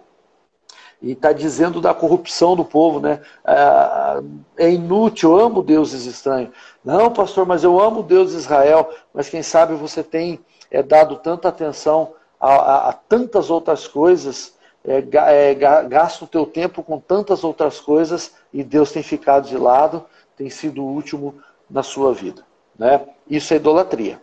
E 1.00 1.12
está 1.12 1.32
dizendo 1.32 1.80
da 1.80 1.94
corrupção 1.94 2.54
do 2.54 2.64
povo, 2.64 3.00
né? 3.00 3.20
Ah, 3.42 4.20
é 4.58 4.70
inútil, 4.70 5.30
eu 5.30 5.46
amo 5.46 5.62
deuses 5.62 6.04
estranhos. 6.04 6.50
Não, 6.84 7.10
pastor, 7.10 7.46
mas 7.46 7.64
eu 7.64 7.80
amo 7.80 8.02
Deus 8.02 8.32
de 8.32 8.36
Israel. 8.36 8.90
Mas 9.14 9.30
quem 9.30 9.42
sabe 9.42 9.74
você 9.74 10.02
tem 10.02 10.38
é, 10.70 10.82
dado 10.82 11.16
tanta 11.16 11.48
atenção 11.48 12.12
a, 12.42 12.54
a, 12.54 12.88
a 12.88 12.92
tantas 12.92 13.50
outras 13.50 13.86
coisas, 13.86 14.54
é, 14.84 14.98
é, 14.98 15.54
gasta 15.54 16.24
o 16.24 16.28
teu 16.28 16.44
tempo 16.44 16.82
com 16.82 16.98
tantas 16.98 17.44
outras 17.44 17.78
coisas 17.78 18.34
e 18.52 18.64
Deus 18.64 18.90
tem 18.90 19.02
ficado 19.02 19.48
de 19.48 19.56
lado, 19.56 20.04
tem 20.36 20.50
sido 20.50 20.82
o 20.82 20.88
último 20.88 21.36
na 21.70 21.84
sua 21.84 22.12
vida. 22.12 22.44
Né? 22.76 23.00
Isso 23.30 23.54
é 23.54 23.58
idolatria. 23.58 24.20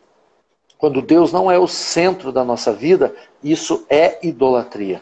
Quando 0.78 1.02
Deus 1.02 1.32
não 1.32 1.50
é 1.50 1.58
o 1.58 1.68
centro 1.68 2.32
da 2.32 2.44
nossa 2.44 2.74
vida, 2.74 3.16
isso 3.42 3.86
é 3.90 4.20
idolatria. 4.26 5.02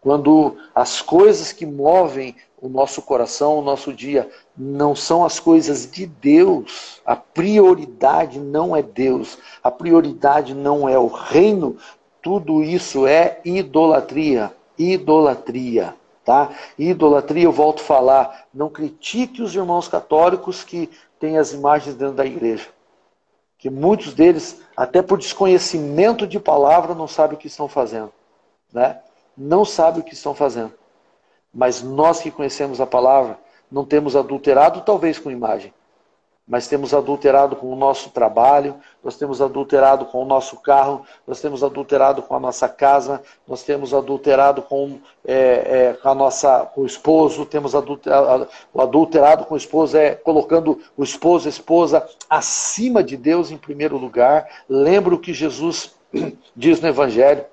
Quando 0.00 0.56
as 0.74 1.00
coisas 1.00 1.52
que 1.52 1.66
movem 1.66 2.34
o 2.60 2.68
nosso 2.68 3.02
coração, 3.02 3.58
o 3.58 3.62
nosso 3.62 3.92
dia, 3.92 4.28
não 4.56 4.94
são 4.94 5.24
as 5.24 5.38
coisas 5.38 5.90
de 5.90 6.06
Deus, 6.06 7.00
a 7.04 7.16
prioridade 7.16 8.38
não 8.38 8.74
é 8.74 8.82
Deus, 8.82 9.38
a 9.62 9.70
prioridade 9.70 10.54
não 10.54 10.88
é 10.88 10.98
o 10.98 11.06
reino, 11.06 11.76
tudo 12.22 12.62
isso 12.62 13.06
é 13.06 13.40
idolatria. 13.44 14.52
Idolatria. 14.78 15.94
Tá? 16.24 16.50
Idolatria, 16.78 17.44
eu 17.44 17.52
volto 17.52 17.80
a 17.80 17.84
falar, 17.84 18.46
não 18.52 18.68
critique 18.68 19.42
os 19.42 19.54
irmãos 19.54 19.88
católicos 19.88 20.62
que 20.62 20.90
têm 21.18 21.38
as 21.38 21.52
imagens 21.52 21.94
dentro 21.94 22.14
da 22.14 22.26
igreja. 22.26 22.68
Que 23.58 23.68
muitos 23.68 24.14
deles, 24.14 24.60
até 24.76 25.02
por 25.02 25.18
desconhecimento 25.18 26.26
de 26.26 26.38
palavra, 26.38 26.94
não 26.94 27.08
sabem 27.08 27.36
o 27.36 27.40
que 27.40 27.46
estão 27.46 27.68
fazendo. 27.68 28.12
Né? 28.72 28.98
Não 29.36 29.64
sabem 29.64 30.00
o 30.00 30.04
que 30.04 30.14
estão 30.14 30.34
fazendo. 30.34 30.72
Mas 31.52 31.82
nós 31.82 32.20
que 32.20 32.30
conhecemos 32.30 32.80
a 32.80 32.86
palavra, 32.86 33.38
não 33.70 33.84
temos 33.84 34.14
adulterado, 34.14 34.82
talvez 34.82 35.18
com 35.18 35.30
imagem, 35.30 35.72
mas 36.50 36.66
temos 36.66 36.92
adulterado 36.92 37.54
com 37.54 37.72
o 37.72 37.76
nosso 37.76 38.10
trabalho, 38.10 38.74
nós 39.04 39.16
temos 39.16 39.40
adulterado 39.40 40.04
com 40.06 40.20
o 40.20 40.26
nosso 40.26 40.56
carro, 40.56 41.06
nós 41.24 41.40
temos 41.40 41.62
adulterado 41.62 42.22
com 42.22 42.34
a 42.34 42.40
nossa 42.40 42.68
casa, 42.68 43.22
nós 43.46 43.62
temos 43.62 43.94
adulterado 43.94 44.60
com, 44.60 44.98
é, 45.24 45.92
é, 45.92 45.92
com 46.02 46.08
a 46.08 46.14
nossa, 46.14 46.66
com 46.74 46.80
o 46.80 46.86
esposo, 46.86 47.46
temos 47.46 47.72
adulterado, 47.72 48.48
o 48.74 48.82
adulterado 48.82 49.44
com 49.44 49.54
o 49.54 49.56
esposo 49.56 49.96
é 49.96 50.16
colocando 50.16 50.80
o 50.96 51.04
esposo, 51.04 51.46
a 51.46 51.50
esposa 51.50 52.08
acima 52.28 53.00
de 53.00 53.16
Deus 53.16 53.52
em 53.52 53.56
primeiro 53.56 53.96
lugar. 53.96 54.48
Lembra 54.68 55.14
o 55.14 55.20
que 55.20 55.32
Jesus 55.32 55.94
diz 56.56 56.80
no 56.80 56.88
Evangelho. 56.88 57.44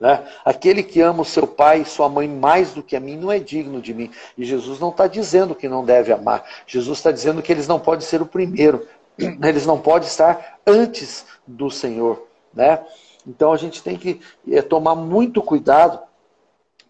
Né? 0.00 0.26
Aquele 0.46 0.82
que 0.82 1.02
ama 1.02 1.20
o 1.20 1.26
seu 1.26 1.46
pai 1.46 1.82
e 1.82 1.84
sua 1.84 2.08
mãe 2.08 2.26
mais 2.26 2.72
do 2.72 2.82
que 2.82 2.96
a 2.96 3.00
mim 3.00 3.18
não 3.18 3.30
é 3.30 3.38
digno 3.38 3.82
de 3.82 3.92
mim. 3.92 4.10
E 4.36 4.46
Jesus 4.46 4.80
não 4.80 4.88
está 4.88 5.06
dizendo 5.06 5.54
que 5.54 5.68
não 5.68 5.84
deve 5.84 6.10
amar. 6.10 6.42
Jesus 6.66 6.98
está 6.98 7.12
dizendo 7.12 7.42
que 7.42 7.52
eles 7.52 7.68
não 7.68 7.78
podem 7.78 8.06
ser 8.06 8.22
o 8.22 8.26
primeiro. 8.26 8.88
Eles 9.44 9.66
não 9.66 9.78
podem 9.78 10.08
estar 10.08 10.58
antes 10.66 11.26
do 11.46 11.70
Senhor. 11.70 12.26
Né? 12.54 12.82
Então 13.26 13.52
a 13.52 13.56
gente 13.58 13.82
tem 13.82 13.98
que 13.98 14.18
é, 14.50 14.62
tomar 14.62 14.94
muito 14.94 15.42
cuidado, 15.42 16.00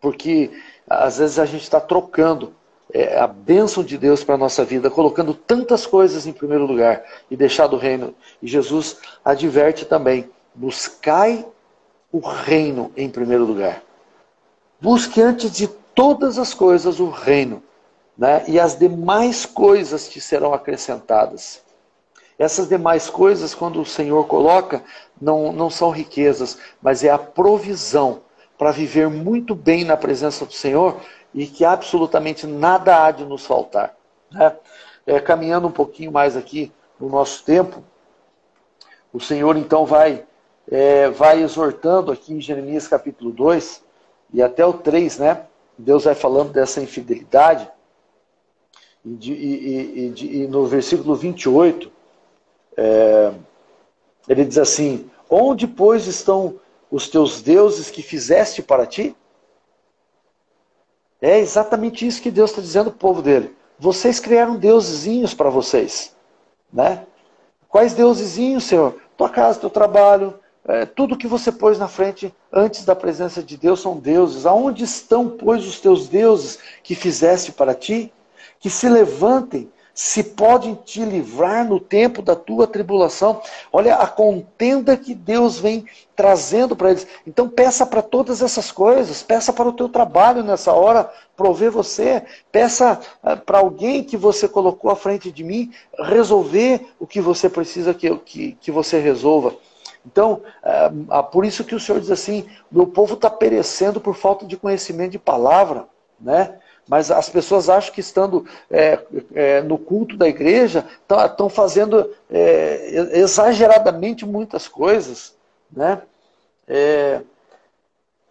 porque 0.01 0.51
às 0.89 1.19
vezes 1.19 1.41
a 1.41 1.45
gente 1.45 1.63
está 1.63 1.81
trocando 1.81 2.55
é, 2.93 3.19
a 3.19 3.27
bênção 3.27 3.83
de 3.83 3.99
Deus 3.99 4.23
para 4.23 4.37
a 4.37 4.39
nossa 4.39 4.65
vida, 4.65 4.89
colocando 4.89 5.35
tantas 5.35 5.87
coisas 5.87 6.27
em 6.27 6.33
primeiro 6.33 6.67
lugar 6.67 7.03
e 7.29 7.37
deixar 7.37 7.67
do 7.67 7.77
reino. 7.77 8.15
E 8.41 8.47
Jesus 8.47 8.99
adverte 9.25 9.85
também: 9.85 10.31
buscai 10.55 11.45
o 12.13 12.21
reino 12.21 12.93
em 12.97 13.09
primeiro 13.09 13.45
lugar. 13.45 13.83
Busque 14.81 15.21
antes 15.21 15.53
de 15.53 15.69
todas 15.69 16.39
as 16.39 16.55
coisas 16.55 16.99
o 17.01 17.11
reino, 17.11 17.63
né? 18.17 18.45
e 18.49 18.59
as 18.59 18.79
demais 18.79 19.45
coisas 19.45 20.09
te 20.09 20.21
serão 20.21 20.53
acrescentadas. 20.53 21.63
Essas 22.39 22.69
demais 22.69 23.11
coisas, 23.11 23.55
quando 23.55 23.81
o 23.81 23.87
Senhor 23.87 24.27
coloca, 24.27 24.83
não, 25.21 25.53
não 25.53 25.69
são 25.69 25.91
riquezas, 25.91 26.59
mas 26.81 27.05
é 27.05 27.11
a 27.11 27.19
provisão 27.19 28.23
para 28.57 28.73
viver 28.73 29.09
muito 29.11 29.55
bem 29.55 29.85
na 29.85 29.97
presença 29.97 30.47
do 30.47 30.53
Senhor 30.53 30.97
e 31.35 31.47
que 31.47 31.65
absolutamente 31.65 32.47
nada 32.47 33.05
há 33.05 33.11
de 33.11 33.25
nos 33.25 33.45
faltar. 33.45 33.95
Né? 34.31 34.57
É, 35.07 35.21
caminhando 35.21 35.69
um 35.69 35.73
pouquinho 35.73 36.11
mais 36.11 36.37
aqui 36.37 36.73
no 36.99 37.09
nosso 37.09 37.45
tempo, 37.45 37.85
o 39.13 39.21
Senhor 39.21 39.57
então 39.57 39.85
vai 39.85 40.25
é, 40.69 41.09
vai 41.11 41.43
exortando 41.43 42.13
aqui 42.13 42.33
em 42.33 42.41
Jeremias 42.41 42.89
capítulo 42.89 43.31
2 43.31 43.83
e 44.33 44.43
até 44.43 44.65
o 44.65 44.73
3, 44.73 45.19
né? 45.19 45.47
Deus 45.77 46.05
vai 46.05 46.15
falando 46.15 46.53
dessa 46.53 46.81
infidelidade. 46.81 47.69
E, 49.05 49.15
de, 49.15 49.33
e, 49.33 50.15
e, 50.17 50.43
e 50.43 50.47
no 50.47 50.67
versículo 50.67 51.15
28, 51.15 51.91
é, 52.77 53.33
ele 54.29 54.45
diz 54.45 54.59
assim: 54.59 55.11
Onde, 55.29 55.67
pois, 55.67 56.07
estão 56.07 56.61
os 56.91 57.09
teus 57.09 57.41
deuses 57.41 57.91
que 57.91 58.03
fizeste 58.03 58.63
para 58.63 58.87
ti? 58.87 59.17
É 61.21 61.39
exatamente 61.39 62.07
isso 62.07 62.23
que 62.23 62.31
Deus 62.31 62.51
está 62.51 62.63
dizendo 62.63 62.91
para 62.91 62.97
o 62.97 62.99
povo 62.99 63.23
dele. 63.23 63.55
Vocês 63.79 64.19
criaram 64.19 64.57
deusezinhos 64.57 65.35
para 65.35 65.51
vocês. 65.51 66.15
Né? 66.73 67.07
Quais 67.69 67.95
deusezinhos, 67.95 68.65
Senhor? 68.65 68.97
Tua 69.17 69.29
casa, 69.29 69.61
teu 69.61 69.71
trabalho, 69.71 70.40
é, 70.67 70.85
tudo 70.85 71.17
que 71.17 71.27
você 71.27 71.51
pôs 71.51 71.79
na 71.79 71.89
frente 71.89 72.35
antes 72.53 72.85
da 72.85 72.95
presença 72.95 73.43
de 73.43 73.57
Deus 73.57 73.81
são 73.81 73.97
deuses. 73.97 74.45
Aonde 74.47 74.85
estão, 74.85 75.29
pois, 75.29 75.67
os 75.67 75.81
teus 75.81 76.09
deuses 76.09 76.59
que 76.83 76.95
fizeste 76.95 77.51
para 77.53 77.75
ti? 77.75 78.13
Que 78.59 78.69
se 78.69 78.89
levantem, 78.89 79.71
se 79.95 80.23
podem 80.23 80.75
te 80.75 81.03
livrar 81.03 81.65
no 81.65 81.81
tempo 81.81 82.21
da 82.21 82.37
tua 82.37 82.67
tribulação. 82.67 83.41
Olha 83.73 83.97
a 83.97 84.07
contenda 84.07 84.97
que 84.99 85.15
Deus 85.15 85.59
vem 85.59 85.87
trazendo 86.15 86.77
para 86.77 86.91
eles. 86.91 87.07
Então 87.27 87.49
peça 87.49 87.87
para 87.87 88.03
todas 88.03 88.43
essas 88.43 88.71
coisas, 88.71 89.23
peça 89.23 89.55
para 89.55 89.69
o 89.69 89.73
teu 89.73 89.89
trabalho 89.89 90.45
nessa 90.45 90.73
hora 90.73 91.11
prover 91.35 91.71
você, 91.71 92.23
peça 92.53 93.01
eh, 93.25 93.37
para 93.37 93.59
alguém 93.59 94.05
que 94.05 94.17
você 94.17 94.47
colocou 94.47 94.91
à 94.91 94.97
frente 94.97 95.33
de 95.33 95.43
mim 95.43 95.73
resolver 95.99 96.87
o 96.99 97.07
que 97.07 97.19
você 97.19 97.49
precisa 97.49 97.95
que, 97.95 98.15
que, 98.19 98.53
que 98.61 98.71
você 98.71 98.99
resolva. 99.01 99.55
Então, 100.05 100.43
é, 100.63 100.91
por 101.31 101.45
isso 101.45 101.65
que 101.65 101.75
o 101.75 101.81
Senhor 101.81 102.01
diz 102.01 102.11
assim: 102.11 102.49
meu 102.71 102.87
povo 102.87 103.15
está 103.15 103.29
perecendo 103.29 104.01
por 104.01 104.15
falta 104.15 104.47
de 104.47 104.57
conhecimento 104.57 105.13
de 105.13 105.19
palavra, 105.19 105.87
né? 106.19 106.59
Mas 106.89 107.11
as 107.11 107.29
pessoas 107.29 107.69
acham 107.69 107.95
que 107.95 108.01
estando 108.01 108.45
é, 108.69 108.99
é, 109.33 109.63
no 109.63 109.79
culto 109.79 110.17
da 110.17 110.27
igreja 110.27 110.85
estão 111.09 111.49
fazendo 111.49 112.11
é, 112.29 113.11
exageradamente 113.13 114.27
muitas 114.27 114.67
coisas, 114.67 115.35
né? 115.71 116.03
É, 116.67 117.21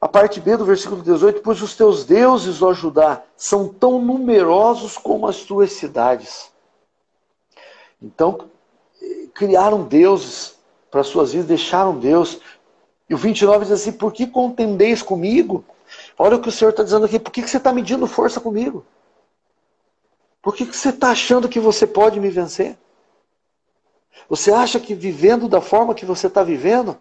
a 0.01 0.07
parte 0.07 0.41
B 0.41 0.57
do 0.57 0.65
versículo 0.65 1.01
18: 1.01 1.41
Pois 1.41 1.61
os 1.61 1.75
teus 1.75 2.03
deuses, 2.03 2.61
ó 2.61 2.73
Judá, 2.73 3.21
são 3.37 3.67
tão 3.67 4.01
numerosos 4.01 4.97
como 4.97 5.27
as 5.27 5.43
tuas 5.43 5.73
cidades. 5.73 6.49
Então, 8.01 8.49
criaram 9.33 9.83
deuses 9.83 10.58
para 10.89 11.03
suas 11.03 11.31
vidas, 11.31 11.47
deixaram 11.47 11.97
Deus. 11.97 12.39
E 13.09 13.13
o 13.13 13.17
29 13.17 13.65
diz 13.65 13.73
assim: 13.73 13.91
Por 13.91 14.11
que 14.13 14.27
contendeis 14.27 15.01
comigo? 15.01 15.63
Olha 16.17 16.37
o 16.37 16.41
que 16.41 16.49
o 16.49 16.51
Senhor 16.51 16.71
está 16.71 16.83
dizendo 16.83 17.05
aqui. 17.05 17.19
Por 17.19 17.31
que, 17.31 17.41
que 17.41 17.49
você 17.49 17.57
está 17.57 17.73
medindo 17.73 18.05
força 18.07 18.39
comigo? 18.39 18.85
Por 20.41 20.55
que, 20.55 20.65
que 20.65 20.75
você 20.75 20.89
está 20.89 21.11
achando 21.11 21.49
que 21.49 21.59
você 21.59 21.85
pode 21.85 22.19
me 22.19 22.29
vencer? 22.29 22.77
Você 24.29 24.51
acha 24.51 24.79
que 24.79 24.93
vivendo 24.93 25.47
da 25.47 25.59
forma 25.59 25.95
que 25.95 26.05
você 26.05 26.27
está 26.27 26.43
vivendo, 26.43 26.97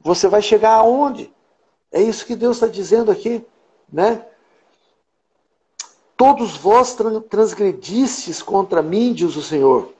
você 0.00 0.28
vai 0.28 0.42
chegar 0.42 0.74
aonde? 0.74 1.32
É 1.90 2.02
isso 2.02 2.26
que 2.26 2.34
Deus 2.34 2.56
está 2.56 2.66
dizendo 2.66 3.10
aqui, 3.10 3.44
né? 3.90 4.26
Todos 6.16 6.56
vós 6.56 6.96
transgredistes 7.28 8.42
contra 8.42 8.82
mim, 8.82 9.12
diz 9.12 9.36
o 9.36 9.42
Senhor. 9.42 9.93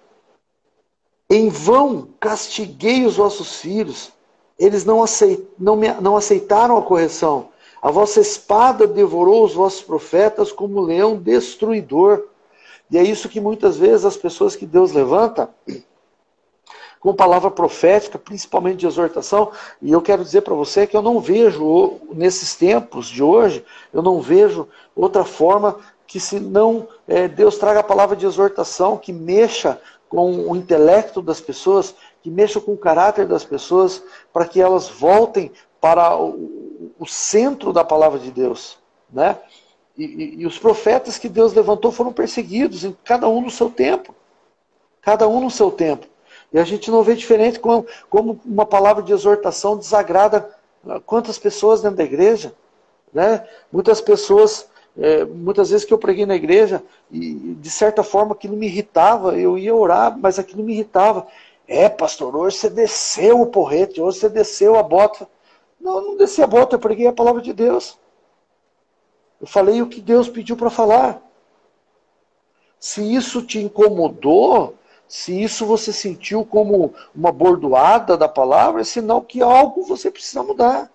Em 1.34 1.48
vão 1.48 2.10
castiguei 2.20 3.04
os 3.04 3.16
vossos 3.16 3.56
filhos, 3.56 4.12
eles 4.56 4.84
não, 4.84 5.02
aceit, 5.02 5.44
não, 5.58 5.74
me, 5.74 5.92
não 5.94 6.16
aceitaram 6.16 6.78
a 6.78 6.82
correção. 6.82 7.48
A 7.82 7.90
vossa 7.90 8.20
espada 8.20 8.86
devorou 8.86 9.44
os 9.44 9.52
vossos 9.52 9.82
profetas 9.82 10.52
como 10.52 10.80
leão 10.80 11.16
destruidor. 11.16 12.22
E 12.88 12.96
é 12.96 13.02
isso 13.02 13.28
que 13.28 13.40
muitas 13.40 13.76
vezes 13.76 14.04
as 14.04 14.16
pessoas 14.16 14.54
que 14.54 14.64
Deus 14.64 14.92
levanta, 14.92 15.50
com 17.00 17.12
palavra 17.12 17.50
profética, 17.50 18.16
principalmente 18.16 18.78
de 18.78 18.86
exortação, 18.86 19.50
e 19.82 19.90
eu 19.90 20.00
quero 20.00 20.22
dizer 20.22 20.42
para 20.42 20.54
você 20.54 20.86
que 20.86 20.96
eu 20.96 21.02
não 21.02 21.18
vejo, 21.18 21.98
nesses 22.12 22.54
tempos 22.54 23.08
de 23.08 23.24
hoje, 23.24 23.64
eu 23.92 24.02
não 24.02 24.20
vejo 24.20 24.68
outra 24.94 25.24
forma 25.24 25.80
que 26.06 26.20
se 26.20 26.38
não 26.38 26.86
é, 27.08 27.26
Deus 27.26 27.58
traga 27.58 27.80
a 27.80 27.82
palavra 27.82 28.14
de 28.14 28.24
exortação, 28.24 28.96
que 28.96 29.12
mexa 29.12 29.80
com 30.14 30.48
o 30.48 30.54
intelecto 30.54 31.20
das 31.20 31.40
pessoas, 31.40 31.92
que 32.22 32.30
mexa 32.30 32.60
com 32.60 32.74
o 32.74 32.78
caráter 32.78 33.26
das 33.26 33.44
pessoas, 33.44 34.00
para 34.32 34.46
que 34.46 34.60
elas 34.60 34.88
voltem 34.88 35.50
para 35.80 36.16
o, 36.16 36.92
o 37.00 37.04
centro 37.04 37.72
da 37.72 37.82
palavra 37.82 38.20
de 38.20 38.30
Deus. 38.30 38.78
Né? 39.12 39.36
E, 39.98 40.04
e, 40.04 40.34
e, 40.42 40.46
os 40.46 40.56
profetas 40.56 41.18
que 41.18 41.28
Deus 41.28 41.52
levantou 41.52 41.90
foram 41.90 42.12
perseguidos, 42.12 42.84
em 42.84 42.96
cada 43.02 43.28
um 43.28 43.40
no 43.40 43.50
seu 43.50 43.68
tempo. 43.68 44.14
Cada 45.02 45.26
um 45.26 45.40
no 45.40 45.50
seu 45.50 45.72
tempo. 45.72 46.06
E 46.52 46.60
a 46.60 46.64
gente 46.64 46.92
não 46.92 47.02
vê 47.02 47.16
diferente 47.16 47.58
como, 47.58 47.84
como 48.08 48.40
uma 48.44 48.64
palavra 48.64 49.02
de 49.02 49.12
exortação 49.12 49.76
desagrada 49.76 50.48
quantas 51.04 51.38
pessoas 51.38 51.82
dentro 51.82 51.96
da 51.96 52.04
igreja. 52.04 52.54
Né? 53.12 53.44
Muitas 53.72 54.00
pessoas, 54.00 54.68
é, 54.96 55.24
muitas 55.24 55.70
vezes 55.70 55.84
que 55.84 55.92
eu 55.92 55.98
preguei 55.98 56.24
na 56.24 56.36
igreja, 56.36 56.82
e 57.10 57.54
de 57.54 57.70
certa 57.70 58.02
forma 58.02 58.32
aquilo 58.32 58.56
me 58.56 58.66
irritava, 58.66 59.38
eu 59.38 59.58
ia 59.58 59.74
orar, 59.74 60.16
mas 60.18 60.38
aquilo 60.38 60.62
me 60.62 60.72
irritava. 60.72 61.26
É, 61.66 61.88
pastor, 61.88 62.36
hoje 62.36 62.58
você 62.58 62.70
desceu 62.70 63.40
o 63.40 63.46
porrete, 63.46 64.00
hoje 64.00 64.18
você 64.18 64.28
desceu 64.28 64.78
a 64.78 64.82
bota. 64.82 65.28
Não, 65.80 66.00
não 66.00 66.16
desci 66.16 66.42
a 66.42 66.46
bota, 66.46 66.76
eu 66.76 66.80
preguei 66.80 67.06
a 67.06 67.12
palavra 67.12 67.42
de 67.42 67.52
Deus. 67.52 67.98
Eu 69.40 69.46
falei 69.46 69.82
o 69.82 69.88
que 69.88 70.00
Deus 70.00 70.28
pediu 70.28 70.56
para 70.56 70.70
falar. 70.70 71.20
Se 72.78 73.14
isso 73.14 73.42
te 73.42 73.58
incomodou, 73.58 74.74
se 75.08 75.42
isso 75.42 75.66
você 75.66 75.92
sentiu 75.92 76.44
como 76.44 76.94
uma 77.14 77.32
bordoada 77.32 78.16
da 78.16 78.28
palavra, 78.28 78.80
é 78.80 78.84
sinal 78.84 79.22
que 79.22 79.42
algo 79.42 79.82
você 79.82 80.10
precisa 80.10 80.42
mudar. 80.42 80.90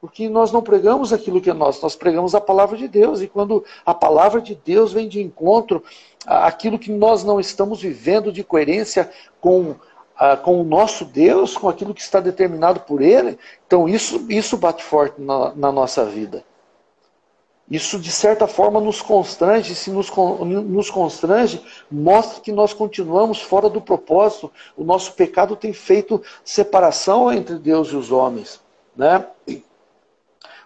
Porque 0.00 0.28
nós 0.28 0.52
não 0.52 0.62
pregamos 0.62 1.12
aquilo 1.12 1.40
que 1.40 1.50
é 1.50 1.54
nosso, 1.54 1.82
nós 1.82 1.96
pregamos 1.96 2.34
a 2.34 2.40
palavra 2.40 2.76
de 2.76 2.86
Deus. 2.86 3.20
E 3.20 3.26
quando 3.26 3.64
a 3.84 3.92
palavra 3.92 4.40
de 4.40 4.54
Deus 4.54 4.92
vem 4.92 5.08
de 5.08 5.20
encontro 5.20 5.82
àquilo 6.24 6.78
que 6.78 6.92
nós 6.92 7.24
não 7.24 7.40
estamos 7.40 7.80
vivendo 7.80 8.32
de 8.32 8.44
coerência 8.44 9.10
com, 9.40 9.74
com 10.44 10.60
o 10.60 10.64
nosso 10.64 11.04
Deus, 11.04 11.56
com 11.56 11.68
aquilo 11.68 11.92
que 11.92 12.00
está 12.00 12.20
determinado 12.20 12.80
por 12.80 13.02
Ele, 13.02 13.38
então 13.66 13.88
isso, 13.88 14.24
isso 14.28 14.56
bate 14.56 14.84
forte 14.84 15.20
na, 15.20 15.52
na 15.54 15.72
nossa 15.72 16.04
vida. 16.04 16.44
Isso, 17.70 17.98
de 17.98 18.10
certa 18.10 18.46
forma, 18.46 18.80
nos 18.80 19.02
constrange, 19.02 19.74
se 19.74 19.90
nos, 19.90 20.10
nos 20.10 20.90
constrange, 20.90 21.62
mostra 21.90 22.40
que 22.40 22.50
nós 22.50 22.72
continuamos 22.72 23.42
fora 23.42 23.68
do 23.68 23.80
propósito. 23.80 24.50
O 24.74 24.84
nosso 24.84 25.12
pecado 25.12 25.54
tem 25.54 25.74
feito 25.74 26.22
separação 26.42 27.30
entre 27.30 27.56
Deus 27.56 27.88
e 27.88 27.96
os 27.96 28.10
homens. 28.10 28.58
Né? 28.96 29.22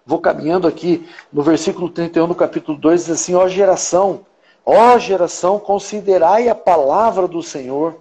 Vou 0.05 0.18
caminhando 0.18 0.66
aqui 0.66 1.09
no 1.32 1.42
versículo 1.42 1.88
31 1.88 2.28
do 2.28 2.34
capítulo 2.34 2.76
2, 2.76 3.05
diz 3.05 3.11
assim: 3.11 3.34
Ó 3.34 3.46
geração, 3.46 4.26
ó 4.66 4.98
geração, 4.98 5.59
considerai 5.61 6.48
a 6.48 6.55
palavra 6.55 7.28
do 7.28 7.42
Senhor. 7.42 7.96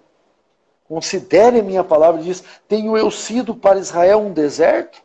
Considere 0.87 1.59
a 1.59 1.63
minha 1.63 1.83
palavra, 1.83 2.21
diz: 2.21 2.43
Tenho 2.67 2.97
eu 2.97 3.11
sido 3.11 3.55
para 3.55 3.79
Israel 3.79 4.19
um 4.19 4.33
deserto? 4.33 5.01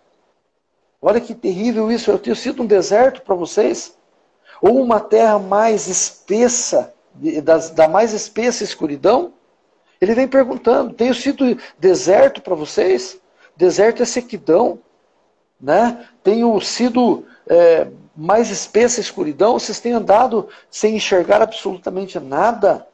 Olha 1.01 1.20
que 1.20 1.34
terrível 1.34 1.92
isso, 1.92 2.11
eu 2.11 2.18
tenho 2.18 2.34
sido 2.34 2.62
um 2.62 2.66
deserto 2.66 3.20
para 3.22 3.34
vocês? 3.34 3.97
Ou 4.62 4.80
uma 4.80 4.99
terra 4.99 5.38
mais 5.38 5.86
espessa, 5.86 6.94
da 7.74 7.88
mais 7.88 8.14
espessa 8.14 8.64
escuridão? 8.64 9.34
Ele 10.01 10.14
vem 10.14 10.26
perguntando: 10.26 10.94
tenho 10.94 11.14
sido 11.14 11.59
deserto 11.78 12.40
para 12.40 12.55
vocês? 12.55 13.20
Deserto 13.55 14.03
é 14.03 14.07
sequidão 14.07 14.78
né, 15.61 16.07
tenham 16.22 16.61
sido 16.61 17.24
é, 17.48 17.88
mais 18.16 18.50
espessa 18.50 19.00
a 19.00 19.02
escuridão, 19.02 19.59
vocês 19.59 19.78
têm 19.80 19.92
andado 19.92 20.48
sem 20.70 20.96
enxergar 20.96 21.42
absolutamente 21.42 22.18
nada. 22.18 22.86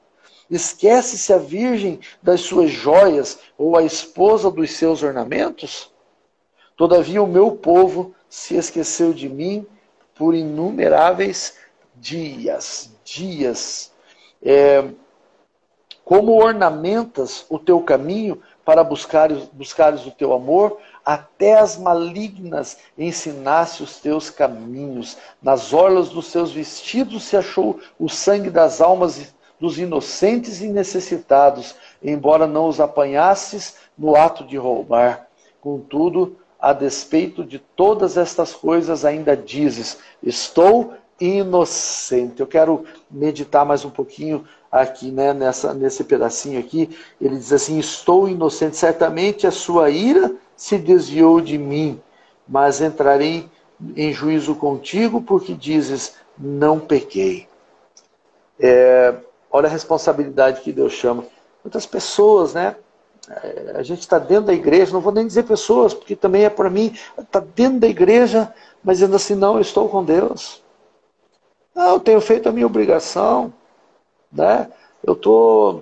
Esquece-se 0.50 1.32
a 1.32 1.38
virgem 1.38 2.00
das 2.22 2.42
suas 2.42 2.70
joias 2.70 3.38
ou 3.56 3.76
a 3.76 3.82
esposa 3.82 4.50
dos 4.50 4.72
seus 4.72 5.02
ornamentos? 5.02 5.90
Todavia 6.76 7.22
o 7.22 7.26
meu 7.26 7.52
povo 7.52 8.14
se 8.28 8.56
esqueceu 8.56 9.12
de 9.12 9.28
mim 9.28 9.66
por 10.14 10.34
inumeráveis 10.34 11.56
dias, 11.94 12.90
dias. 13.04 13.92
É, 14.42 14.84
como 16.04 16.32
ornamentas 16.42 17.46
o 17.48 17.58
teu 17.58 17.80
caminho 17.80 18.42
para 18.64 18.82
buscares, 18.82 19.44
buscares 19.52 20.04
o 20.06 20.10
teu 20.10 20.32
amor, 20.32 20.78
até 21.04 21.58
as 21.58 21.76
malignas 21.76 22.78
ensinasse 22.96 23.82
os 23.82 23.98
teus 23.98 24.30
caminhos. 24.30 25.16
Nas 25.42 25.72
orlas 25.72 26.08
dos 26.10 26.26
seus 26.26 26.52
vestidos 26.52 27.24
se 27.24 27.36
achou 27.36 27.80
o 27.98 28.08
sangue 28.08 28.50
das 28.50 28.80
almas 28.80 29.34
dos 29.60 29.78
inocentes 29.78 30.60
e 30.60 30.68
necessitados, 30.68 31.74
embora 32.02 32.46
não 32.46 32.66
os 32.66 32.80
apanhasses 32.80 33.76
no 33.96 34.16
ato 34.16 34.44
de 34.44 34.56
roubar. 34.56 35.28
Contudo, 35.60 36.36
a 36.58 36.72
despeito 36.72 37.44
de 37.44 37.58
todas 37.58 38.16
estas 38.16 38.52
coisas, 38.52 39.04
ainda 39.04 39.36
dizes: 39.36 39.98
Estou 40.22 40.94
inocente. 41.20 42.40
Eu 42.40 42.46
quero 42.46 42.84
meditar 43.10 43.64
mais 43.64 43.84
um 43.84 43.90
pouquinho 43.90 44.44
aqui, 44.70 45.10
né, 45.10 45.32
nessa, 45.32 45.72
nesse 45.72 46.02
pedacinho 46.02 46.58
aqui. 46.58 46.90
Ele 47.20 47.36
diz 47.36 47.52
assim: 47.52 47.78
Estou 47.78 48.28
inocente. 48.28 48.76
Certamente 48.76 49.46
a 49.46 49.52
sua 49.52 49.90
ira 49.90 50.34
se 50.56 50.78
desviou 50.78 51.40
de 51.40 51.58
mim, 51.58 52.00
mas 52.46 52.80
entrarei 52.80 53.48
em 53.96 54.12
juízo 54.12 54.54
contigo, 54.54 55.20
porque 55.20 55.54
dizes, 55.54 56.14
não 56.38 56.78
pequei. 56.78 57.48
É, 58.58 59.14
olha 59.50 59.66
a 59.66 59.70
responsabilidade 59.70 60.60
que 60.60 60.72
Deus 60.72 60.92
chama. 60.92 61.24
Muitas 61.64 61.86
pessoas, 61.86 62.54
né? 62.54 62.76
É, 63.28 63.72
a 63.76 63.82
gente 63.82 64.00
está 64.00 64.18
dentro 64.18 64.46
da 64.46 64.54
igreja, 64.54 64.92
não 64.92 65.00
vou 65.00 65.12
nem 65.12 65.26
dizer 65.26 65.44
pessoas, 65.44 65.94
porque 65.94 66.16
também 66.16 66.44
é 66.44 66.50
para 66.50 66.70
mim, 66.70 66.96
está 67.18 67.40
dentro 67.40 67.80
da 67.80 67.86
igreja, 67.86 68.52
mas 68.82 68.98
dizendo 68.98 69.16
assim, 69.16 69.34
não, 69.34 69.54
eu 69.54 69.60
estou 69.60 69.88
com 69.88 70.04
Deus. 70.04 70.62
Não, 71.74 71.94
eu 71.94 72.00
tenho 72.00 72.20
feito 72.20 72.48
a 72.48 72.52
minha 72.52 72.66
obrigação, 72.66 73.52
né? 74.30 74.70
Eu 75.02 75.14
estou 75.14 75.74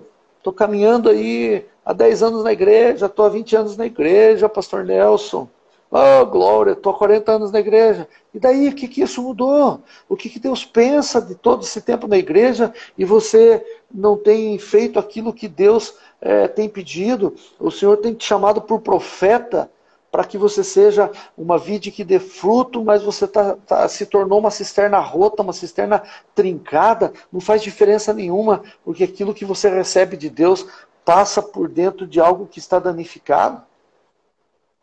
tô, 0.43 0.51
tô 0.51 0.53
caminhando 0.53 1.09
aí 1.09 1.67
há 1.91 1.93
10 1.93 2.23
anos 2.23 2.45
na 2.45 2.53
igreja, 2.53 3.07
estou 3.07 3.25
há 3.25 3.29
20 3.29 3.57
anos 3.57 3.77
na 3.77 3.85
igreja, 3.85 4.49
pastor 4.49 4.85
Nelson. 4.85 5.49
Oh, 5.91 6.25
glória, 6.25 6.71
estou 6.71 6.93
há 6.93 6.97
40 6.97 7.33
anos 7.33 7.51
na 7.51 7.59
igreja. 7.59 8.07
E 8.33 8.39
daí, 8.39 8.69
o 8.69 8.75
que, 8.77 8.87
que 8.87 9.03
isso 9.03 9.21
mudou? 9.21 9.81
O 10.09 10.17
que, 10.17 10.31
que 10.31 10.39
Deus 10.39 10.65
pensa 10.65 11.21
de 11.21 11.35
todo 11.35 11.65
esse 11.65 11.81
tempo 11.81 12.07
na 12.07 12.17
igreja 12.17 12.73
e 12.97 13.05
você 13.05 13.67
não 13.93 14.17
tem 14.17 14.57
feito 14.57 15.01
aquilo 15.01 15.33
que 15.33 15.49
Deus 15.49 15.97
é, 16.21 16.47
tem 16.47 16.69
pedido? 16.69 17.35
O 17.59 17.73
Senhor 17.73 17.97
tem 17.97 18.15
te 18.15 18.25
chamado 18.25 18.63
por 18.63 18.81
profeta 18.83 19.69
para 20.13 20.25
que 20.25 20.37
você 20.37 20.65
seja 20.65 21.11
uma 21.37 21.59
vide 21.59 21.91
que 21.91 22.05
dê 22.05 22.19
fruto, 22.19 22.85
mas 22.85 23.03
você 23.03 23.27
tá, 23.27 23.57
tá, 23.67 23.89
se 23.89 24.07
tornou 24.07 24.39
uma 24.39 24.51
cisterna 24.51 24.99
rota, 24.99 25.43
uma 25.43 25.53
cisterna 25.53 26.03
trincada, 26.35 27.13
não 27.33 27.41
faz 27.41 27.63
diferença 27.63 28.13
nenhuma, 28.13 28.63
porque 28.85 29.05
aquilo 29.05 29.35
que 29.35 29.45
você 29.45 29.69
recebe 29.69 30.17
de 30.17 30.29
Deus 30.29 30.67
passa 31.05 31.43
por 31.43 31.69
dentro 31.69 32.07
de 32.07 32.21
algo 32.21 32.47
que 32.47 32.59
está 32.59 32.79
danificado? 32.79 33.63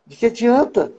De 0.05 0.15
que 0.15 0.27
adianta? 0.27 0.91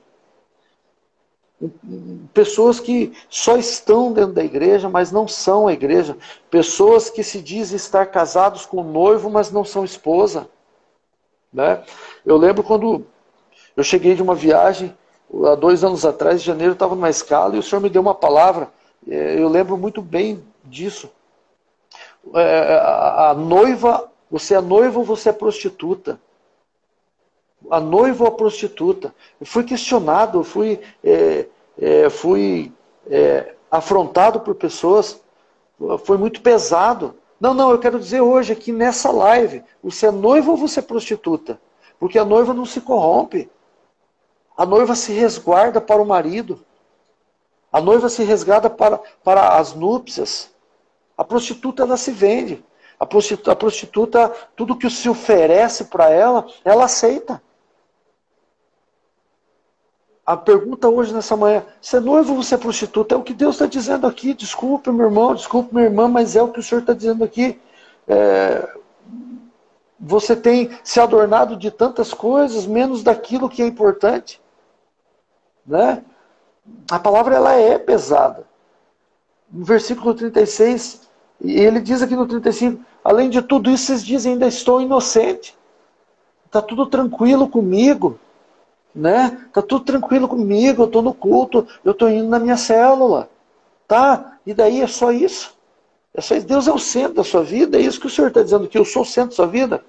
Pessoas 2.32 2.78
que 2.78 3.12
só 3.28 3.56
estão 3.56 4.12
dentro 4.12 4.32
da 4.32 4.44
igreja, 4.44 4.88
mas 4.88 5.10
não 5.10 5.26
são 5.26 5.66
a 5.66 5.72
igreja. 5.72 6.16
Pessoas 6.50 7.10
que 7.10 7.24
se 7.24 7.40
dizem 7.40 7.76
estar 7.76 8.06
casados 8.06 8.64
com 8.64 8.78
o 8.78 8.84
noivo, 8.84 9.28
mas 9.28 9.50
não 9.50 9.64
são 9.64 9.84
esposa. 9.84 10.48
Né? 11.52 11.82
Eu 12.24 12.36
lembro 12.36 12.62
quando 12.62 13.04
eu 13.76 13.82
cheguei 13.82 14.14
de 14.14 14.22
uma 14.22 14.34
viagem, 14.34 14.96
há 15.46 15.54
dois 15.54 15.82
anos 15.82 16.04
atrás, 16.04 16.40
em 16.40 16.44
janeiro, 16.44 16.74
estava 16.74 16.94
numa 16.94 17.10
escala 17.10 17.56
e 17.56 17.58
o 17.58 17.62
senhor 17.62 17.80
me 17.80 17.90
deu 17.90 18.02
uma 18.02 18.14
palavra. 18.14 18.68
É, 19.08 19.40
eu 19.40 19.48
lembro 19.48 19.76
muito 19.76 20.00
bem 20.00 20.44
disso. 20.64 21.10
É, 22.34 22.78
a 23.30 23.34
noiva 23.34 24.10
você 24.31 24.55
é 24.55 24.61
noivo 24.61 25.01
ou 25.01 25.05
você 25.05 25.31
é 25.31 25.33
prostituta? 25.33 26.20
A 27.70 27.81
noiva 27.81 28.24
ou 28.24 28.29
a 28.29 28.35
prostituta? 28.35 29.14
Eu 29.41 29.47
fui 29.47 29.64
questionado, 29.64 30.39
eu 30.39 30.45
fui, 30.45 30.81
é, 31.03 31.47
é, 31.79 32.11
fui 32.11 32.72
é, 33.11 33.55
afrontado 33.70 34.41
por 34.41 34.55
pessoas, 34.55 35.20
foi 36.05 36.18
muito 36.18 36.41
pesado. 36.41 37.14
Não, 37.41 37.55
não, 37.55 37.70
eu 37.70 37.79
quero 37.79 37.99
dizer 37.99 38.20
hoje 38.20 38.53
aqui 38.53 38.72
nessa 38.72 39.11
live, 39.11 39.62
você 39.83 40.07
é 40.07 40.11
noivo 40.11 40.53
ou 40.53 40.57
você 40.57 40.81
é 40.81 40.83
prostituta? 40.83 41.61
Porque 41.99 42.18
a 42.18 42.24
noiva 42.24 42.53
não 42.53 42.64
se 42.64 42.81
corrompe. 42.81 43.51
A 44.57 44.66
noiva 44.66 44.95
se 44.95 45.12
resguarda 45.12 45.81
para 45.81 46.03
o 46.03 46.07
marido. 46.07 46.61
A 47.72 47.81
noiva 47.81 48.09
se 48.09 48.24
resguarda 48.24 48.68
para, 48.68 48.99
para 49.22 49.57
as 49.57 49.74
núpcias. 49.74 50.51
A 51.16 51.24
prostituta 51.24 51.83
ela 51.83 51.97
se 51.97 52.11
vende. 52.11 52.64
A 52.99 53.07
prostituta, 53.07 53.53
a 53.53 53.57
prostituta 53.57 54.28
tudo 54.57 54.76
que 54.76 54.90
se 54.90 55.09
oferece 55.09 55.84
para 55.84 56.11
ela, 56.11 56.46
ela 56.64 56.84
aceita. 56.84 57.40
A 60.26 60.36
pergunta 60.36 60.88
hoje 60.88 61.14
nessa 61.14 61.36
manhã, 61.36 61.64
você 61.80 61.96
é 61.96 62.01
noivo 62.01 62.34
ou 62.34 62.42
você 62.42 62.55
é 62.55 62.59
prostituta? 62.59 63.14
É 63.14 63.18
o 63.18 63.22
que 63.22 63.32
Deus 63.32 63.55
está 63.55 63.66
dizendo 63.66 64.07
aqui. 64.07 64.34
Desculpe, 64.34 64.90
meu 64.90 65.07
irmão, 65.07 65.34
desculpe, 65.34 65.74
minha 65.74 65.86
irmã, 65.86 66.07
mas 66.07 66.36
é 66.36 66.42
o 66.42 66.53
que 66.53 66.61
o 66.61 66.62
Senhor 66.62 66.80
está 66.80 66.92
dizendo 66.92 67.24
aqui. 67.24 67.59
É... 68.07 68.76
você 69.99 70.36
tem 70.36 70.70
se 70.82 71.01
adornado 71.01 71.57
de 71.57 71.70
tantas 71.70 72.12
coisas, 72.12 72.66
menos 72.66 73.03
daquilo 73.03 73.49
que 73.49 73.62
é 73.62 73.66
importante. 73.66 74.40
Né? 75.66 76.05
A 76.90 76.99
palavra 76.99 77.36
ela 77.36 77.55
é 77.55 77.78
pesada. 77.78 78.46
No 79.51 79.64
versículo 79.64 80.12
36, 80.12 81.09
e 81.40 81.59
ele 81.59 81.80
diz 81.80 82.03
aqui 82.03 82.16
no 82.16 82.26
35, 82.26 82.84
além 83.03 83.30
de 83.30 83.42
tudo 83.42 83.70
isso, 83.70 83.86
vocês 83.86 84.05
dizem, 84.05 84.32
ainda 84.32 84.46
estou 84.46 84.80
inocente. 84.80 85.57
Está 86.46 86.62
tudo 86.62 86.86
tranquilo 86.86 87.49
comigo. 87.49 88.18
Né? 88.94 89.46
Tá 89.53 89.62
tudo 89.62 89.84
tranquilo 89.84 90.26
comigo, 90.26 90.82
eu 90.82 90.86
estou 90.86 91.03
no 91.03 91.14
culto, 91.14 91.66
eu 91.84 91.92
estou 91.92 92.09
indo 92.09 92.28
na 92.28 92.38
minha 92.38 92.57
célula. 92.57 93.28
Tá? 93.86 94.38
E 94.46 94.53
daí 94.53 94.80
é 94.80 94.86
só 94.86 95.12
isso. 95.12 95.57
É 96.12 96.20
só 96.20 96.34
isso. 96.34 96.46
Deus 96.46 96.66
é 96.66 96.72
o 96.72 96.78
centro 96.78 97.14
da 97.14 97.24
sua 97.24 97.42
vida, 97.42 97.78
é 97.78 97.80
isso 97.80 98.01
que 98.01 98.07
o 98.07 98.11
Senhor 98.11 98.28
está 98.28 98.42
dizendo, 98.42 98.66
que 98.66 98.78
eu 98.78 98.84
sou 98.84 99.03
o 99.03 99.07
centro 99.07 99.30
da 99.30 99.36
sua 99.36 99.46
vida. 99.46 99.84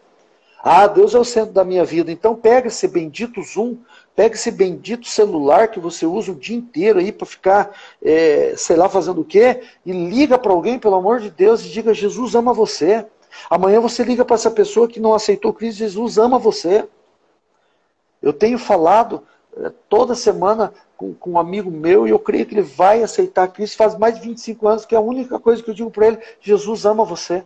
Ah, 0.61 0.87
Deus 0.87 1.15
é 1.15 1.19
o 1.19 1.23
centro 1.23 1.53
da 1.53 1.63
minha 1.63 1.85
vida. 1.85 2.11
Então 2.11 2.35
pega 2.35 2.67
esse 2.67 2.87
bendito 2.87 3.41
Zoom, 3.41 3.77
pega 4.15 4.35
esse 4.35 4.51
bendito 4.51 5.07
celular 5.07 5.69
que 5.69 5.79
você 5.79 6.05
usa 6.05 6.31
o 6.31 6.35
dia 6.35 6.57
inteiro 6.57 6.99
aí 6.99 7.11
para 7.11 7.25
ficar, 7.25 7.71
é, 8.03 8.53
sei 8.57 8.75
lá, 8.75 8.89
fazendo 8.89 9.21
o 9.21 9.25
quê, 9.25 9.61
e 9.85 9.91
liga 9.91 10.37
para 10.37 10.51
alguém, 10.51 10.77
pelo 10.77 10.95
amor 10.95 11.21
de 11.21 11.29
Deus, 11.29 11.63
e 11.63 11.69
diga: 11.69 11.93
Jesus 11.93 12.35
ama 12.35 12.53
você. 12.53 13.05
Amanhã 13.49 13.79
você 13.79 14.03
liga 14.03 14.25
para 14.25 14.35
essa 14.35 14.51
pessoa 14.51 14.87
que 14.87 14.99
não 14.99 15.13
aceitou 15.13 15.53
Cristo, 15.53 15.79
Jesus 15.79 16.17
ama 16.17 16.37
você. 16.37 16.87
Eu 18.21 18.33
tenho 18.33 18.57
falado 18.57 19.23
é, 19.55 19.71
toda 19.87 20.13
semana 20.13 20.73
com, 20.97 21.13
com, 21.13 21.31
um 21.31 21.39
amigo 21.39 21.71
meu 21.71 22.05
e 22.05 22.09
eu 22.09 22.19
creio 22.19 22.45
que 22.45 22.53
ele 22.53 22.61
vai 22.61 23.01
aceitar 23.01 23.47
Cristo. 23.47 23.77
Faz 23.77 23.97
mais 23.97 24.15
de 24.15 24.21
25 24.21 24.67
anos 24.67 24.85
que 24.85 24.93
é 24.93 24.97
a 24.97 25.01
única 25.01 25.39
coisa 25.39 25.63
que 25.63 25.69
eu 25.69 25.73
digo 25.73 25.89
para 25.89 26.07
ele: 26.07 26.19
Jesus 26.41 26.85
ama 26.85 27.05
você. 27.05 27.45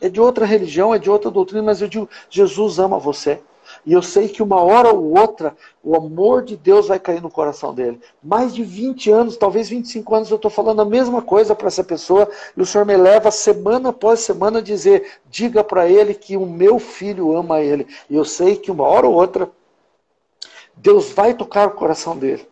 É 0.00 0.08
de 0.08 0.20
outra 0.20 0.44
religião, 0.44 0.94
é 0.94 0.98
de 0.98 1.10
outra 1.10 1.30
doutrina, 1.30 1.62
mas 1.62 1.80
eu 1.80 1.88
digo: 1.88 2.08
Jesus 2.28 2.78
ama 2.78 2.98
você. 2.98 3.40
E 3.84 3.92
eu 3.92 4.02
sei 4.02 4.28
que 4.28 4.42
uma 4.42 4.62
hora 4.62 4.92
ou 4.92 5.18
outra 5.18 5.56
o 5.82 5.96
amor 5.96 6.44
de 6.44 6.56
Deus 6.56 6.88
vai 6.88 6.98
cair 6.98 7.20
no 7.20 7.30
coração 7.30 7.74
dele. 7.74 8.00
Mais 8.22 8.54
de 8.54 8.62
20 8.62 9.10
anos, 9.10 9.36
talvez 9.36 9.68
25 9.68 10.14
anos, 10.14 10.30
eu 10.30 10.36
estou 10.36 10.50
falando 10.50 10.82
a 10.82 10.84
mesma 10.84 11.20
coisa 11.22 11.54
para 11.54 11.68
essa 11.68 11.82
pessoa 11.82 12.28
e 12.56 12.62
o 12.62 12.66
Senhor 12.66 12.84
me 12.84 12.96
leva 12.96 13.30
semana 13.30 13.88
após 13.88 14.20
semana 14.20 14.58
a 14.58 14.62
dizer: 14.62 15.18
diga 15.28 15.64
para 15.64 15.88
ele 15.88 16.14
que 16.14 16.36
o 16.36 16.46
meu 16.46 16.78
filho 16.78 17.36
ama 17.36 17.60
ele. 17.60 17.86
E 18.08 18.14
eu 18.14 18.24
sei 18.24 18.56
que 18.56 18.70
uma 18.70 18.84
hora 18.84 19.06
ou 19.06 19.14
outra 19.14 19.50
Deus 20.76 21.10
vai 21.10 21.34
tocar 21.34 21.68
o 21.68 21.72
coração 21.72 22.16
dele 22.16 22.46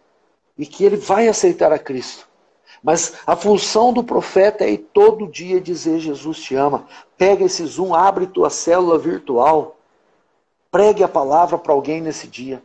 e 0.57 0.65
que 0.65 0.85
ele 0.85 0.97
vai 0.97 1.29
aceitar 1.29 1.73
a 1.73 1.79
Cristo. 1.79 2.27
Mas 2.85 3.15
a 3.27 3.35
função 3.35 3.95
do 3.95 4.05
profeta 4.05 4.63
é 4.63 4.73
ir 4.73 4.91
todo 4.93 5.27
dia 5.27 5.59
dizer: 5.59 5.99
Jesus 6.01 6.39
te 6.39 6.55
ama. 6.55 6.87
Pega 7.17 7.43
esse 7.43 7.65
Zoom, 7.65 7.95
abre 7.95 8.27
tua 8.27 8.51
célula 8.51 8.99
virtual. 8.99 9.79
Pregue 10.71 11.03
a 11.03 11.09
palavra 11.09 11.57
para 11.57 11.73
alguém 11.73 12.03
nesse 12.03 12.27
dia. 12.27 12.63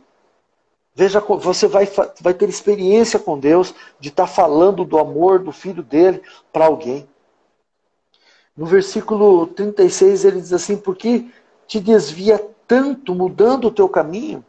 Veja, 0.94 1.20
você 1.20 1.66
vai, 1.66 1.88
vai 2.20 2.34
ter 2.34 2.50
experiência 2.50 3.18
com 3.18 3.38
Deus 3.38 3.74
de 3.98 4.10
estar 4.10 4.26
tá 4.26 4.28
falando 4.28 4.84
do 4.84 4.98
amor 4.98 5.38
do 5.38 5.52
filho 5.52 5.82
dele 5.82 6.20
para 6.52 6.66
alguém. 6.66 7.08
No 8.54 8.66
versículo 8.66 9.46
36 9.46 10.26
ele 10.26 10.40
diz 10.42 10.52
assim: 10.52 10.76
Por 10.76 10.96
que 10.96 11.32
te 11.66 11.80
desvia 11.80 12.46
tanto, 12.68 13.14
mudando 13.14 13.68
o 13.68 13.70
teu 13.70 13.88
caminho? 13.88 14.44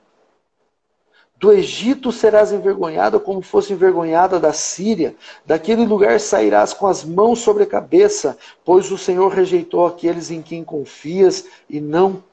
Do 1.41 1.51
Egito 1.51 2.11
serás 2.11 2.51
envergonhada 2.51 3.19
como 3.19 3.41
fosse 3.41 3.73
envergonhada 3.73 4.39
da 4.39 4.53
Síria. 4.53 5.15
Daquele 5.43 5.87
lugar 5.87 6.19
sairás 6.19 6.71
com 6.71 6.85
as 6.85 7.03
mãos 7.03 7.39
sobre 7.39 7.63
a 7.63 7.65
cabeça, 7.65 8.37
pois 8.63 8.91
o 8.91 8.97
Senhor 8.97 9.27
rejeitou 9.29 9.87
aqueles 9.87 10.29
em 10.29 10.39
quem 10.39 10.63
confias 10.63 11.47
e 11.67 11.81
não 11.81 12.23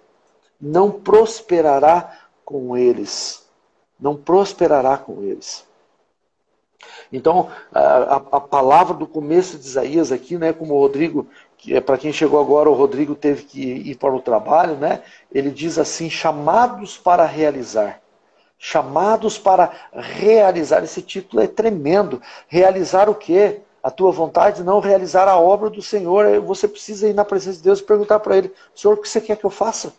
não 0.61 0.91
prosperará 0.91 2.19
com 2.45 2.77
eles. 2.77 3.49
Não 3.99 4.15
prosperará 4.15 4.99
com 4.99 5.23
eles. 5.23 5.65
Então, 7.11 7.49
a, 7.73 8.17
a 8.17 8.41
palavra 8.41 8.93
do 8.93 9.07
começo 9.07 9.57
de 9.57 9.65
Isaías 9.65 10.13
aqui, 10.13 10.37
né, 10.37 10.53
como 10.53 10.75
o 10.75 10.81
Rodrigo, 10.81 11.27
que 11.57 11.75
é 11.75 11.81
para 11.81 11.97
quem 11.97 12.13
chegou 12.13 12.39
agora, 12.39 12.69
o 12.69 12.75
Rodrigo 12.75 13.15
teve 13.15 13.45
que 13.45 13.63
ir 13.63 13.95
para 13.95 14.15
o 14.15 14.21
trabalho, 14.21 14.77
né? 14.77 15.03
Ele 15.33 15.51
diz 15.51 15.79
assim: 15.79 16.11
chamados 16.11 16.99
para 16.99 17.25
realizar 17.25 18.03
chamados 18.59 19.39
para 19.39 19.71
realizar. 19.93 20.83
Esse 20.83 21.01
título 21.01 21.43
é 21.43 21.47
tremendo. 21.47 22.21
Realizar 22.49 23.09
o 23.09 23.15
quê? 23.15 23.61
A 23.83 23.91
tua 23.91 24.11
vontade, 24.11 24.65
não 24.65 24.81
realizar 24.81 25.29
a 25.29 25.39
obra 25.39 25.71
do 25.71 25.81
Senhor. 25.81 26.41
Você 26.41 26.67
precisa 26.67 27.09
ir 27.09 27.15
na 27.15 27.25
presença 27.25 27.59
de 27.59 27.65
Deus 27.65 27.79
e 27.79 27.85
perguntar 27.85 28.19
para 28.19 28.37
Ele: 28.37 28.53
Senhor, 28.75 28.95
o 28.95 28.97
que 29.01 29.09
você 29.09 29.21
quer 29.21 29.37
que 29.37 29.47
eu 29.47 29.51
faça? 29.51 29.93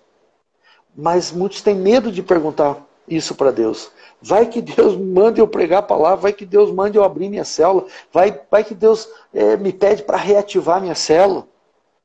Mas 0.95 1.31
muitos 1.31 1.61
têm 1.61 1.75
medo 1.75 2.11
de 2.11 2.21
perguntar 2.21 2.85
isso 3.07 3.33
para 3.33 3.51
Deus. 3.51 3.91
Vai 4.21 4.45
que 4.47 4.61
Deus 4.61 4.97
mande 4.97 5.39
eu 5.39 5.47
pregar 5.47 5.79
a 5.79 5.83
palavra, 5.83 6.17
vai 6.17 6.33
que 6.33 6.45
Deus 6.45 6.71
mande 6.71 6.97
eu 6.97 7.03
abrir 7.05 7.29
minha 7.29 7.45
célula, 7.45 7.85
vai, 8.11 8.37
vai 8.51 8.65
que 8.65 8.75
Deus 8.75 9.09
é, 9.33 9.55
me 9.55 9.71
pede 9.71 10.03
para 10.03 10.17
reativar 10.17 10.81
minha 10.81 10.95
célula. 10.95 11.47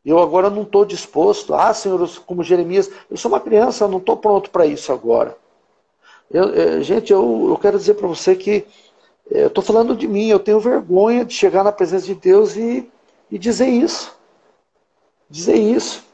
Eu 0.05 0.21
agora 0.21 0.49
não 0.49 0.63
estou 0.63 0.85
disposto. 0.85 1.55
Ah, 1.55 1.75
Senhor, 1.75 2.09
como 2.25 2.45
Jeremias, 2.45 2.89
eu 3.11 3.17
sou 3.17 3.31
uma 3.31 3.41
criança, 3.41 3.85
eu 3.85 3.89
não 3.89 3.99
estou 3.99 4.17
pronto 4.17 4.51
para 4.51 4.65
isso 4.65 4.93
agora. 4.93 5.37
Eu, 6.31 6.55
é, 6.55 6.83
gente, 6.83 7.13
eu, 7.13 7.47
eu 7.49 7.57
quero 7.59 7.79
dizer 7.79 7.95
para 7.95 8.09
você 8.09 8.35
que 8.35 8.67
é, 9.31 9.45
eu 9.45 9.49
estou 9.49 9.63
falando 9.63 9.97
de 9.97 10.07
mim, 10.07 10.29
eu 10.29 10.39
tenho 10.39 10.61
vergonha 10.61 11.25
de 11.25 11.33
chegar 11.33 11.65
na 11.65 11.73
presença 11.73 12.07
de 12.07 12.15
Deus 12.15 12.57
e, 12.57 12.91
e 13.31 13.39
dizer 13.39 13.69
isso. 13.69 14.17
Dizer 15.29 15.57
isso. 15.57 16.05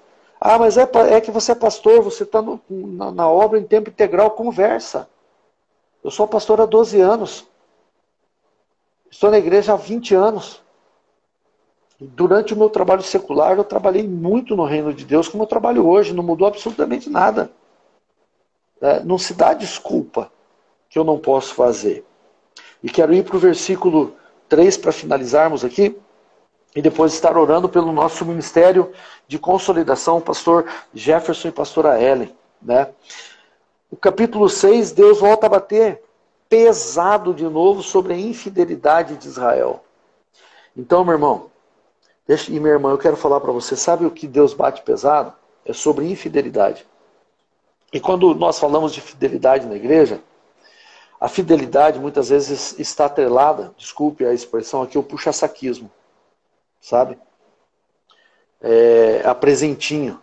Ah, 0.41 0.59
mas 0.59 0.79
é, 0.79 0.89
é 1.11 1.21
que 1.21 1.31
você 1.31 1.53
é 1.53 1.55
pastor, 1.55 2.01
você 2.01 2.23
está 2.23 2.41
na, 2.41 3.13
na, 3.13 3.29
obra 3.29 3.59
em 3.59 3.65
tempo 3.65 3.91
integral, 3.91 4.31
conversa. 4.31 5.09
Eu 6.03 6.11
sou 6.11 6.27
pastor 6.27 6.61
há 6.61 6.67
12 6.67 6.99
anos. 7.01 7.47
Estou 9.11 9.31
na 9.31 9.39
igreja 9.39 9.75
há 9.75 9.77
20 9.77 10.15
anos. 10.15 10.63
Durante 12.01 12.55
o 12.55 12.57
meu 12.57 12.71
trabalho 12.71 13.03
secular, 13.03 13.59
eu 13.59 13.65
trabalhei 13.65 14.09
muito 14.09 14.57
no 14.57 14.65
reino 14.65 14.95
de 14.95 15.05
Deus, 15.05 15.29
como 15.29 15.43
eu 15.43 15.47
trabalho 15.47 15.87
hoje, 15.87 16.15
não 16.15 16.23
mudou 16.23 16.49
absolutamente 16.49 17.11
nada. 17.11 17.51
É, 18.81 19.01
não 19.01 19.19
se 19.19 19.35
dá 19.35 19.53
desculpa 19.53 20.31
que 20.89 20.99
eu 20.99 21.05
não 21.05 21.19
posso 21.19 21.55
fazer. 21.55 22.05
E 22.83 22.89
quero 22.89 23.13
ir 23.13 23.25
para 23.25 23.37
o 23.37 23.41
versículo 23.41 24.15
3 24.49 24.77
para 24.77 24.93
finalizarmos 24.93 25.65
aqui. 25.65 25.97
E 26.75 26.81
depois 26.81 27.13
estar 27.13 27.37
orando 27.37 27.69
pelo 27.69 27.93
nosso 27.93 28.25
ministério 28.25 28.93
de 29.27 29.39
consolidação, 29.39 30.21
pastor 30.21 30.67
Jefferson 30.95 31.49
e 31.49 31.53
pastora 31.53 32.01
Ellen. 32.01 32.35
Né? 32.63 32.89
O 33.91 33.97
capítulo 33.97 34.49
6, 34.49 34.93
Deus 34.93 35.19
volta 35.19 35.47
a 35.47 35.51
bater 35.51 36.03
pesado 36.49 37.35
de 37.35 37.45
novo 37.45 37.83
sobre 37.83 38.13
a 38.13 38.17
infidelidade 38.17 39.17
de 39.17 39.27
Israel. 39.27 39.85
Então, 40.77 41.05
meu 41.05 41.15
irmão, 41.15 41.51
deixa, 42.27 42.53
e 42.53 42.59
minha 42.61 42.73
irmã, 42.73 42.91
eu 42.91 42.99
quero 42.99 43.17
falar 43.17 43.41
para 43.41 43.53
você, 43.53 43.77
sabe 43.77 44.07
o 44.07 44.11
que 44.11 44.27
Deus 44.27 44.55
bate 44.55 44.83
pesado? 44.83 45.33
É 45.65 45.73
sobre 45.73 46.11
infidelidade. 46.11 46.87
E 47.93 47.99
quando 47.99 48.35
nós 48.35 48.59
falamos 48.59 48.93
de 48.93 49.01
fidelidade 49.01 49.67
na 49.67 49.75
igreja, 49.75 50.21
a 51.21 51.29
fidelidade 51.29 51.99
muitas 51.99 52.29
vezes 52.31 52.79
está 52.79 53.07
atrelada, 53.07 53.75
desculpe 53.77 54.25
a 54.25 54.33
expressão 54.33 54.83
aqui, 54.83 54.97
o 54.97 55.03
puxa-saquismo, 55.03 55.91
sabe? 56.81 57.19
É, 58.61 59.23
a 59.25 59.35
presentinho. 59.35 60.21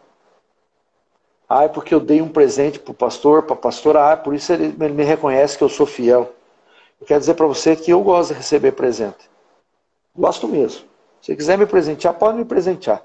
Ah, 1.47 1.65
é 1.65 1.67
porque 1.67 1.93
eu 1.93 1.99
dei 1.99 2.21
um 2.21 2.29
presente 2.29 2.79
para 2.79 2.91
o 2.91 2.95
pastor, 2.95 3.43
para 3.43 3.53
a 3.53 3.59
pastora, 3.59 4.11
ah, 4.11 4.17
por 4.17 4.33
isso 4.33 4.51
ele, 4.51 4.69
me 4.89 5.03
reconhece 5.03 5.57
que 5.57 5.63
eu 5.63 5.69
sou 5.69 5.85
fiel. 5.85 6.33
Eu 6.99 7.05
quero 7.05 7.19
dizer 7.19 7.35
para 7.35 7.45
você 7.45 7.75
que 7.75 7.91
eu 7.91 8.01
gosto 8.01 8.29
de 8.29 8.37
receber 8.37 8.71
presente. 8.71 9.29
Gosto 10.15 10.47
mesmo. 10.47 10.85
Se 11.21 11.35
quiser 11.35 11.57
me 11.57 11.65
presentear, 11.65 12.13
pode 12.15 12.37
me 12.37 12.45
presentear. 12.45 13.03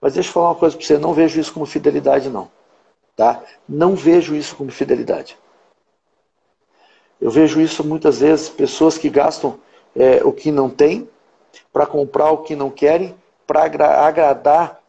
Mas 0.00 0.14
deixa 0.14 0.30
eu 0.30 0.32
falar 0.32 0.48
uma 0.48 0.54
coisa 0.54 0.76
para 0.76 0.86
você, 0.86 0.98
não 0.98 1.12
vejo 1.12 1.38
isso 1.38 1.52
como 1.52 1.66
fidelidade, 1.66 2.30
não. 2.30 2.50
Tá? 3.16 3.42
Não 3.68 3.94
vejo 3.94 4.34
isso 4.34 4.56
como 4.56 4.70
fidelidade. 4.70 5.38
Eu 7.20 7.30
vejo 7.30 7.60
isso 7.60 7.84
muitas 7.84 8.20
vezes, 8.20 8.48
pessoas 8.48 8.98
que 8.98 9.08
gastam 9.08 9.58
é, 9.94 10.22
o 10.24 10.32
que 10.32 10.50
não 10.50 10.68
têm 10.68 11.08
para 11.72 11.86
comprar 11.86 12.30
o 12.32 12.38
que 12.38 12.56
não 12.56 12.70
querem, 12.70 13.14
para 13.46 13.64
agra 13.64 14.00
agradar 14.00 14.80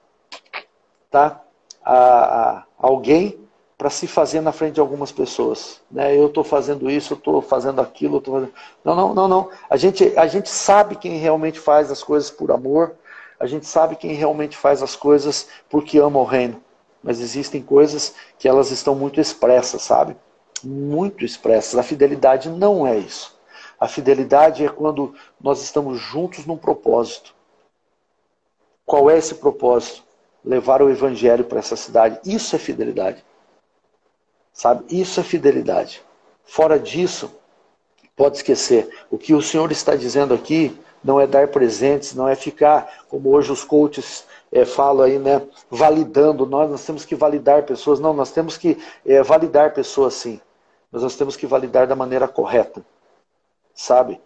tá, 1.11 1.41
a, 1.83 2.57
a 2.57 2.63
alguém 2.77 3.39
para 3.77 3.89
se 3.89 4.07
fazer 4.07 4.41
na 4.41 4.51
frente 4.51 4.75
de 4.75 4.79
algumas 4.79 5.11
pessoas. 5.11 5.81
Né? 5.91 6.17
Eu 6.17 6.27
estou 6.27 6.43
fazendo 6.43 6.89
isso, 6.89 7.13
eu 7.13 7.17
estou 7.17 7.41
fazendo 7.41 7.81
aquilo. 7.81 8.21
Fazendo... 8.21 8.53
Não, 8.83 8.95
não, 8.95 9.13
não, 9.13 9.27
não. 9.27 9.49
A 9.69 9.77
gente, 9.77 10.17
a 10.17 10.25
gente 10.27 10.49
sabe 10.49 10.95
quem 10.95 11.17
realmente 11.17 11.59
faz 11.59 11.91
as 11.91 12.01
coisas 12.01 12.31
por 12.31 12.51
amor, 12.51 12.95
a 13.39 13.45
gente 13.45 13.65
sabe 13.65 13.97
quem 13.97 14.13
realmente 14.13 14.57
faz 14.57 14.81
as 14.81 14.95
coisas 14.95 15.47
porque 15.69 15.99
ama 15.99 16.19
o 16.19 16.23
reino 16.23 16.64
mas 17.05 17.21
existem 17.21 17.61
coisas 17.61 18.13
que 18.37 18.49
elas 18.49 18.69
estão 18.69 18.95
muito 18.95 19.21
expressas, 19.21 19.83
sabe? 19.83 20.17
Muito 20.61 21.23
expressas. 21.23 21.79
A 21.79 21.83
fidelidade 21.83 22.49
não 22.49 22.85
é 22.85 22.97
isso. 22.97 23.39
A 23.79 23.87
fidelidade 23.87 24.65
é 24.65 24.69
quando 24.69 25.15
nós 25.39 25.61
estamos 25.61 25.99
juntos 25.99 26.45
num 26.45 26.57
propósito. 26.57 27.33
Qual 28.85 29.09
é 29.09 29.17
esse 29.17 29.35
propósito? 29.35 30.05
levar 30.45 30.81
o 30.81 30.89
evangelho 30.89 31.43
para 31.43 31.59
essa 31.59 31.75
cidade. 31.75 32.19
Isso 32.23 32.55
é 32.55 32.59
fidelidade. 32.59 33.25
Sabe? 34.53 34.85
Isso 34.89 35.19
é 35.19 35.23
fidelidade. 35.23 36.03
Fora 36.45 36.79
disso, 36.79 37.33
pode 38.15 38.37
esquecer. 38.37 38.87
O 39.09 39.17
que 39.17 39.33
o 39.33 39.41
Senhor 39.41 39.71
está 39.71 39.95
dizendo 39.95 40.33
aqui 40.33 40.77
não 41.03 41.19
é 41.19 41.25
dar 41.25 41.47
presentes, 41.47 42.13
não 42.13 42.27
é 42.27 42.35
ficar, 42.35 43.05
como 43.09 43.29
hoje 43.29 43.51
os 43.51 43.63
coaches 43.63 44.23
é, 44.51 44.63
aí, 45.03 45.19
né, 45.19 45.41
validando. 45.69 46.45
Nós, 46.45 46.69
nós 46.69 46.85
temos 46.85 47.05
que 47.05 47.15
validar 47.15 47.63
pessoas. 47.63 47.99
Não, 47.99 48.13
nós 48.13 48.31
temos 48.31 48.57
que 48.57 48.77
é, 49.05 49.21
validar 49.21 49.73
pessoas 49.73 50.13
sim. 50.13 50.39
Mas 50.91 51.03
nós 51.03 51.15
temos 51.15 51.35
que 51.35 51.45
validar 51.45 51.87
da 51.87 51.95
maneira 51.95 52.27
correta. 52.27 52.83
Sabe? 53.73 54.19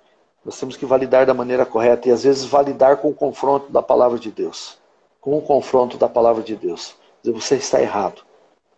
Nós 0.43 0.59
temos 0.59 0.77
que 0.77 0.85
validar 0.85 1.25
da 1.25 1.33
maneira 1.33 1.65
correta 1.65 2.07
e 2.07 2.11
às 2.11 2.23
vezes 2.23 2.45
validar 2.45 2.97
com 2.97 3.09
o 3.09 3.13
confronto 3.13 3.71
da 3.71 3.81
palavra 3.81 4.19
de 4.19 4.31
Deus. 4.31 4.77
Com 5.19 5.37
o 5.37 5.41
confronto 5.41 5.97
da 5.97 6.07
palavra 6.07 6.43
de 6.43 6.55
Deus. 6.55 6.95
Dizer, 7.21 7.33
você 7.33 7.55
está 7.55 7.81
errado. 7.81 8.21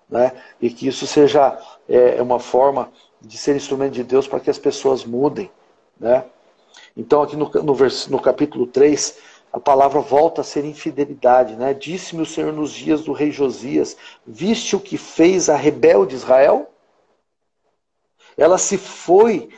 Né? 0.09 0.31
E 0.61 0.69
que 0.69 0.87
isso 0.87 1.05
seja 1.05 1.57
é, 1.87 2.21
uma 2.21 2.39
forma 2.39 2.91
de 3.21 3.37
ser 3.37 3.55
instrumento 3.55 3.93
de 3.93 4.03
Deus 4.03 4.27
para 4.27 4.39
que 4.39 4.49
as 4.49 4.57
pessoas 4.57 5.05
mudem. 5.05 5.51
Né? 5.99 6.23
Então, 6.95 7.21
aqui 7.21 7.35
no, 7.35 7.49
no, 7.49 7.75
no 8.09 8.19
capítulo 8.19 8.65
3, 8.67 9.17
a 9.51 9.59
palavra 9.59 9.99
volta 9.99 10.41
a 10.41 10.43
ser 10.43 10.63
infidelidade. 10.65 11.55
Né? 11.55 11.73
Disse-me 11.73 12.21
o 12.21 12.25
Senhor 12.25 12.53
nos 12.53 12.71
dias 12.71 13.01
do 13.03 13.11
rei 13.11 13.31
Josias: 13.31 13.97
Viste 14.25 14.75
o 14.75 14.79
que 14.79 14.97
fez 14.97 15.49
a 15.49 15.55
rebelde 15.55 16.15
Israel? 16.15 16.69
Ela 18.37 18.57
se 18.57 18.77
foi 18.77 19.49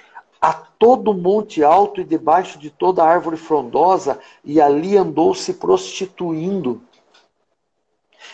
a 0.41 0.51
todo 0.51 1.13
monte 1.13 1.63
alto 1.63 2.01
e 2.01 2.03
debaixo 2.03 2.59
de 2.59 2.69
toda 2.69 3.03
árvore 3.03 3.37
frondosa, 3.37 4.19
e 4.43 4.59
ali 4.59 4.97
andou 4.97 5.33
se 5.33 5.53
prostituindo. 5.53 6.81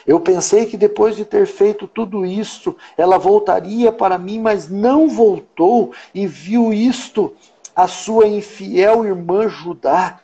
Eu 0.07 0.19
pensei 0.19 0.65
que 0.65 0.77
depois 0.77 1.15
de 1.15 1.25
ter 1.25 1.45
feito 1.45 1.87
tudo 1.87 2.25
isto, 2.25 2.75
ela 2.97 3.17
voltaria 3.17 3.91
para 3.91 4.17
mim, 4.17 4.39
mas 4.39 4.69
não 4.69 5.07
voltou 5.07 5.93
e 6.13 6.25
viu 6.25 6.73
isto 6.73 7.35
a 7.75 7.87
sua 7.87 8.27
infiel 8.27 9.05
irmã 9.05 9.47
Judá. 9.47 10.19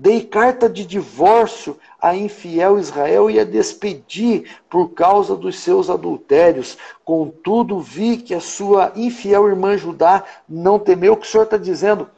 Dei 0.00 0.22
carta 0.22 0.66
de 0.66 0.86
divórcio 0.86 1.78
à 2.00 2.16
infiel 2.16 2.78
Israel 2.78 3.30
e 3.30 3.38
a 3.38 3.44
despedi 3.44 4.46
por 4.70 4.94
causa 4.94 5.36
dos 5.36 5.58
seus 5.58 5.90
adultérios. 5.90 6.78
Contudo, 7.04 7.78
vi 7.80 8.16
que 8.16 8.34
a 8.34 8.40
sua 8.40 8.92
infiel 8.96 9.46
irmã 9.46 9.76
Judá 9.76 10.24
não 10.48 10.78
temeu. 10.78 11.12
O 11.12 11.16
que 11.18 11.26
o 11.26 11.28
senhor 11.30 11.44
está 11.44 11.58
dizendo? 11.58 12.08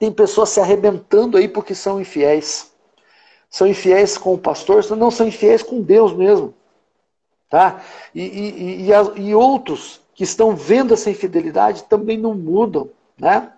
Tem 0.00 0.10
pessoas 0.10 0.48
se 0.48 0.58
arrebentando 0.58 1.36
aí 1.36 1.46
porque 1.46 1.76
são 1.76 2.00
infiéis. 2.00 2.72
São 3.48 3.68
infiéis 3.68 4.18
com 4.18 4.34
o 4.34 4.38
pastor, 4.38 4.84
não 4.96 5.12
são 5.12 5.28
infiéis 5.28 5.62
com 5.62 5.80
Deus 5.80 6.12
mesmo. 6.12 6.52
Tá? 7.48 7.82
E, 8.12 8.20
e, 8.20 8.90
e, 8.90 9.28
e 9.28 9.32
outros 9.32 10.00
que 10.12 10.24
estão 10.24 10.56
vendo 10.56 10.92
essa 10.92 11.08
infidelidade 11.08 11.84
também 11.84 12.18
não 12.18 12.34
mudam. 12.34 12.90
Né? 13.16 13.48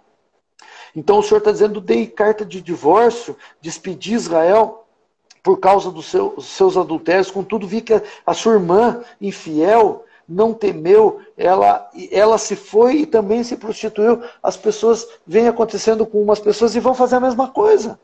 Então 0.94 1.18
o 1.18 1.22
Senhor 1.22 1.38
está 1.38 1.50
dizendo: 1.50 1.80
dei 1.80 2.06
carta 2.06 2.44
de 2.44 2.60
divórcio, 2.60 3.36
despedi 3.60 4.14
Israel 4.14 4.84
por 5.42 5.58
causa 5.58 5.90
dos 5.90 6.06
seu, 6.06 6.40
seus 6.40 6.76
adultérios. 6.76 7.30
Contudo, 7.30 7.66
vi 7.66 7.80
que 7.80 7.94
a, 7.94 8.02
a 8.24 8.32
sua 8.32 8.54
irmã 8.54 9.02
infiel 9.20 10.04
não 10.26 10.54
temeu, 10.54 11.20
ela, 11.36 11.90
ela 12.10 12.38
se 12.38 12.56
foi 12.56 13.00
e 13.00 13.06
também 13.06 13.44
se 13.44 13.56
prostituiu. 13.56 14.22
As 14.42 14.56
pessoas 14.56 15.06
vêm 15.26 15.48
acontecendo 15.48 16.06
com 16.06 16.22
umas 16.22 16.40
pessoas 16.40 16.74
e 16.74 16.80
vão 16.80 16.94
fazer 16.94 17.16
a 17.16 17.20
mesma 17.20 17.48
coisa. 17.48 18.00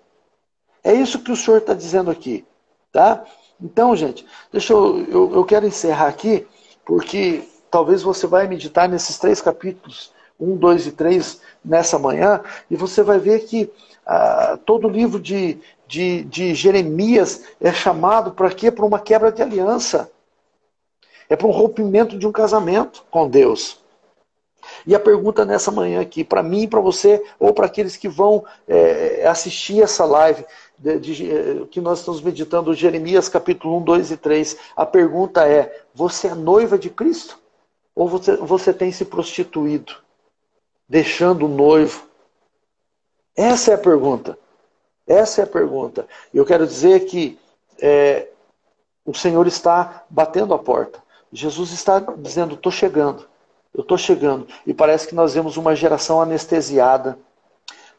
É 0.85 0.93
isso 0.93 1.21
que 1.21 1.33
o 1.33 1.37
Senhor 1.37 1.59
está 1.59 1.73
dizendo 1.73 2.11
aqui. 2.11 2.45
Tá? 2.93 3.25
Então, 3.59 3.95
gente, 3.97 4.27
deixa 4.53 4.73
eu, 4.73 5.07
eu, 5.07 5.35
eu 5.35 5.45
quero 5.45 5.67
encerrar 5.67 6.09
aqui, 6.09 6.47
porque 6.85 7.43
talvez 7.71 8.03
você 8.03 8.27
vai 8.27 8.47
meditar 8.47 8.89
nesses 8.89 9.19
três 9.19 9.41
capítulos 9.41 10.13
1, 10.41 10.57
2 10.57 10.87
e 10.87 10.93
3 10.93 11.41
nessa 11.65 11.99
manhã, 11.99 12.41
e 12.71 12.77
você 12.77 13.03
vai 13.03 13.19
ver 13.19 13.41
que 13.41 13.71
ah, 14.07 14.59
todo 14.65 14.89
o 14.89 14.91
livro 14.91 15.21
de, 15.21 15.59
de, 15.87 16.25
de 16.25 16.55
Jeremias 16.55 17.45
é 17.61 17.73
chamado 17.73 18.33
para 18.33 18.51
quê? 18.51 18.71
Para 18.71 18.87
uma 18.87 18.99
quebra 18.99 19.31
de 19.31 19.43
aliança. 19.43 20.11
É 21.29 21.37
para 21.37 21.47
um 21.47 21.53
rompimento 21.53 22.19
de 22.19 22.27
um 22.27 22.33
casamento 22.33 23.05
com 23.11 23.29
Deus. 23.29 23.79
E 24.87 24.95
a 24.95 25.01
pergunta 25.01 25.45
nessa 25.45 25.71
manhã 25.71 26.01
aqui, 26.01 26.25
para 26.25 26.43
mim, 26.43 26.69
para 26.69 26.81
você, 26.81 27.23
ou 27.39 27.53
para 27.53 27.67
aqueles 27.67 27.97
que 27.97 28.09
vão 28.09 28.45
é, 28.69 29.27
assistir 29.27 29.83
essa 29.83 30.05
live, 30.05 30.45
de, 30.81 30.99
de, 30.99 31.31
eh, 31.31 31.67
que 31.71 31.81
nós 31.81 31.99
estamos 31.99 32.23
meditando, 32.23 32.73
Jeremias 32.73 33.29
capítulo 33.29 33.77
1, 33.79 33.83
2 33.83 34.11
e 34.13 34.17
3, 34.17 34.57
a 34.75 34.87
pergunta 34.87 35.47
é: 35.47 35.85
você 35.95 36.29
é 36.29 36.35
noiva 36.35 36.79
de 36.79 36.89
Cristo? 36.89 37.39
Ou 37.95 38.09
você, 38.09 38.37
você 38.37 38.73
tem 38.73 38.91
se 38.91 39.05
prostituído? 39.05 39.95
Deixando 40.91 41.47
o 41.47 41.49
noivo? 41.49 42.03
Essa 43.37 43.71
é 43.71 43.75
a 43.75 43.79
pergunta. 43.79 44.37
Essa 45.07 45.43
é 45.43 45.45
a 45.45 45.47
pergunta. 45.47 46.07
Eu 46.35 46.45
quero 46.45 46.67
dizer 46.67 47.07
que 47.07 47.39
é, 47.81 48.27
o 49.07 49.15
Senhor 49.15 49.47
está 49.47 50.05
batendo 50.11 50.53
a 50.53 50.59
porta. 50.59 51.01
Jesus 51.33 51.71
está 51.71 52.01
dizendo: 52.01 52.57
estou 52.57 52.73
chegando, 52.73 53.25
eu 53.73 53.83
estou 53.83 53.97
chegando. 53.97 54.49
E 54.67 54.75
parece 54.75 55.07
que 55.07 55.15
nós 55.15 55.33
vemos 55.33 55.57
uma 55.57 55.77
geração 55.77 56.21
anestesiada, 56.21 57.17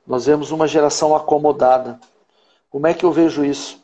nós 0.05 0.25
vemos 0.25 0.51
uma 0.51 0.67
geração 0.67 1.15
acomodada. 1.15 1.97
Como 2.69 2.87
é 2.87 2.93
que 2.93 3.05
eu 3.05 3.11
vejo 3.11 3.45
isso? 3.45 3.80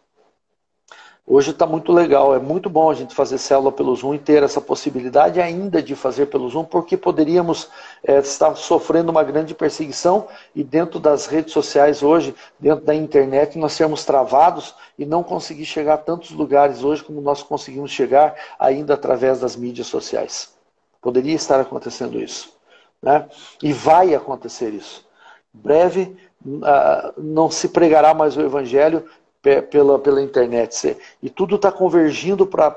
Hoje 1.30 1.52
está 1.52 1.66
muito 1.66 1.92
legal, 1.92 2.34
é 2.34 2.40
muito 2.40 2.70
bom 2.70 2.90
a 2.90 2.94
gente 2.94 3.14
fazer 3.14 3.38
célula 3.38 3.70
pelo 3.70 3.94
Zoom 3.94 4.16
e 4.16 4.20
ter 4.20 4.44
essa 4.44 4.62
possibilidade 4.62 5.42
ainda 5.42 5.84
de 5.84 5.94
fazer 5.94 6.28
pelo 6.28 6.48
Zoom, 6.48 6.64
porque 6.64 6.96
poderíamos 6.96 7.70
é, 8.02 8.20
estar 8.20 8.56
sofrendo 8.56 9.12
uma 9.12 9.26
grande 9.26 9.54
perseguição 9.54 10.30
e 10.56 10.64
dentro 10.64 11.02
das 11.02 11.26
redes 11.26 11.52
sociais 11.52 12.02
hoje, 12.02 12.34
dentro 12.58 12.86
da 12.86 12.96
internet, 12.96 13.58
nós 13.58 13.74
sermos 13.74 14.06
travados 14.06 14.74
e 14.98 15.06
não 15.06 15.22
conseguir 15.22 15.66
chegar 15.66 15.96
a 15.96 15.98
tantos 15.98 16.32
lugares 16.32 16.82
hoje 16.82 17.04
como 17.04 17.20
nós 17.20 17.44
conseguimos 17.44 17.92
chegar 17.92 18.34
ainda 18.58 18.94
através 18.94 19.42
das 19.42 19.58
mídias 19.58 19.88
sociais. 19.88 20.54
Poderia 21.02 21.36
estar 21.36 21.60
acontecendo 21.60 22.22
isso. 22.22 22.54
Né? 23.04 23.28
E 23.62 23.74
vai 23.74 24.16
acontecer 24.16 24.74
isso. 24.74 25.06
Breve, 25.54 26.16
uh, 26.46 27.14
não 27.18 27.52
se 27.52 27.68
pregará 27.68 28.14
mais 28.14 28.38
o 28.38 28.42
Evangelho 28.42 29.04
pela, 29.70 30.00
pela 30.00 30.22
internet. 30.22 30.98
E 31.22 31.30
tudo 31.30 31.56
está 31.56 31.72
convergindo 31.72 32.46
para 32.46 32.76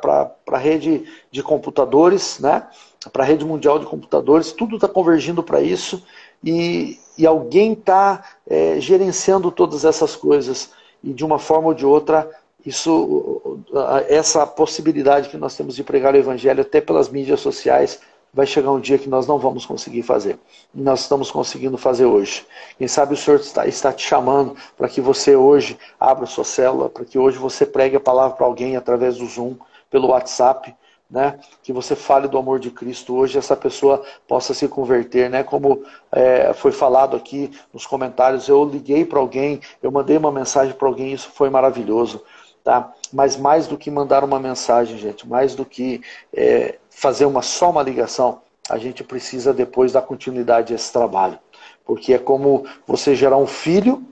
a 0.49 0.59
rede 0.59 1.05
de 1.31 1.43
computadores, 1.43 2.39
né? 2.41 2.67
para 3.13 3.25
a 3.25 3.27
rede 3.27 3.45
mundial 3.45 3.79
de 3.79 3.87
computadores, 3.87 4.53
tudo 4.53 4.77
está 4.77 4.87
convergindo 4.87 5.43
para 5.43 5.61
isso 5.63 6.03
e, 6.45 6.99
e 7.17 7.27
alguém 7.27 7.73
está 7.73 8.23
é, 8.47 8.79
gerenciando 8.79 9.51
todas 9.51 9.85
essas 9.85 10.15
coisas. 10.15 10.71
E 11.03 11.13
de 11.13 11.25
uma 11.25 11.39
forma 11.39 11.69
ou 11.69 11.75
de 11.75 11.87
outra, 11.87 12.29
isso, 12.65 13.63
essa 14.09 14.47
possibilidade 14.47 15.31
que 15.31 15.39
nós 15.39 15.57
temos 15.57 15.75
de 15.75 15.83
pregar 15.83 16.13
o 16.13 16.19
evangelho 16.19 16.61
até 16.61 16.81
pelas 16.81 17.09
mídias 17.09 17.41
sociais 17.41 18.01
vai 18.33 18.47
chegar 18.47 18.71
um 18.71 18.81
dia 18.81 18.99
que 18.99 19.09
nós 19.09 19.27
não 19.27 19.39
vamos 19.39 19.67
conseguir 19.67 20.03
fazer. 20.03 20.39
E 20.75 20.81
nós 20.81 21.01
estamos 21.01 21.31
conseguindo 21.31 21.77
fazer 21.77 22.07
hoje. 22.07 22.47
Quem 22.79 22.87
sabe 22.87 23.15
o 23.15 23.17
Senhor 23.17 23.41
está, 23.41 23.67
está 23.67 23.93
te 23.93 24.07
chamando 24.07 24.57
para 24.77 24.89
que 24.89 25.01
você 25.01 25.35
hoje 25.35 25.79
abra 25.99 26.27
sua 26.27 26.45
célula, 26.45 26.89
para 26.89 27.05
que 27.05 27.19
hoje 27.19 27.39
você 27.39 27.67
pregue 27.67 27.97
a 27.97 28.01
palavra 28.01 28.37
para 28.37 28.47
alguém 28.47 28.77
através 28.77 29.19
do 29.19 29.27
Zoom, 29.27 29.57
pelo 29.91 30.09
WhatsApp, 30.09 30.75
né? 31.11 31.41
que 31.63 31.73
você 31.73 31.97
fale 31.97 32.29
do 32.29 32.39
amor 32.39 32.61
de 32.61 32.71
Cristo 32.71 33.17
hoje, 33.17 33.37
essa 33.37 33.57
pessoa 33.57 34.05
possa 34.29 34.55
se 34.55 34.69
converter, 34.69 35.29
né? 35.29 35.43
Como 35.43 35.83
é, 36.13 36.53
foi 36.53 36.71
falado 36.71 37.17
aqui 37.17 37.51
nos 37.75 37.85
comentários, 37.85 38.49
eu 38.49 38.65
liguei 38.65 39.05
para 39.05 39.19
alguém, 39.19 39.61
eu 39.83 39.91
mandei 39.91 40.17
uma 40.17 40.31
mensagem 40.31 40.73
para 40.73 40.87
alguém, 40.87 41.13
isso 41.13 41.31
foi 41.35 41.51
maravilhoso. 41.51 42.23
Tá? 42.63 42.93
Mas 43.13 43.37
mais 43.37 43.67
do 43.67 43.79
que 43.79 43.91
mandar 43.91 44.23
uma 44.23 44.39
mensagem, 44.39 44.99
gente, 44.99 45.27
mais 45.27 45.55
do 45.55 45.65
que 45.65 46.03
é, 46.33 46.79
fazer 46.91 47.25
uma 47.25 47.43
só 47.43 47.71
uma 47.71 47.83
ligação, 47.83 48.43
a 48.69 48.79
gente 48.79 49.03
precisa 49.03 49.53
depois 49.53 49.93
dar 49.93 50.03
continuidade 50.03 50.73
a 50.73 50.77
esse 50.77 50.93
trabalho. 50.93 51.39
Porque 51.85 52.13
é 52.15 52.19
como 52.19 52.65
você 52.87 53.15
gerar 53.17 53.37
um 53.37 53.47
filho 53.47 54.05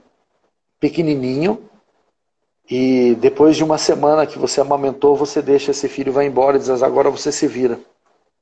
pequenininho 0.79 1.69
e 2.69 3.15
depois 3.15 3.55
de 3.55 3.63
uma 3.63 3.77
semana 3.77 4.27
que 4.27 4.37
você 4.37 4.61
amamentou, 4.61 5.15
você 5.15 5.41
deixa 5.41 5.71
esse 5.71 5.87
filho 5.87 6.13
vai 6.13 6.25
embora 6.25 6.57
e 6.57 6.59
diz: 6.59 6.83
agora 6.83 7.09
você 7.09 7.31
se 7.31 7.47
vira, 7.47 7.79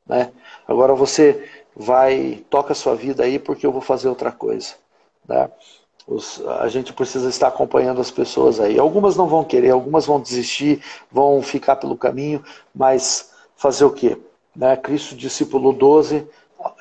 né? 0.05 0.31
Agora 0.67 0.93
você 0.93 1.47
vai 1.75 2.43
toca 2.49 2.73
a 2.73 2.75
sua 2.75 2.95
vida 2.95 3.23
aí 3.23 3.39
porque 3.39 3.65
eu 3.65 3.71
vou 3.71 3.81
fazer 3.81 4.09
outra 4.09 4.31
coisa, 4.31 4.75
né? 5.27 5.49
Os, 6.07 6.41
a 6.47 6.69
gente 6.69 6.93
precisa 6.93 7.27
estar 7.27 7.49
acompanhando 7.49 7.99
as 7.99 8.09
pessoas 8.09 8.61
aí. 8.61 8.79
Algumas 8.79 9.17
não 9.17 9.27
vão 9.27 9.43
querer, 9.43 9.71
algumas 9.71 10.05
vão 10.05 10.21
desistir, 10.21 10.81
vão 11.11 11.41
ficar 11.41 11.75
pelo 11.75 11.97
caminho, 11.97 12.41
mas 12.73 13.31
fazer 13.57 13.83
o 13.83 13.91
quê? 13.91 14.17
Né? 14.55 14.77
Cristo 14.77 15.15
discipulou 15.15 15.73
12, 15.73 16.25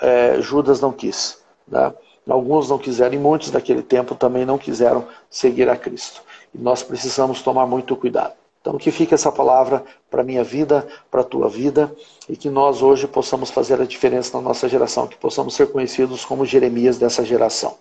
é, 0.00 0.40
Judas 0.40 0.80
não 0.80 0.92
quis. 0.92 1.38
Né? 1.66 1.92
Alguns 2.28 2.70
não 2.70 2.78
quiseram, 2.78 3.14
e 3.14 3.18
muitos 3.18 3.50
daquele 3.50 3.82
tempo 3.82 4.14
também 4.14 4.44
não 4.44 4.58
quiseram 4.58 5.06
seguir 5.28 5.68
a 5.68 5.76
Cristo. 5.76 6.22
E 6.54 6.58
nós 6.58 6.82
precisamos 6.82 7.42
tomar 7.42 7.66
muito 7.66 7.96
cuidado. 7.96 8.34
Então, 8.60 8.78
que 8.78 8.90
fique 8.90 9.14
essa 9.14 9.30
palavra 9.30 9.84
para 10.10 10.22
a 10.22 10.24
minha 10.24 10.42
vida, 10.42 10.86
para 11.08 11.20
a 11.20 11.24
tua 11.24 11.48
vida, 11.48 11.94
e 12.28 12.36
que 12.36 12.50
nós 12.50 12.82
hoje 12.82 13.06
possamos 13.06 13.50
fazer 13.50 13.80
a 13.80 13.84
diferença 13.84 14.36
na 14.36 14.42
nossa 14.42 14.68
geração, 14.68 15.06
que 15.06 15.16
possamos 15.16 15.54
ser 15.54 15.70
conhecidos 15.70 16.24
como 16.24 16.44
Jeremias 16.44 16.98
dessa 16.98 17.24
geração. 17.24 17.76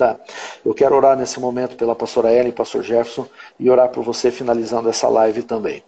Tá. 0.00 0.18
Eu 0.64 0.72
quero 0.72 0.96
orar 0.96 1.14
nesse 1.14 1.38
momento 1.38 1.76
pela 1.76 1.94
pastora 1.94 2.32
Ellen, 2.32 2.52
pastor 2.52 2.82
Jefferson, 2.82 3.26
e 3.58 3.68
orar 3.68 3.90
por 3.90 4.02
você 4.02 4.30
finalizando 4.30 4.88
essa 4.88 5.06
live 5.10 5.42
também. 5.42 5.84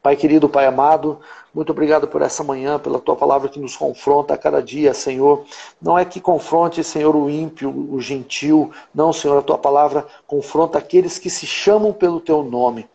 Pai 0.00 0.14
querido, 0.14 0.48
Pai 0.48 0.66
amado, 0.66 1.18
muito 1.52 1.70
obrigado 1.72 2.06
por 2.06 2.22
essa 2.22 2.44
manhã, 2.44 2.78
pela 2.78 3.00
tua 3.00 3.16
palavra 3.16 3.48
que 3.48 3.58
nos 3.58 3.76
confronta 3.76 4.34
a 4.34 4.38
cada 4.38 4.62
dia, 4.62 4.94
Senhor. 4.94 5.44
Não 5.82 5.98
é 5.98 6.04
que 6.04 6.20
confronte, 6.20 6.84
Senhor, 6.84 7.16
o 7.16 7.28
ímpio, 7.28 7.68
o 7.90 8.00
gentil. 8.00 8.70
Não, 8.94 9.12
Senhor, 9.12 9.36
a 9.36 9.42
tua 9.42 9.58
palavra 9.58 10.06
confronta 10.28 10.78
aqueles 10.78 11.18
que 11.18 11.28
se 11.28 11.44
chamam 11.44 11.92
pelo 11.92 12.20
teu 12.20 12.44
nome. 12.44 12.88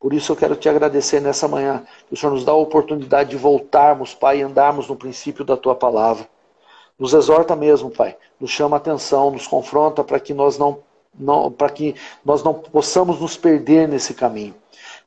Por 0.00 0.12
isso 0.12 0.32
eu 0.32 0.36
quero 0.36 0.56
te 0.56 0.68
agradecer 0.68 1.20
nessa 1.20 1.46
manhã, 1.46 1.84
que 2.08 2.14
o 2.14 2.16
Senhor 2.16 2.32
nos 2.32 2.44
dá 2.44 2.50
a 2.50 2.56
oportunidade 2.56 3.30
de 3.30 3.36
voltarmos, 3.36 4.14
Pai, 4.14 4.40
e 4.40 4.42
andarmos 4.42 4.88
no 4.88 4.96
princípio 4.96 5.44
da 5.44 5.56
tua 5.56 5.76
palavra. 5.76 6.31
Nos 6.98 7.14
exorta 7.14 7.56
mesmo, 7.56 7.90
Pai. 7.90 8.16
Nos 8.38 8.50
chama 8.50 8.76
atenção, 8.76 9.30
nos 9.30 9.46
confronta 9.46 10.04
para 10.04 10.20
que 10.20 10.32
nós 10.34 10.58
não, 10.58 10.78
não 11.18 11.50
para 11.50 11.70
que 11.70 11.94
nós 12.24 12.42
não 12.42 12.54
possamos 12.54 13.20
nos 13.20 13.36
perder 13.36 13.88
nesse 13.88 14.14
caminho. 14.14 14.54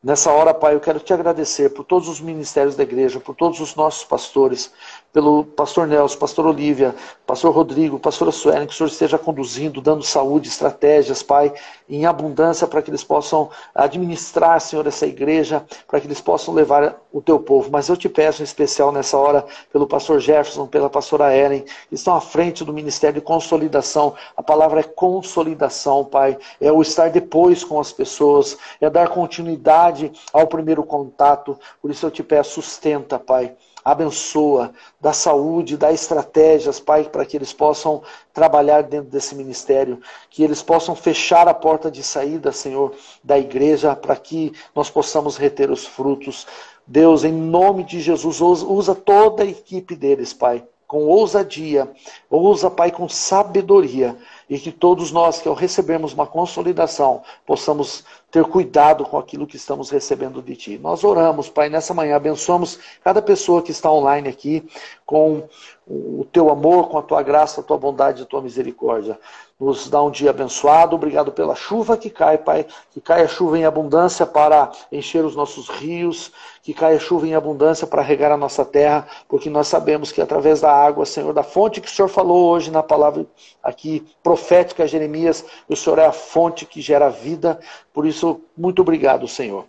Nessa 0.04 0.32
hora, 0.32 0.54
Pai, 0.54 0.76
eu 0.76 0.80
quero 0.80 1.00
te 1.00 1.12
agradecer 1.14 1.72
por 1.72 1.84
todos 1.84 2.08
os 2.08 2.22
ministérios 2.22 2.76
da 2.76 2.84
igreja, 2.84 3.20
por 3.20 3.36
todos 3.36 3.60
os 3.60 3.76
nossos 3.76 4.04
pastores, 4.04 4.72
pelo 5.16 5.46
pastor 5.46 5.88
Nelson, 5.88 6.20
pastor 6.20 6.46
Olívia, 6.46 6.94
pastor 7.26 7.54
Rodrigo, 7.54 7.98
pastora 7.98 8.34
Suelen, 8.34 8.68
que 8.68 8.74
o 8.74 8.76
Senhor 8.76 8.90
esteja 8.90 9.18
conduzindo, 9.18 9.80
dando 9.80 10.04
saúde, 10.04 10.50
estratégias, 10.50 11.24
Pai, 11.24 11.54
em 11.88 12.06
abundância 12.06 12.68
para 12.68 12.82
que 12.82 12.90
eles 12.90 13.02
possam 13.02 13.50
administrar, 13.74 14.60
Senhor, 14.60 14.86
essa 14.86 15.08
igreja, 15.08 15.64
para 15.88 16.02
que 16.02 16.08
eles 16.08 16.20
possam 16.20 16.54
levar 16.54 16.98
o 17.14 17.22
teu 17.22 17.40
povo. 17.40 17.70
Mas 17.72 17.88
eu 17.88 17.96
te 17.96 18.10
peço 18.10 18.42
em 18.42 18.44
especial 18.44 18.92
nessa 18.92 19.18
hora 19.18 19.46
pelo 19.72 19.88
pastor 19.88 20.20
Jefferson, 20.20 20.68
pela 20.68 20.90
pastora 20.90 21.34
Ellen, 21.34 21.64
que 21.88 21.96
estão 21.96 22.14
à 22.14 22.20
frente 22.20 22.66
do 22.66 22.74
ministério 22.74 23.22
de 23.22 23.26
consolidação. 23.26 24.16
A 24.36 24.44
palavra 24.44 24.82
é 24.82 24.84
consolidação, 24.84 26.04
Pai. 26.04 26.38
É 26.60 26.70
o 26.74 26.82
estar 26.82 27.10
depois 27.10 27.64
com 27.64 27.80
as 27.80 27.94
pessoas, 27.94 28.58
é 28.82 28.90
dar 28.90 29.08
continuidade 29.08 30.12
ao 30.34 30.46
primeiro 30.46 30.84
contato. 30.84 31.58
Por 31.82 31.90
isso 31.90 32.06
eu 32.06 32.12
te 32.12 32.22
peço, 32.22 32.62
sustenta, 32.62 33.18
Pai 33.18 33.56
abençoa, 33.86 34.74
dá 35.00 35.14
saúde, 35.14 35.78
dá 35.78 35.94
estratégias, 35.94 36.80
Pai, 36.80 37.04
para 37.04 37.24
que 37.24 37.38
eles 37.38 37.54
possam 37.54 38.02
trabalhar 38.34 38.82
dentro 38.82 39.12
desse 39.12 39.36
ministério, 39.36 40.02
que 40.32 40.44
eles 40.44 40.64
possam 40.64 40.96
fechar 40.96 41.48
a 41.48 41.54
porta 41.54 41.92
de 41.92 42.02
saída, 42.02 42.52
Senhor, 42.52 42.96
da 43.24 43.38
igreja, 43.38 43.96
para 43.96 44.16
que 44.16 44.52
nós 44.74 44.90
possamos 44.90 45.38
reter 45.38 45.70
os 45.70 45.86
frutos. 45.86 46.48
Deus, 46.88 47.24
em 47.24 47.32
nome 47.32 47.84
de 47.84 48.02
Jesus, 48.02 48.42
usa 48.42 48.96
toda 48.96 49.44
a 49.44 49.48
equipe 49.48 49.96
deles, 49.96 50.34
Pai, 50.34 50.64
com 50.88 51.06
ousadia, 51.06 51.88
ousa, 52.28 52.72
Pai, 52.72 52.90
com 52.90 53.08
sabedoria, 53.08 54.18
e 54.50 54.60
que 54.60 54.72
todos 54.72 55.12
nós, 55.12 55.40
que 55.40 55.48
ao 55.48 55.56
recebermos 55.56 56.14
uma 56.14 56.28
consolidação, 56.28 57.22
possamos 57.46 58.04
ter 58.30 58.44
cuidado 58.46 59.06
com 59.06 59.18
aquilo 59.18 59.48
que 59.48 59.56
estamos 59.56 59.90
recebendo 59.90 60.42
de 60.42 60.56
Ti. 60.56 60.78
Nós 60.78 61.04
oramos, 61.04 61.50
Pai, 61.50 61.70
nessa 61.70 61.94
manhã, 61.94 62.16
abençoamos 62.16 62.80
cada 63.04 63.22
pessoa 63.22 63.62
que 63.62 63.72
está 63.72 63.92
online 63.92 64.28
aqui 64.28 64.68
com 65.06 65.48
o 65.88 66.26
Teu 66.32 66.50
amor, 66.50 66.90
com 66.90 66.98
a 66.98 67.02
Tua 67.02 67.24
graça, 67.24 67.62
a 67.62 67.64
Tua 67.64 67.78
bondade, 67.78 68.24
a 68.24 68.26
Tua 68.26 68.42
misericórdia 68.42 69.18
nos 69.60 69.90
dá 69.90 70.04
um 70.04 70.12
dia 70.12 70.32
abençoado. 70.32 70.96
Obrigado 70.96 71.32
pela 71.32 71.56
chuva 71.56 71.96
que 71.96 72.10
cai, 72.10 72.38
Pai. 72.38 72.66
Que 72.92 73.00
caia 73.00 73.28
chuva 73.28 73.58
em 73.58 73.66
abundância 73.66 74.26
para 74.26 74.72
encher 74.92 75.24
os 75.24 75.36
nossos 75.36 75.70
rios. 75.70 76.32
Que 76.62 76.74
caia 76.74 77.00
chuva 77.00 77.28
em 77.28 77.36
abundância 77.36 77.88
para 77.88 78.02
regar 78.02 78.32
a 78.32 78.38
nossa 78.38 78.66
terra. 78.66 79.08
Porque 79.30 79.50
nós 79.50 79.68
sabemos 79.68 80.12
que 80.12 80.22
através 80.22 80.60
da 80.60 80.72
água, 80.72 81.06
Senhor, 81.06 81.34
da 81.34 81.44
fonte 81.44 81.80
que 81.80 81.88
o 81.88 81.92
Senhor 81.92 82.10
falou 82.10 82.50
hoje 82.50 82.70
na 82.70 82.84
palavra 82.84 83.26
aqui 83.64 84.06
profética, 84.36 84.86
Jeremias, 84.86 85.46
o 85.70 85.78
Senhor 85.78 85.98
é 85.98 86.06
a 86.06 86.12
fonte 86.12 86.66
que 86.66 86.82
gera 86.82 87.10
vida. 87.10 87.58
Por 87.94 88.06
isso, 88.06 88.42
muito 88.56 88.82
obrigado, 88.82 89.30
Senhor. 89.30 89.66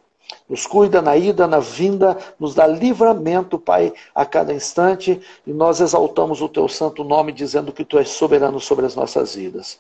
Nos 0.49 0.67
cuida 0.67 1.01
na 1.01 1.17
ida, 1.17 1.47
na 1.47 1.61
vinda, 1.61 2.19
nos 2.37 2.53
dá 2.53 2.67
livramento, 2.67 3.61
Pai, 3.61 3.95
a 4.13 4.27
cada 4.27 4.53
instante, 4.53 5.21
e 5.47 5.53
nós 5.53 5.81
exaltamos 5.81 6.43
o 6.43 6.49
teu 6.49 6.67
santo 6.67 7.05
nome, 7.05 7.31
dizendo 7.31 7.73
que 7.73 7.85
tu 7.85 7.97
és 7.97 8.09
soberano 8.09 8.59
sobre 8.59 8.85
as 8.85 8.97
nossas 8.97 9.37
vidas. 9.37 9.79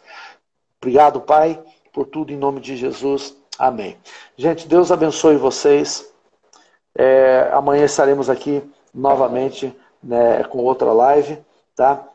Obrigado, 0.80 1.20
Pai, 1.20 1.61
por 1.93 2.07
tudo 2.07 2.32
em 2.32 2.37
nome 2.37 2.61
de 2.61 2.76
Jesus. 2.76 3.37
Amém. 3.59 3.97
Gente, 4.37 4.68
Deus 4.68 4.93
abençoe 4.93 5.37
vocês. 5.37 6.09
É, 6.97 7.51
amanhã 7.53 7.84
estaremos 7.84 8.30
aqui 8.30 8.62
novamente 8.95 9.76
né, 10.01 10.45
com 10.45 10.59
outra 10.59 10.93
live, 10.93 11.39
tá? 11.74 12.07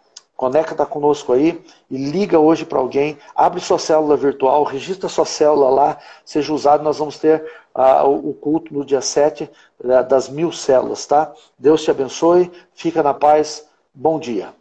Conecta 0.41 0.87
conosco 0.87 1.33
aí 1.33 1.63
e 1.87 1.95
liga 1.95 2.39
hoje 2.39 2.65
para 2.65 2.79
alguém, 2.79 3.15
abre 3.35 3.61
sua 3.61 3.77
célula 3.77 4.17
virtual, 4.17 4.63
registra 4.63 5.07
sua 5.07 5.23
célula 5.23 5.69
lá, 5.69 5.99
seja 6.25 6.51
usado, 6.51 6.83
nós 6.83 6.97
vamos 6.97 7.19
ter 7.19 7.45
uh, 7.75 8.09
o 8.09 8.33
culto 8.33 8.73
no 8.73 8.83
dia 8.83 9.01
7 9.01 9.47
uh, 9.83 10.03
das 10.09 10.29
mil 10.29 10.51
células, 10.51 11.05
tá? 11.05 11.31
Deus 11.59 11.83
te 11.83 11.91
abençoe, 11.91 12.51
fica 12.73 13.03
na 13.03 13.13
paz, 13.13 13.69
bom 13.93 14.17
dia. 14.17 14.51